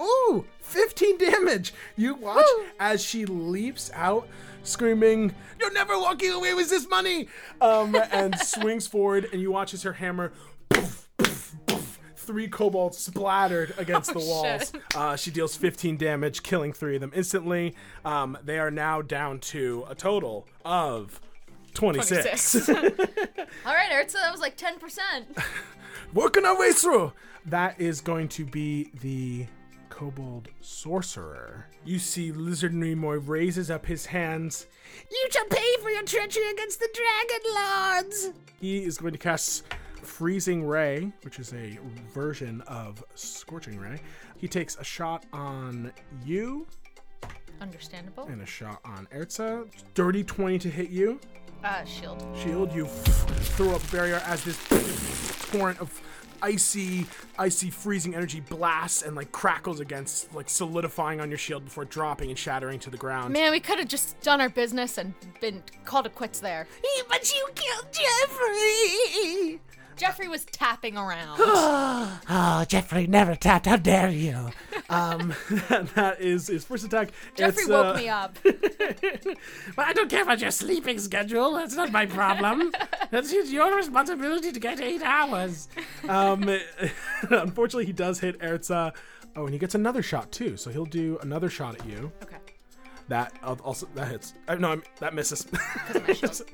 [0.00, 1.74] Ooh, 15 damage.
[1.96, 2.46] You watch
[2.78, 4.28] as she leaps out
[4.62, 7.28] screaming, "You're never walking away with this money!"
[7.60, 10.32] Um, and swings forward, and you watch as her hammer
[10.70, 10.99] poof,
[12.30, 14.72] three kobolds splattered against the walls.
[14.94, 17.74] Uh, she deals 15 damage, killing three of them instantly.
[18.04, 21.20] Um, they are now down to a total of
[21.74, 22.52] 26.
[22.52, 22.68] 26.
[23.66, 25.42] All right, Erza, that was like 10%.
[26.14, 27.12] Working our way through.
[27.46, 29.46] That is going to be the
[29.88, 31.66] kobold sorcerer.
[31.84, 34.66] You see Lizard Nimoy raises up his hands.
[35.10, 38.30] You shall pay for your treachery against the Dragon Lords!
[38.60, 39.64] He is going to cast
[40.10, 41.78] Freezing Ray, which is a
[42.12, 44.00] version of Scorching Ray.
[44.36, 45.92] He takes a shot on
[46.26, 46.66] you
[47.60, 48.24] Understandable.
[48.24, 49.70] and a shot on Erza.
[49.94, 51.20] Dirty 20 to hit you.
[51.62, 52.26] Uh, shield.
[52.36, 54.58] Shield, you throw up a barrier as this
[55.52, 56.02] torrent of
[56.42, 57.06] icy,
[57.38, 62.30] icy, freezing energy blasts and like crackles against, like solidifying on your shield before dropping
[62.30, 63.32] and shattering to the ground.
[63.32, 66.66] Man, we could have just done our business and been called it quits there.
[67.08, 69.60] But you killed Jeffrey!
[70.00, 71.36] Jeffrey was tapping around.
[71.40, 73.66] Oh, Jeffrey never tapped.
[73.66, 74.50] How dare you?
[74.88, 75.34] Um,
[75.94, 77.10] that is his first attack.
[77.34, 78.38] Jeffrey It's, woke uh, me up.
[79.76, 81.52] Well, I don't care about your sleeping schedule.
[81.52, 82.72] That's not my problem.
[83.10, 85.68] That's it's your responsibility to get eight hours.
[86.08, 86.48] Um,
[87.30, 88.92] unfortunately, he does hit Erza.
[89.36, 90.56] Oh, and he gets another shot too.
[90.56, 92.10] So he'll do another shot at you.
[92.22, 92.36] Okay.
[93.08, 94.34] That also that hits.
[94.46, 95.44] Uh, no, I'm, that misses.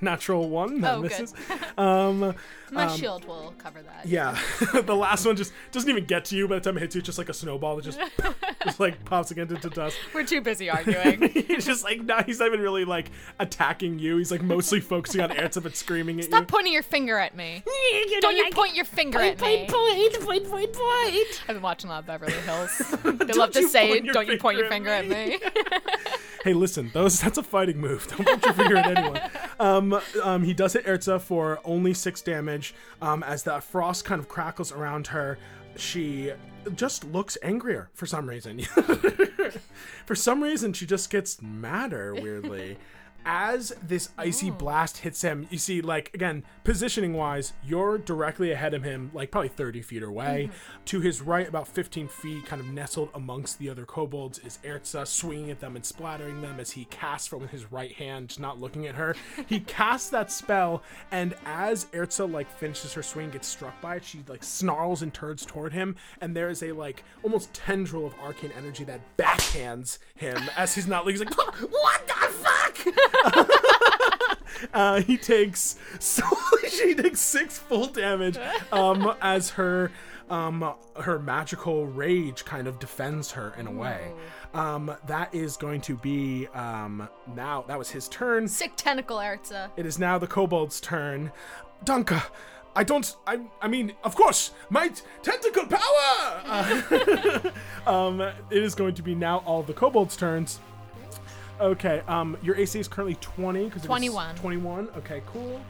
[0.00, 0.80] Natural one.
[0.80, 1.10] That Oh, good.
[1.10, 1.34] misses.
[1.76, 2.34] Um,
[2.70, 4.06] My shield will cover that.
[4.06, 4.38] yeah,
[4.82, 6.48] the last one just doesn't even get to you.
[6.48, 8.00] By the time it hits you, it's just like a snowball that just
[8.64, 9.96] just like pops again into dust.
[10.14, 11.28] We're too busy arguing.
[11.28, 14.16] he's just like no, he's not even really like attacking you.
[14.16, 16.46] He's like mostly focusing on Erza but screaming at Stop you.
[16.46, 17.62] pointing your finger at me.
[17.66, 19.66] You Don't you like point your finger Point, at me.
[19.68, 21.42] point, point, point, point, point.
[21.48, 22.78] I've been watching a lot of Beverly Hills.
[23.04, 25.38] They love to say, "Don't you point your finger at at me."
[26.44, 28.06] Hey, listen, those that's a fighting move.
[28.06, 29.20] Don't put your finger at anyone.
[29.58, 32.55] Um, um, he does hit Erza for only six damage.
[33.02, 35.38] Um, as the frost kind of crackles around her,
[35.76, 36.32] she
[36.74, 38.60] just looks angrier for some reason.
[40.06, 42.78] for some reason, she just gets madder weirdly.
[43.28, 48.72] As this icy blast hits him, you see, like, again, positioning wise, you're directly ahead
[48.72, 50.48] of him, like probably 30 feet away.
[50.48, 50.84] Mm-hmm.
[50.84, 55.04] To his right, about 15 feet, kind of nestled amongst the other kobolds, is Erza
[55.04, 58.86] swinging at them and splattering them as he casts from his right hand, not looking
[58.86, 59.16] at her.
[59.48, 64.04] he casts that spell, and as Erza, like, finishes her swing, gets struck by it,
[64.04, 68.14] she, like, snarls and turns toward him, and there is a, like, almost tendril of
[68.22, 71.26] arcane energy that backhands him as he's not looking.
[71.26, 72.86] He's like, What the fuck?
[74.74, 76.22] uh, he takes so
[76.68, 78.38] she takes six full damage
[78.72, 79.90] um, as her
[80.28, 84.12] um, her magical rage kind of defends her in a way.
[84.54, 87.64] Um, that is going to be um, now.
[87.68, 88.48] That was his turn.
[88.48, 89.70] Sick tentacle, Erza.
[89.76, 91.30] It is now the kobold's turn.
[91.84, 92.22] Dunka,
[92.74, 93.16] I don't.
[93.26, 93.40] I.
[93.60, 95.82] I mean, of course, my t- tentacle power.
[97.86, 100.60] Uh, um, it is going to be now all the kobolds' turns.
[101.60, 102.02] Okay.
[102.08, 104.36] Um, your AC is currently twenty because 21.
[104.36, 104.88] Twenty-one.
[104.98, 105.22] Okay.
[105.26, 105.60] Cool.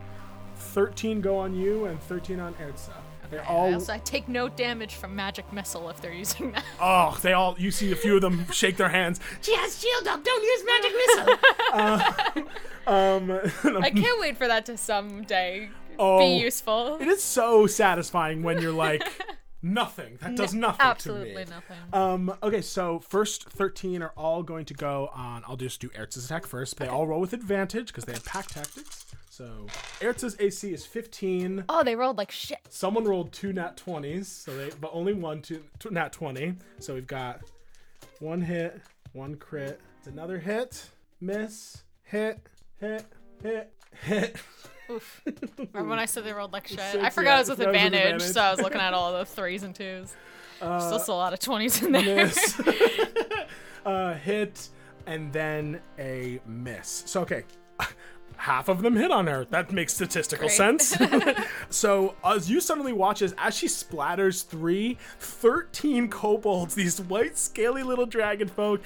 [0.56, 2.90] Thirteen go on you and thirteen on Erza.
[3.30, 3.74] They I all.
[3.74, 6.64] also I take no damage from magic missile if they're using that.
[6.80, 7.56] Oh, they all.
[7.58, 9.18] You see a few of them shake their hands.
[9.42, 10.22] She has shield up.
[10.24, 10.92] Don't use magic
[12.36, 12.48] missile.
[12.86, 13.32] Um,
[13.82, 16.20] I can't wait for that to someday Oh.
[16.20, 16.98] be useful.
[17.00, 19.02] it is so satisfying when you're like.
[19.66, 20.16] Nothing.
[20.20, 21.44] That does nothing Absolutely to me.
[21.44, 21.76] nothing.
[21.93, 25.43] Um, okay, so first 13 are all going to go on.
[25.47, 26.76] I'll just do Erza's attack first.
[26.78, 29.06] They all roll with advantage because they have pack tactics.
[29.28, 29.66] So
[30.01, 31.64] Erza's AC is 15.
[31.68, 32.60] oh, they rolled like shit.
[32.68, 36.55] Someone rolled two nat 20s, so they but only one two, two nat 20.
[36.78, 37.40] So we've got
[38.20, 38.80] one hit,
[39.14, 40.90] one crit, another hit,
[41.20, 42.38] miss, hit,
[42.78, 43.05] hit,
[43.43, 43.72] hit,
[44.05, 44.36] hit.
[44.90, 45.22] Oof.
[45.58, 46.78] Remember when I said they rolled like shit?
[46.78, 48.34] Six, I forgot yeah, it was with that was with advantage, advantage.
[48.34, 50.14] so I was looking at all the threes and twos.
[50.56, 52.30] Still, still a lot of twenties in there.
[53.84, 54.68] uh, hit,
[55.06, 57.02] and then a miss.
[57.06, 57.44] So okay,
[58.36, 59.44] half of them hit on her.
[59.50, 60.56] That makes statistical Great.
[60.56, 60.96] sense.
[61.68, 67.82] so as you suddenly watch as as she splatters three, 13 kobolds, these white scaly
[67.82, 68.80] little dragon folk,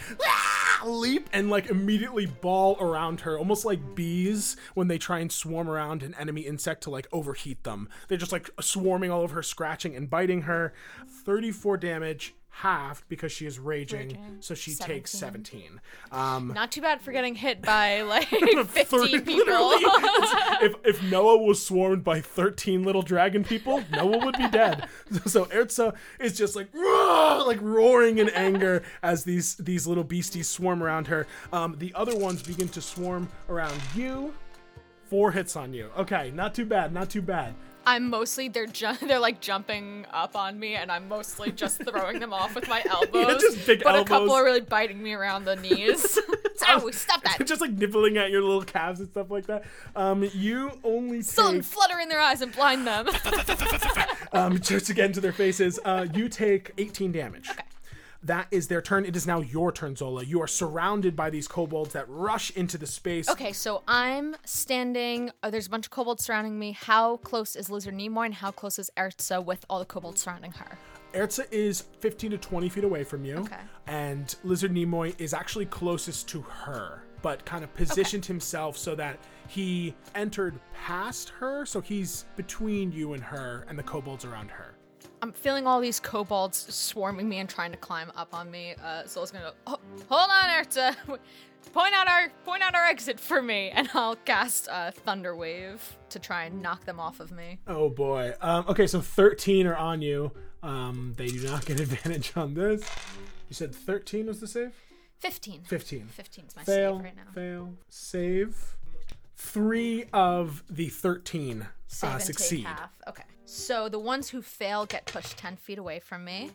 [0.86, 5.68] leap and like immediately ball around her, almost like bees when they try and swarm
[5.68, 7.88] around an enemy insect to like overheat them.
[8.08, 10.72] They're just like swarming all over her, scratching and biting her.
[11.24, 12.34] 34 damage.
[12.52, 14.36] Halved because she is raging, Raging.
[14.40, 15.80] so she takes 17.
[16.12, 19.44] Um, Not too bad for getting hit by like 15 30 people.
[20.60, 24.88] if, if Noah was swarmed by 13 little dragon people, Noah would be dead.
[25.26, 30.82] So Erza is just like like roaring in anger as these these little beasties swarm
[30.82, 31.26] around her.
[31.52, 34.34] Um, the other ones begin to swarm around you.
[35.04, 35.88] Four hits on you.
[35.96, 37.54] Okay, not too bad, not too bad.
[37.90, 42.20] I'm mostly they're ju- they're like jumping up on me, and I'm mostly just throwing
[42.20, 43.42] them off with my elbows.
[43.42, 46.16] just big but a couple are really biting me around the knees.
[46.68, 46.88] Ow!
[46.90, 47.44] Stop that!
[47.46, 49.64] just like nibbling at your little calves and stuff like that.
[49.96, 53.08] Um, you only take flutter in their eyes and blind them.
[54.32, 55.80] um, just again to their faces.
[55.84, 57.50] Uh, you take 18 damage.
[57.50, 57.62] Okay.
[58.22, 59.04] That is their turn.
[59.06, 60.22] It is now your turn, Zola.
[60.24, 63.28] You are surrounded by these kobolds that rush into the space.
[63.30, 65.30] okay, so I'm standing.
[65.42, 66.72] Uh, there's a bunch of kobolds surrounding me.
[66.72, 70.52] How close is Lizard Nimoy, and how close is Erza with all the kobolds surrounding
[70.52, 70.78] her?
[71.14, 73.36] Erza is 15 to 20 feet away from you.
[73.38, 73.56] Okay.
[73.86, 79.18] And Lizard Nimoy is actually closest to her, but kind of positioned himself so that
[79.48, 81.66] he entered past her.
[81.66, 84.74] So he's between you and her and the kobolds around her.
[85.22, 88.74] I'm feeling all these kobolds swarming me and trying to climb up on me.
[88.82, 89.52] Uh, Zola's gonna go.
[89.66, 89.78] Oh,
[90.08, 90.96] hold on, Erza.
[91.74, 95.98] Point out our point out our exit for me, and I'll cast uh, Thunder Wave
[96.08, 97.58] to try and knock them off of me.
[97.66, 98.32] Oh boy.
[98.40, 100.32] Um, okay, so 13 are on you.
[100.62, 102.82] Um, they do not get advantage on this.
[103.50, 104.72] You said 13 was the save?
[105.18, 105.60] Fifteen.
[105.64, 106.06] 15.
[106.06, 107.30] 15 is my Fail, save right now.
[107.34, 108.76] fail, save.
[109.40, 112.66] Three of the 13 Save uh, succeed.
[112.66, 112.90] half.
[113.08, 113.24] Okay.
[113.46, 116.50] So the ones who fail get pushed ten feet away from me,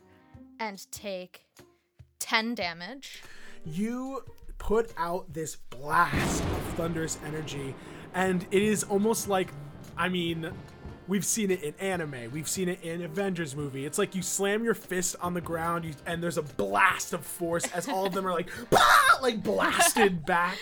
[0.59, 1.45] and take
[2.19, 3.23] ten damage.
[3.65, 4.23] You
[4.59, 7.75] put out this blast of thunderous energy,
[8.13, 9.49] and it is almost like,
[9.97, 10.51] I mean,
[11.07, 13.85] we've seen it in anime, we've seen it in Avengers movie.
[13.85, 17.25] It's like you slam your fist on the ground, you, and there's a blast of
[17.25, 20.59] force as all of them are like, "Bah!" like blasted back.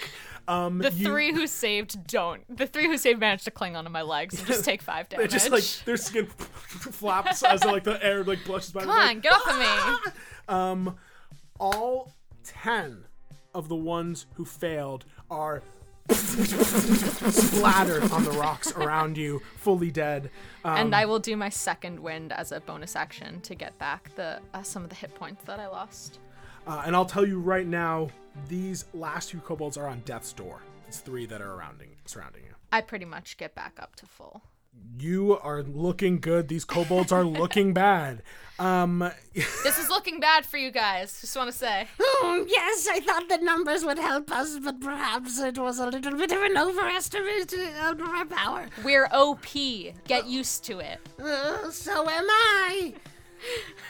[0.47, 2.43] Um, The you- three who saved don't.
[2.57, 5.31] The three who saved managed to cling onto my legs and just take five damage.
[5.31, 8.81] just like their skin flaps as like the air like brushes by.
[8.81, 10.11] Come on, get off of me.
[10.49, 10.97] Um,
[11.59, 12.11] all
[12.43, 13.05] ten
[13.53, 15.63] of the ones who failed are
[16.09, 20.29] splattered on the rocks around you, fully dead.
[20.65, 24.13] Um, and I will do my second wind as a bonus action to get back
[24.15, 26.19] the uh, some of the hit points that I lost.
[26.67, 28.09] Uh, and I'll tell you right now,
[28.47, 30.61] these last two kobolds are on death's door.
[30.87, 32.53] It's three that are surrounding surrounding you.
[32.71, 34.41] I pretty much get back up to full.
[34.99, 36.47] You are looking good.
[36.47, 38.23] These kobolds are looking bad.
[38.57, 41.19] Um, This is looking bad for you guys.
[41.21, 41.87] Just want to say.
[41.99, 46.17] Oh, yes, I thought the numbers would help us, but perhaps it was a little
[46.17, 47.53] bit of an overestimate
[47.83, 48.67] of our power.
[48.83, 49.45] We're OP.
[50.07, 50.99] Get used to it.
[51.23, 52.93] Uh, so am I.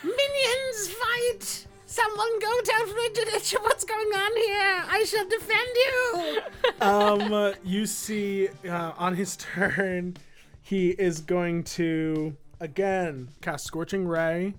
[0.03, 1.67] Minions, fight!
[1.93, 4.83] Someone go tell Frigidich what's going on here.
[4.89, 6.41] I shall defend you.
[6.81, 10.17] um, uh, you see uh, on his turn,
[10.63, 14.55] he is going to again cast Scorching Ray.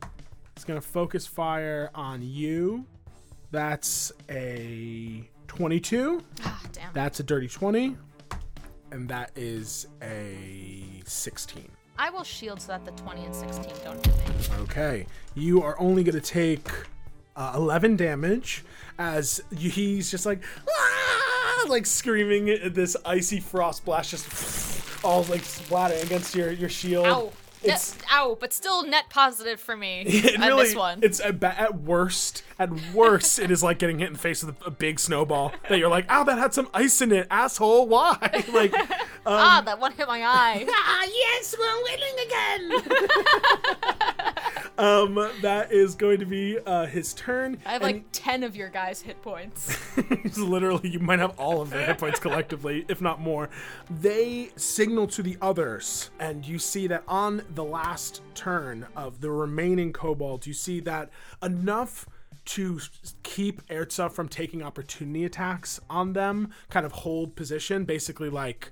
[0.55, 2.86] He's going to focus fire on you.
[3.51, 6.23] That's a 22.
[6.44, 6.93] Ah, damn.
[6.93, 7.97] That's a dirty 20.
[8.93, 11.69] And that is a 16.
[11.98, 14.56] I will shield so that the 20 and 16 don't hit me.
[14.61, 15.06] Okay.
[15.35, 16.70] You are only going to take
[17.36, 18.65] uh, 11 damage
[18.98, 26.02] as he's just like, "Ah!" like screaming this icy frost blast just all like splattering
[26.02, 27.06] against your, your shield.
[27.06, 27.32] Ow.
[27.66, 30.01] It's, Net, ow, but still net positive for me
[30.35, 30.98] on really, this one.
[31.02, 34.61] it's at, at worst, at worst, it is like getting hit in the face with
[34.61, 37.89] a, a big snowball that you're like, ow, that had some ice in it, asshole,
[37.89, 38.19] why?
[38.52, 38.74] like,
[39.24, 40.66] ah, that one hit my eye.
[40.70, 44.14] ah, yes, we're winning again.
[44.78, 47.59] Um, that is going to be uh, his turn.
[47.64, 49.76] I have and- like 10 of your guys' hit points.
[50.38, 53.48] Literally you might have all of their hit points collectively if not more
[54.01, 59.30] they signal to the others and you see that on the last turn of the
[59.30, 61.10] remaining kobolds you see that
[61.42, 62.06] enough
[62.44, 62.78] to
[63.22, 68.70] keep Erza from taking opportunity attacks on them kind of hold position basically like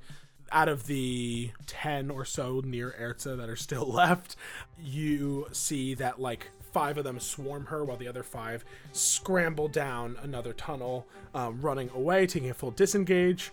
[0.52, 4.36] out of the 10 or so near Erza that are still left,
[4.78, 10.16] you see that like five of them swarm her while the other five scramble down
[10.22, 13.52] another tunnel, um, running away, taking a full disengage.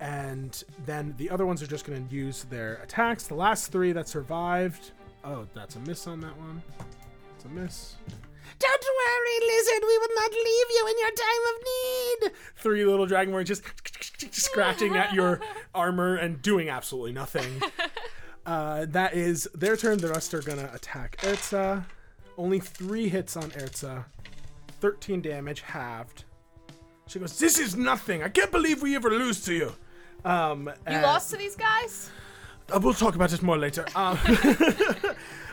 [0.00, 3.26] And then the other ones are just going to use their attacks.
[3.26, 4.92] The last three that survived.
[5.24, 6.62] Oh, that's a miss on that one.
[7.34, 7.96] It's a miss.
[8.58, 12.32] Don't worry, Lizard, we will not leave you in your time of need.
[12.56, 13.62] Three little dragonborns just
[14.34, 15.40] scratching at your
[15.74, 17.60] armor and doing absolutely nothing.
[18.46, 19.98] Uh, that is their turn.
[19.98, 21.84] The rest are gonna attack Erza.
[22.38, 24.04] Only three hits on Erza.
[24.80, 26.22] 13 damage, halved.
[27.08, 28.22] She goes, This is nothing.
[28.22, 29.72] I can't believe we ever lose to you.
[30.24, 32.08] Um, You lost to these guys?
[32.72, 33.84] uh, we'll talk about this more later.
[33.96, 34.16] Um,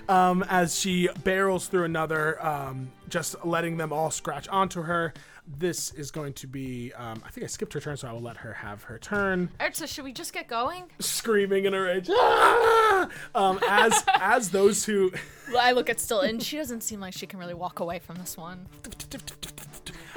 [0.10, 5.14] um, as she barrels through another, um, just letting them all scratch onto her.
[5.46, 6.94] This is going to be.
[6.94, 9.50] Um, I think I skipped her turn, so I will let her have her turn.
[9.60, 10.84] Alright, so should we just get going?
[11.00, 12.08] Screaming in a rage.
[12.10, 15.12] "Ah!" Um, as as those who
[15.52, 18.00] Well, I look at Still, and she doesn't seem like she can really walk away
[18.00, 18.68] from this one.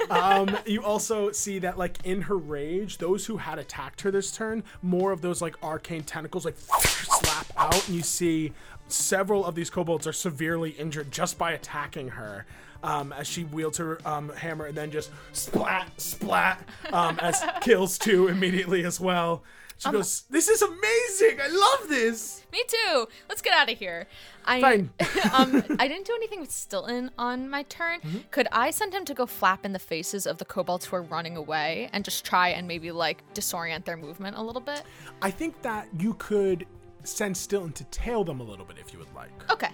[0.09, 4.31] um, you also see that like in her rage, those who had attacked her this
[4.31, 8.53] turn, more of those like arcane tentacles like slap out, and you see
[8.87, 12.45] several of these kobolds are severely injured just by attacking her.
[12.83, 16.61] Um, as she wields her um, hammer and then just splat, splat,
[16.93, 19.43] um, as kills two immediately as well.
[19.79, 21.39] She goes, "This is amazing!
[21.41, 23.07] I love this." Me too.
[23.29, 24.07] Let's get out of here.
[24.45, 24.89] I Fine.
[25.33, 27.99] um I didn't do anything with Stilton on my turn.
[27.99, 28.17] Mm-hmm.
[28.31, 31.03] Could I send him to go flap in the faces of the kobolds who are
[31.03, 34.81] running away and just try and maybe like disorient their movement a little bit?
[35.21, 36.65] I think that you could
[37.03, 39.29] send Stilton to tail them a little bit if you would like.
[39.51, 39.69] Okay.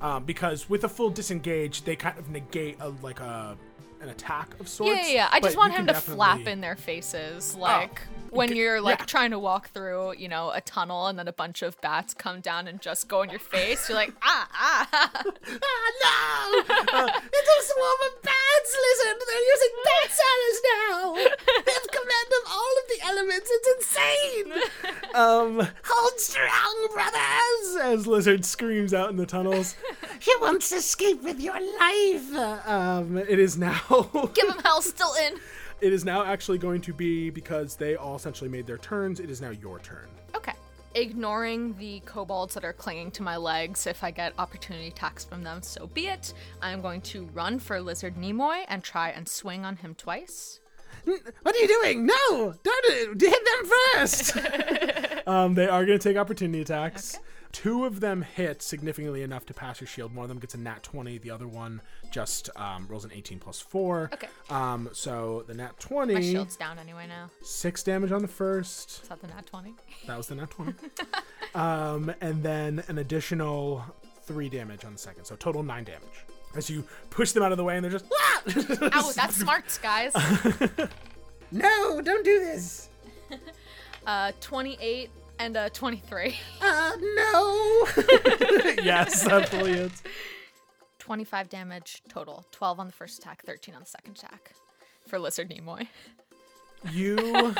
[0.00, 3.56] um, because with a full disengage, they kind of negate a, like a
[4.02, 4.90] an attack of sorts.
[4.94, 5.28] Yeah, yeah, yeah.
[5.32, 9.04] I just want him to flap in their faces, like when Okay, you're like yeah.
[9.06, 12.42] trying to walk through, you know, a tunnel, and then a bunch of bats come
[12.42, 13.88] down and just go in your face.
[13.88, 14.88] You're like, ah, ah.
[15.48, 16.74] Ah, no!
[16.92, 19.16] Uh, it's a swarm of bats, lizard!
[19.26, 21.14] They're using bat salads now!
[21.64, 21.88] They have
[23.06, 23.48] elements.
[23.50, 24.52] It's insane!
[25.14, 27.76] Um, Hold strong, brothers!
[27.82, 29.74] as Lizard screams out in the tunnels,
[30.26, 32.66] You won't escape with your life!
[32.68, 33.80] um, it is now.
[34.34, 35.38] Give him hell, still in.
[35.80, 39.18] it is now actually going to be because they all essentially made their turns.
[39.20, 40.08] It is now your turn.
[40.34, 40.52] Okay.
[40.94, 45.42] Ignoring the kobolds that are clinging to my legs, if I get opportunity attacks from
[45.44, 46.34] them, so be it.
[46.60, 50.60] I'm going to run for Lizard Nimoy and try and swing on him twice.
[51.06, 52.06] What are you doing?
[52.06, 52.54] No!
[52.62, 54.36] Don't hit them first!
[55.26, 57.18] Um, they are going to take opportunity attacks.
[57.50, 60.14] Two of them hit significantly enough to pass your shield.
[60.14, 61.18] One of them gets a nat 20.
[61.18, 61.80] The other one
[62.12, 64.10] just um, rolls an 18 plus 4.
[64.12, 64.28] Okay.
[64.50, 66.14] Um, so the nat 20.
[66.14, 67.30] My shield's down anyway now.
[67.42, 69.02] Six damage on the first.
[69.02, 69.74] Is that the nat 20?
[70.06, 70.74] That was the nat 20.
[71.56, 73.84] um, and then an additional
[74.22, 75.24] three damage on the second.
[75.24, 76.25] So total nine damage.
[76.56, 78.06] As you push them out of the way and they're just.
[78.94, 80.12] Ow, that's smart, guys.
[81.50, 82.88] no, don't do this!
[84.06, 85.10] Uh, 28
[85.40, 86.36] and uh, 23.
[86.62, 87.88] Uh, no!
[88.84, 89.90] yes, that's it.
[91.00, 92.46] 25 damage total.
[92.52, 94.52] 12 on the first attack, 13 on the second attack.
[95.08, 95.88] For Lizard Nimoy.
[96.92, 97.52] You.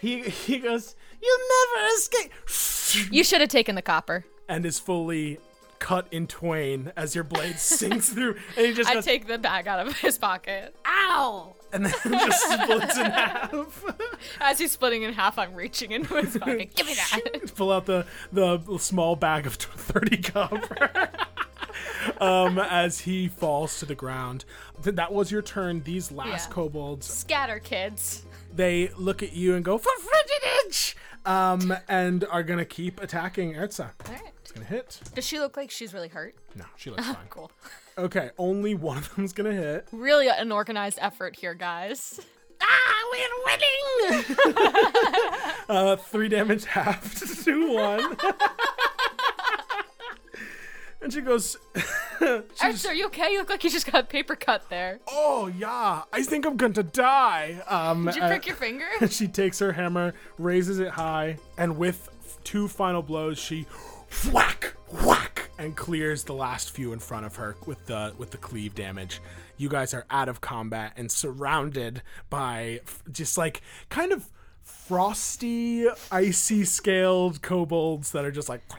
[0.00, 3.12] he, he goes, You'll never escape!
[3.12, 4.24] You should have taken the copper.
[4.48, 5.38] and is fully
[5.82, 8.36] cut in twain as your blade sinks through.
[8.56, 10.74] And he just I goes, take the bag out of his pocket.
[10.86, 11.54] Ow!
[11.74, 13.84] and then just splits in half.
[14.40, 16.74] As he's splitting in half, I'm reaching into his pocket.
[16.74, 17.54] Give me that.
[17.56, 21.08] pull out the the small bag of 30 copper
[22.20, 24.44] um as he falls to the ground
[24.82, 26.54] Th- that was your turn these last Yeah.
[26.54, 28.24] kobolds Scatter, kids.
[28.54, 30.94] they look at you and go for Frigidich
[31.24, 33.90] um and are gonna keep attacking Erza.
[34.06, 34.31] All right.
[34.52, 36.34] It's gonna hit Does she look like she's really hurt?
[36.54, 37.50] no she looks fine Cool.
[37.98, 42.20] okay only one of them's gonna hit Really an organized effort here, guys.
[42.60, 44.36] Ah, we're winning!
[45.68, 47.14] uh three damage half
[47.44, 48.16] to one
[51.00, 51.56] and she goes
[52.20, 53.32] Arthur, are you okay?
[53.32, 55.00] You look like you just got a paper cut there.
[55.08, 58.86] oh yeah i think i'm going to die um Did you uh, prick your finger?
[59.08, 63.66] she takes her hammer, raises it high, and with f- two final blows, she
[64.30, 64.74] whack,
[65.04, 68.74] whack, and clears the last few in front of her with the with the cleave
[68.74, 69.20] damage.
[69.56, 72.80] You guys are out of combat and surrounded by
[73.10, 74.28] just like kind of
[74.62, 78.62] frosty, icy scaled kobolds that are just like.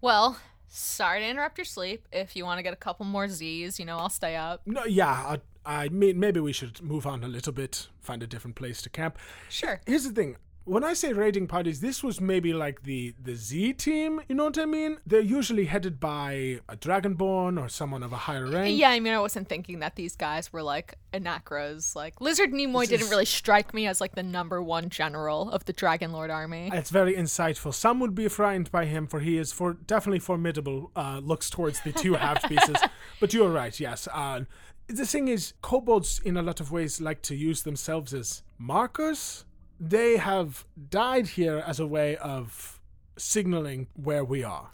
[0.00, 0.38] Well,
[0.68, 2.06] sorry to interrupt your sleep.
[2.12, 4.62] If you want to get a couple more Z's, you know, I'll stay up.
[4.64, 8.26] No, yeah, I, I mean maybe we should move on a little bit, find a
[8.28, 9.18] different place to camp.
[9.48, 9.80] Sure.
[9.86, 10.36] Here's the thing.
[10.68, 14.20] When I say raiding parties, this was maybe like the the Z team.
[14.28, 14.98] You know what I mean?
[15.06, 18.78] They're usually headed by a dragonborn or someone of a higher rank.
[18.78, 21.96] Yeah, I mean, I wasn't thinking that these guys were like Anakras.
[21.96, 25.50] Like, Lizard Nimoy This didn't is- really strike me as like the number one general
[25.50, 26.70] of the Dragon Lord army.
[26.72, 27.72] It's very insightful.
[27.72, 30.90] Some would be frightened by him, for he is for definitely formidable.
[30.94, 32.76] Uh, looks towards the two half pieces,
[33.20, 33.78] but you are right.
[33.80, 34.06] Yes.
[34.12, 34.40] Uh,
[34.86, 39.44] the thing is, kobolds in a lot of ways like to use themselves as markers.
[39.80, 42.80] They have died here as a way of
[43.16, 44.70] signaling where we are.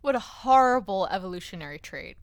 [0.00, 2.16] What a horrible evolutionary trait.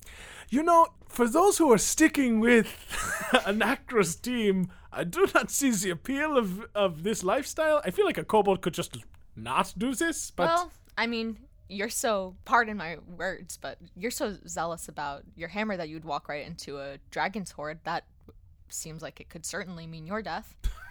[0.49, 2.67] You know, for those who are sticking with
[3.45, 7.81] Anakra's team, I do not see the appeal of, of this lifestyle.
[7.83, 8.97] I feel like a kobold could just
[9.35, 11.37] not do this, but well, I mean,
[11.67, 16.29] you're so pardon my words, but you're so zealous about your hammer that you'd walk
[16.29, 17.79] right into a dragon's hoard.
[17.83, 18.05] That
[18.69, 20.55] seems like it could certainly mean your death.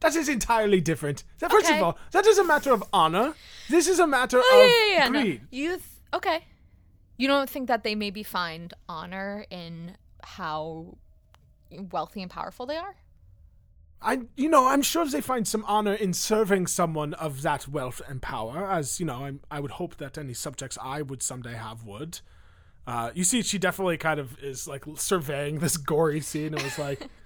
[0.00, 1.24] That is entirely different.
[1.38, 1.76] That- First Okay.
[1.78, 3.34] of all, that is a matter of honor.
[3.68, 5.32] This is a matter Oh, of yeah, yeah, yeah.
[5.34, 5.40] no.
[5.50, 5.82] You th-
[6.14, 6.44] okay?
[7.16, 10.98] You don't think that they maybe find honor in how
[11.70, 12.96] wealthy and powerful they are?
[14.02, 18.02] I, you know, I'm sure they find some honor in serving someone of that wealth
[18.06, 21.54] and power, as you know, I'm, I would hope that any subjects I would someday
[21.54, 22.20] have would.
[22.86, 26.78] Uh, you see, she definitely kind of is like surveying this gory scene and was
[26.78, 27.08] like,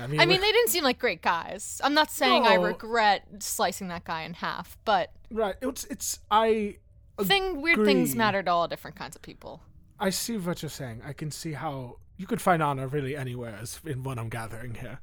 [0.00, 1.80] I mean, I mean, they didn't seem like great guys.
[1.84, 5.56] I'm not saying I regret slicing that guy in half, but right?
[5.60, 6.76] It's, it's, I,
[7.20, 9.62] thing weird things matter to all different kinds of people.
[10.00, 11.02] I see what you're saying.
[11.04, 14.74] I can see how you could find honor really anywhere, as in what I'm gathering
[14.74, 15.00] here.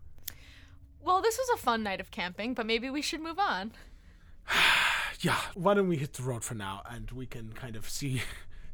[1.01, 3.71] Well, this was a fun night of camping, but maybe we should move on.
[5.21, 8.21] Yeah, why don't we hit the road for now, and we can kind of see,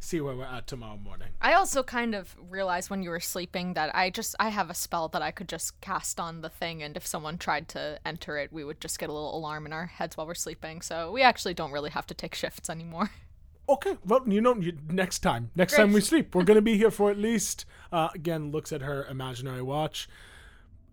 [0.01, 1.29] see where we're at tomorrow morning.
[1.41, 4.73] I also kind of realized when you were sleeping that I just I have a
[4.73, 8.37] spell that I could just cast on the thing and if someone tried to enter
[8.37, 10.81] it, we would just get a little alarm in our heads while we're sleeping.
[10.81, 13.11] So we actually don't really have to take shifts anymore.
[13.69, 16.91] Okay, well, you know, you, next time, next time we sleep, we're gonna be here
[16.91, 17.63] for at least.
[17.89, 20.09] Uh, again, looks at her imaginary watch,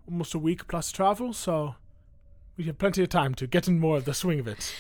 [0.09, 1.75] almost a week plus travel, so
[2.57, 4.73] we have plenty of time to get in more of the swing of it.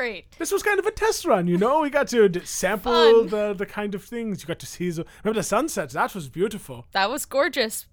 [0.00, 0.34] Great.
[0.38, 1.80] This was kind of a test run, you know.
[1.80, 3.26] We got to d- sample Fun.
[3.26, 4.88] the the kind of things you got to see.
[4.88, 5.92] The, remember the sunsets?
[5.92, 6.86] That was beautiful.
[6.92, 7.84] That was gorgeous.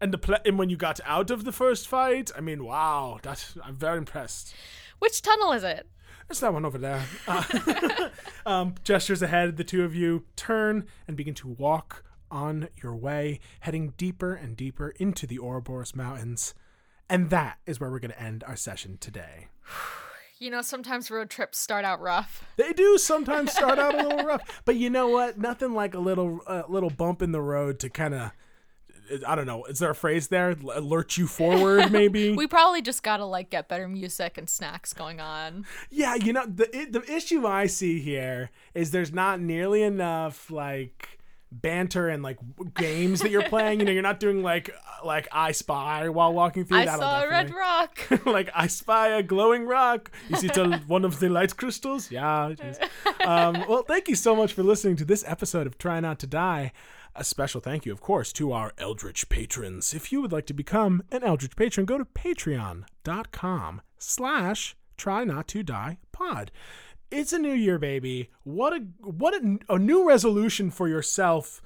[0.00, 3.20] And the pla and when you got out of the first fight, I mean, wow,
[3.22, 4.56] that I'm very impressed.
[4.98, 5.86] Which tunnel is it?
[6.28, 7.04] It's that one over there.
[7.28, 8.08] Uh,
[8.44, 9.56] um, gestures ahead.
[9.56, 14.56] The two of you turn and begin to walk on your way, heading deeper and
[14.56, 16.54] deeper into the Ouroboros Mountains.
[17.08, 19.46] And that is where we're going to end our session today.
[20.38, 22.44] You know, sometimes road trips start out rough.
[22.56, 25.38] They do sometimes start out a little rough, but you know what?
[25.38, 28.30] Nothing like a little uh, little bump in the road to kind of.
[29.26, 29.64] I don't know.
[29.64, 30.56] Is there a phrase there?
[30.72, 32.32] Alert you forward, maybe.
[32.32, 35.66] We probably just gotta like get better music and snacks going on.
[35.90, 41.18] Yeah, you know the the issue I see here is there's not nearly enough like
[41.60, 42.38] banter and like
[42.74, 43.80] games that you're playing.
[43.80, 46.78] You know, you're not doing like uh, like I Spy while walking through.
[46.78, 48.00] I That'll saw a red rock.
[48.26, 50.10] like I spy a glowing rock.
[50.28, 52.10] You see to one of the light crystals?
[52.10, 52.48] Yeah.
[52.48, 52.78] it is.
[53.24, 56.26] Um, well, thank you so much for listening to this episode of Try Not to
[56.26, 56.72] Die.
[57.16, 59.94] A special thank you, of course, to our Eldritch patrons.
[59.94, 65.46] If you would like to become an Eldritch patron, go to patreon.com slash try not
[65.48, 66.50] to die pod.
[67.14, 68.30] It's a new year, baby.
[68.42, 71.62] What a what a, a new resolution for yourself.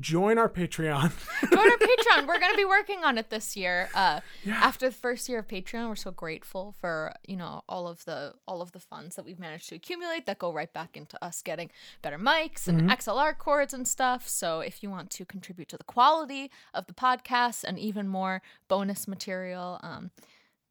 [0.00, 1.12] Join our Patreon.
[1.50, 2.26] Go to our Patreon.
[2.26, 3.88] We're gonna be working on it this year.
[3.94, 8.04] Uh, After the first year of Patreon, we're so grateful for you know all of
[8.04, 11.22] the all of the funds that we've managed to accumulate that go right back into
[11.24, 11.70] us getting
[12.02, 14.26] better mics and XLR cords and stuff.
[14.26, 18.42] So if you want to contribute to the quality of the podcast and even more
[18.66, 20.10] bonus material, um,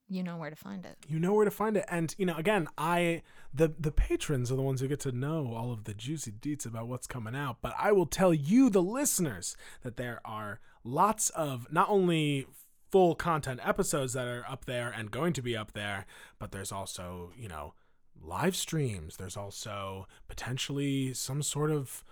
[0.09, 0.97] you know where to find it.
[1.07, 3.21] you know where to find it and you know again i
[3.53, 6.65] the the patrons are the ones who get to know all of the juicy deets
[6.65, 11.29] about what's coming out but i will tell you the listeners that there are lots
[11.31, 12.47] of not only
[12.91, 16.05] full content episodes that are up there and going to be up there
[16.39, 17.73] but there's also you know
[18.21, 19.17] live streams.
[19.17, 22.03] There's also potentially some sort of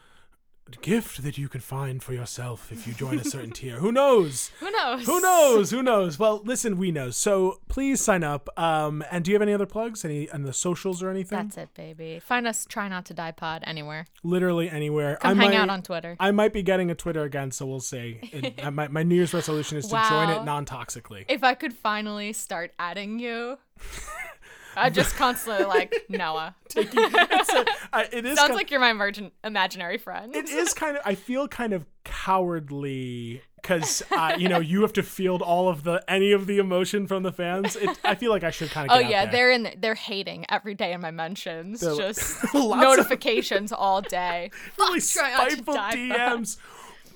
[0.82, 4.52] gift that you can find for yourself if you join a certain tier who knows
[4.60, 5.06] Who knows?
[5.06, 5.72] who knows?
[5.72, 6.20] Who knows?
[6.20, 7.10] Well, listen, we know.
[7.10, 8.50] So please sign up.
[8.58, 10.06] Um, and do you have any other plugs?
[10.06, 11.38] Any on the socials or anything?
[11.38, 12.20] That's it, baby.
[12.20, 12.66] Find us.
[12.66, 14.06] Try not to die pod anywhere.
[14.24, 15.18] Literally anywhere.
[15.18, 16.16] Come I hang might, out on Twitter.
[16.20, 18.20] I might be getting a Twitter again, so we'll see.
[18.24, 21.26] It, my my New Year's resolution is to join it non-toxically.
[21.28, 23.58] if I could finally start adding you,
[24.76, 26.56] I just constantly like Noah.
[26.76, 30.36] It's a- I- it is Sounds kind- like you're my emergent, imaginary friend.
[30.36, 31.04] it is kind of.
[31.06, 35.84] I feel kind of cowardly because uh, you know you have to field all of
[35.84, 37.76] the any of the emotion from the fans.
[37.76, 38.98] It, I feel like I should kind of.
[38.98, 39.74] oh yeah, they're in.
[39.78, 41.82] They're hating every day in my mentions.
[41.82, 44.52] They're- just notifications all day.
[44.80, 46.58] really Fuck, try not to spiteful DMs.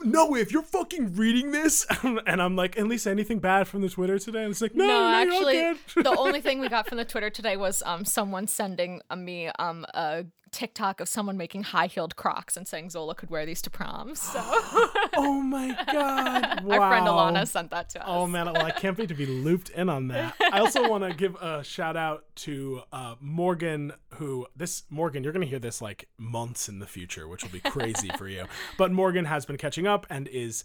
[0.06, 3.90] No, if you're fucking reading this, and I'm like, at least anything bad from the
[3.90, 6.98] Twitter today, and it's like, no, No, no, actually, the only thing we got from
[6.98, 10.26] the Twitter today was um someone sending me um a
[10.56, 14.15] TikTok of someone making high heeled Crocs and saying Zola could wear these to prom.
[14.15, 16.80] So oh my god, wow.
[16.80, 18.06] our friend Alana sent that to us.
[18.07, 20.34] Oh man, well, I can't wait to be looped in on that.
[20.53, 25.34] I also want to give a shout out to uh, Morgan, who this Morgan, you're
[25.34, 28.45] gonna hear this like months in the future, which will be crazy for you.
[28.77, 30.64] But Morgan has been catching up and is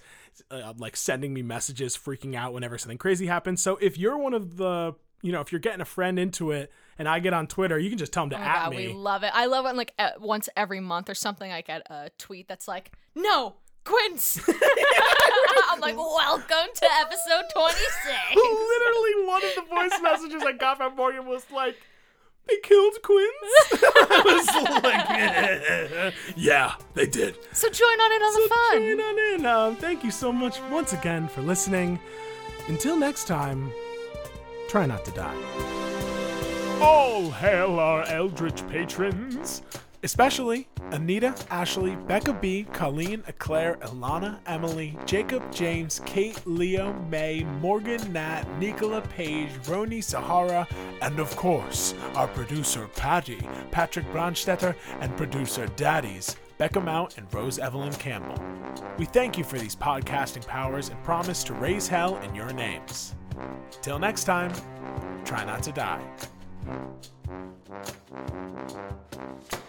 [0.51, 3.61] uh, like sending me messages, freaking out whenever something crazy happens.
[3.61, 6.73] So if you're one of the you know, if you're getting a friend into it
[7.01, 8.89] and I get on Twitter, you can just tell them to Oh at God, me.
[8.89, 9.31] we love it.
[9.35, 12.69] I love when like uh, once every month or something, I get a tweet that's
[12.69, 13.55] like, "No,
[13.85, 14.39] Quince."
[15.71, 20.95] I'm like, "Welcome to episode 26." Literally, one of the voice messages I got from
[20.95, 21.77] Morgan was like,
[22.47, 24.83] "They killed Quince." I was
[26.05, 28.79] like, "Yeah, they did." so join on in on the fun.
[28.83, 29.47] Join on in.
[29.47, 31.99] Um, thank you so much once again for listening.
[32.69, 33.73] Until next time,
[34.69, 35.80] try not to die.
[36.81, 39.63] All hail our eldritch patrons!
[40.03, 48.13] Especially Anita, Ashley, Becca B, Colleen, Eclair, Ilana, Emily, Jacob, James, Kate, Leo, May, Morgan,
[48.15, 50.67] Nat, Nicola, Page, Roni, Sahara,
[51.03, 57.59] and of course, our producer Patty, Patrick Brandstetter, and producer Daddies, Becca Mount and Rose
[57.59, 58.43] Evelyn Campbell.
[58.97, 63.15] We thank you for these podcasting powers and promise to raise hell in your names.
[63.83, 64.53] Till next time,
[65.25, 66.03] try not to die.
[66.67, 67.05] Thank
[69.53, 69.61] you.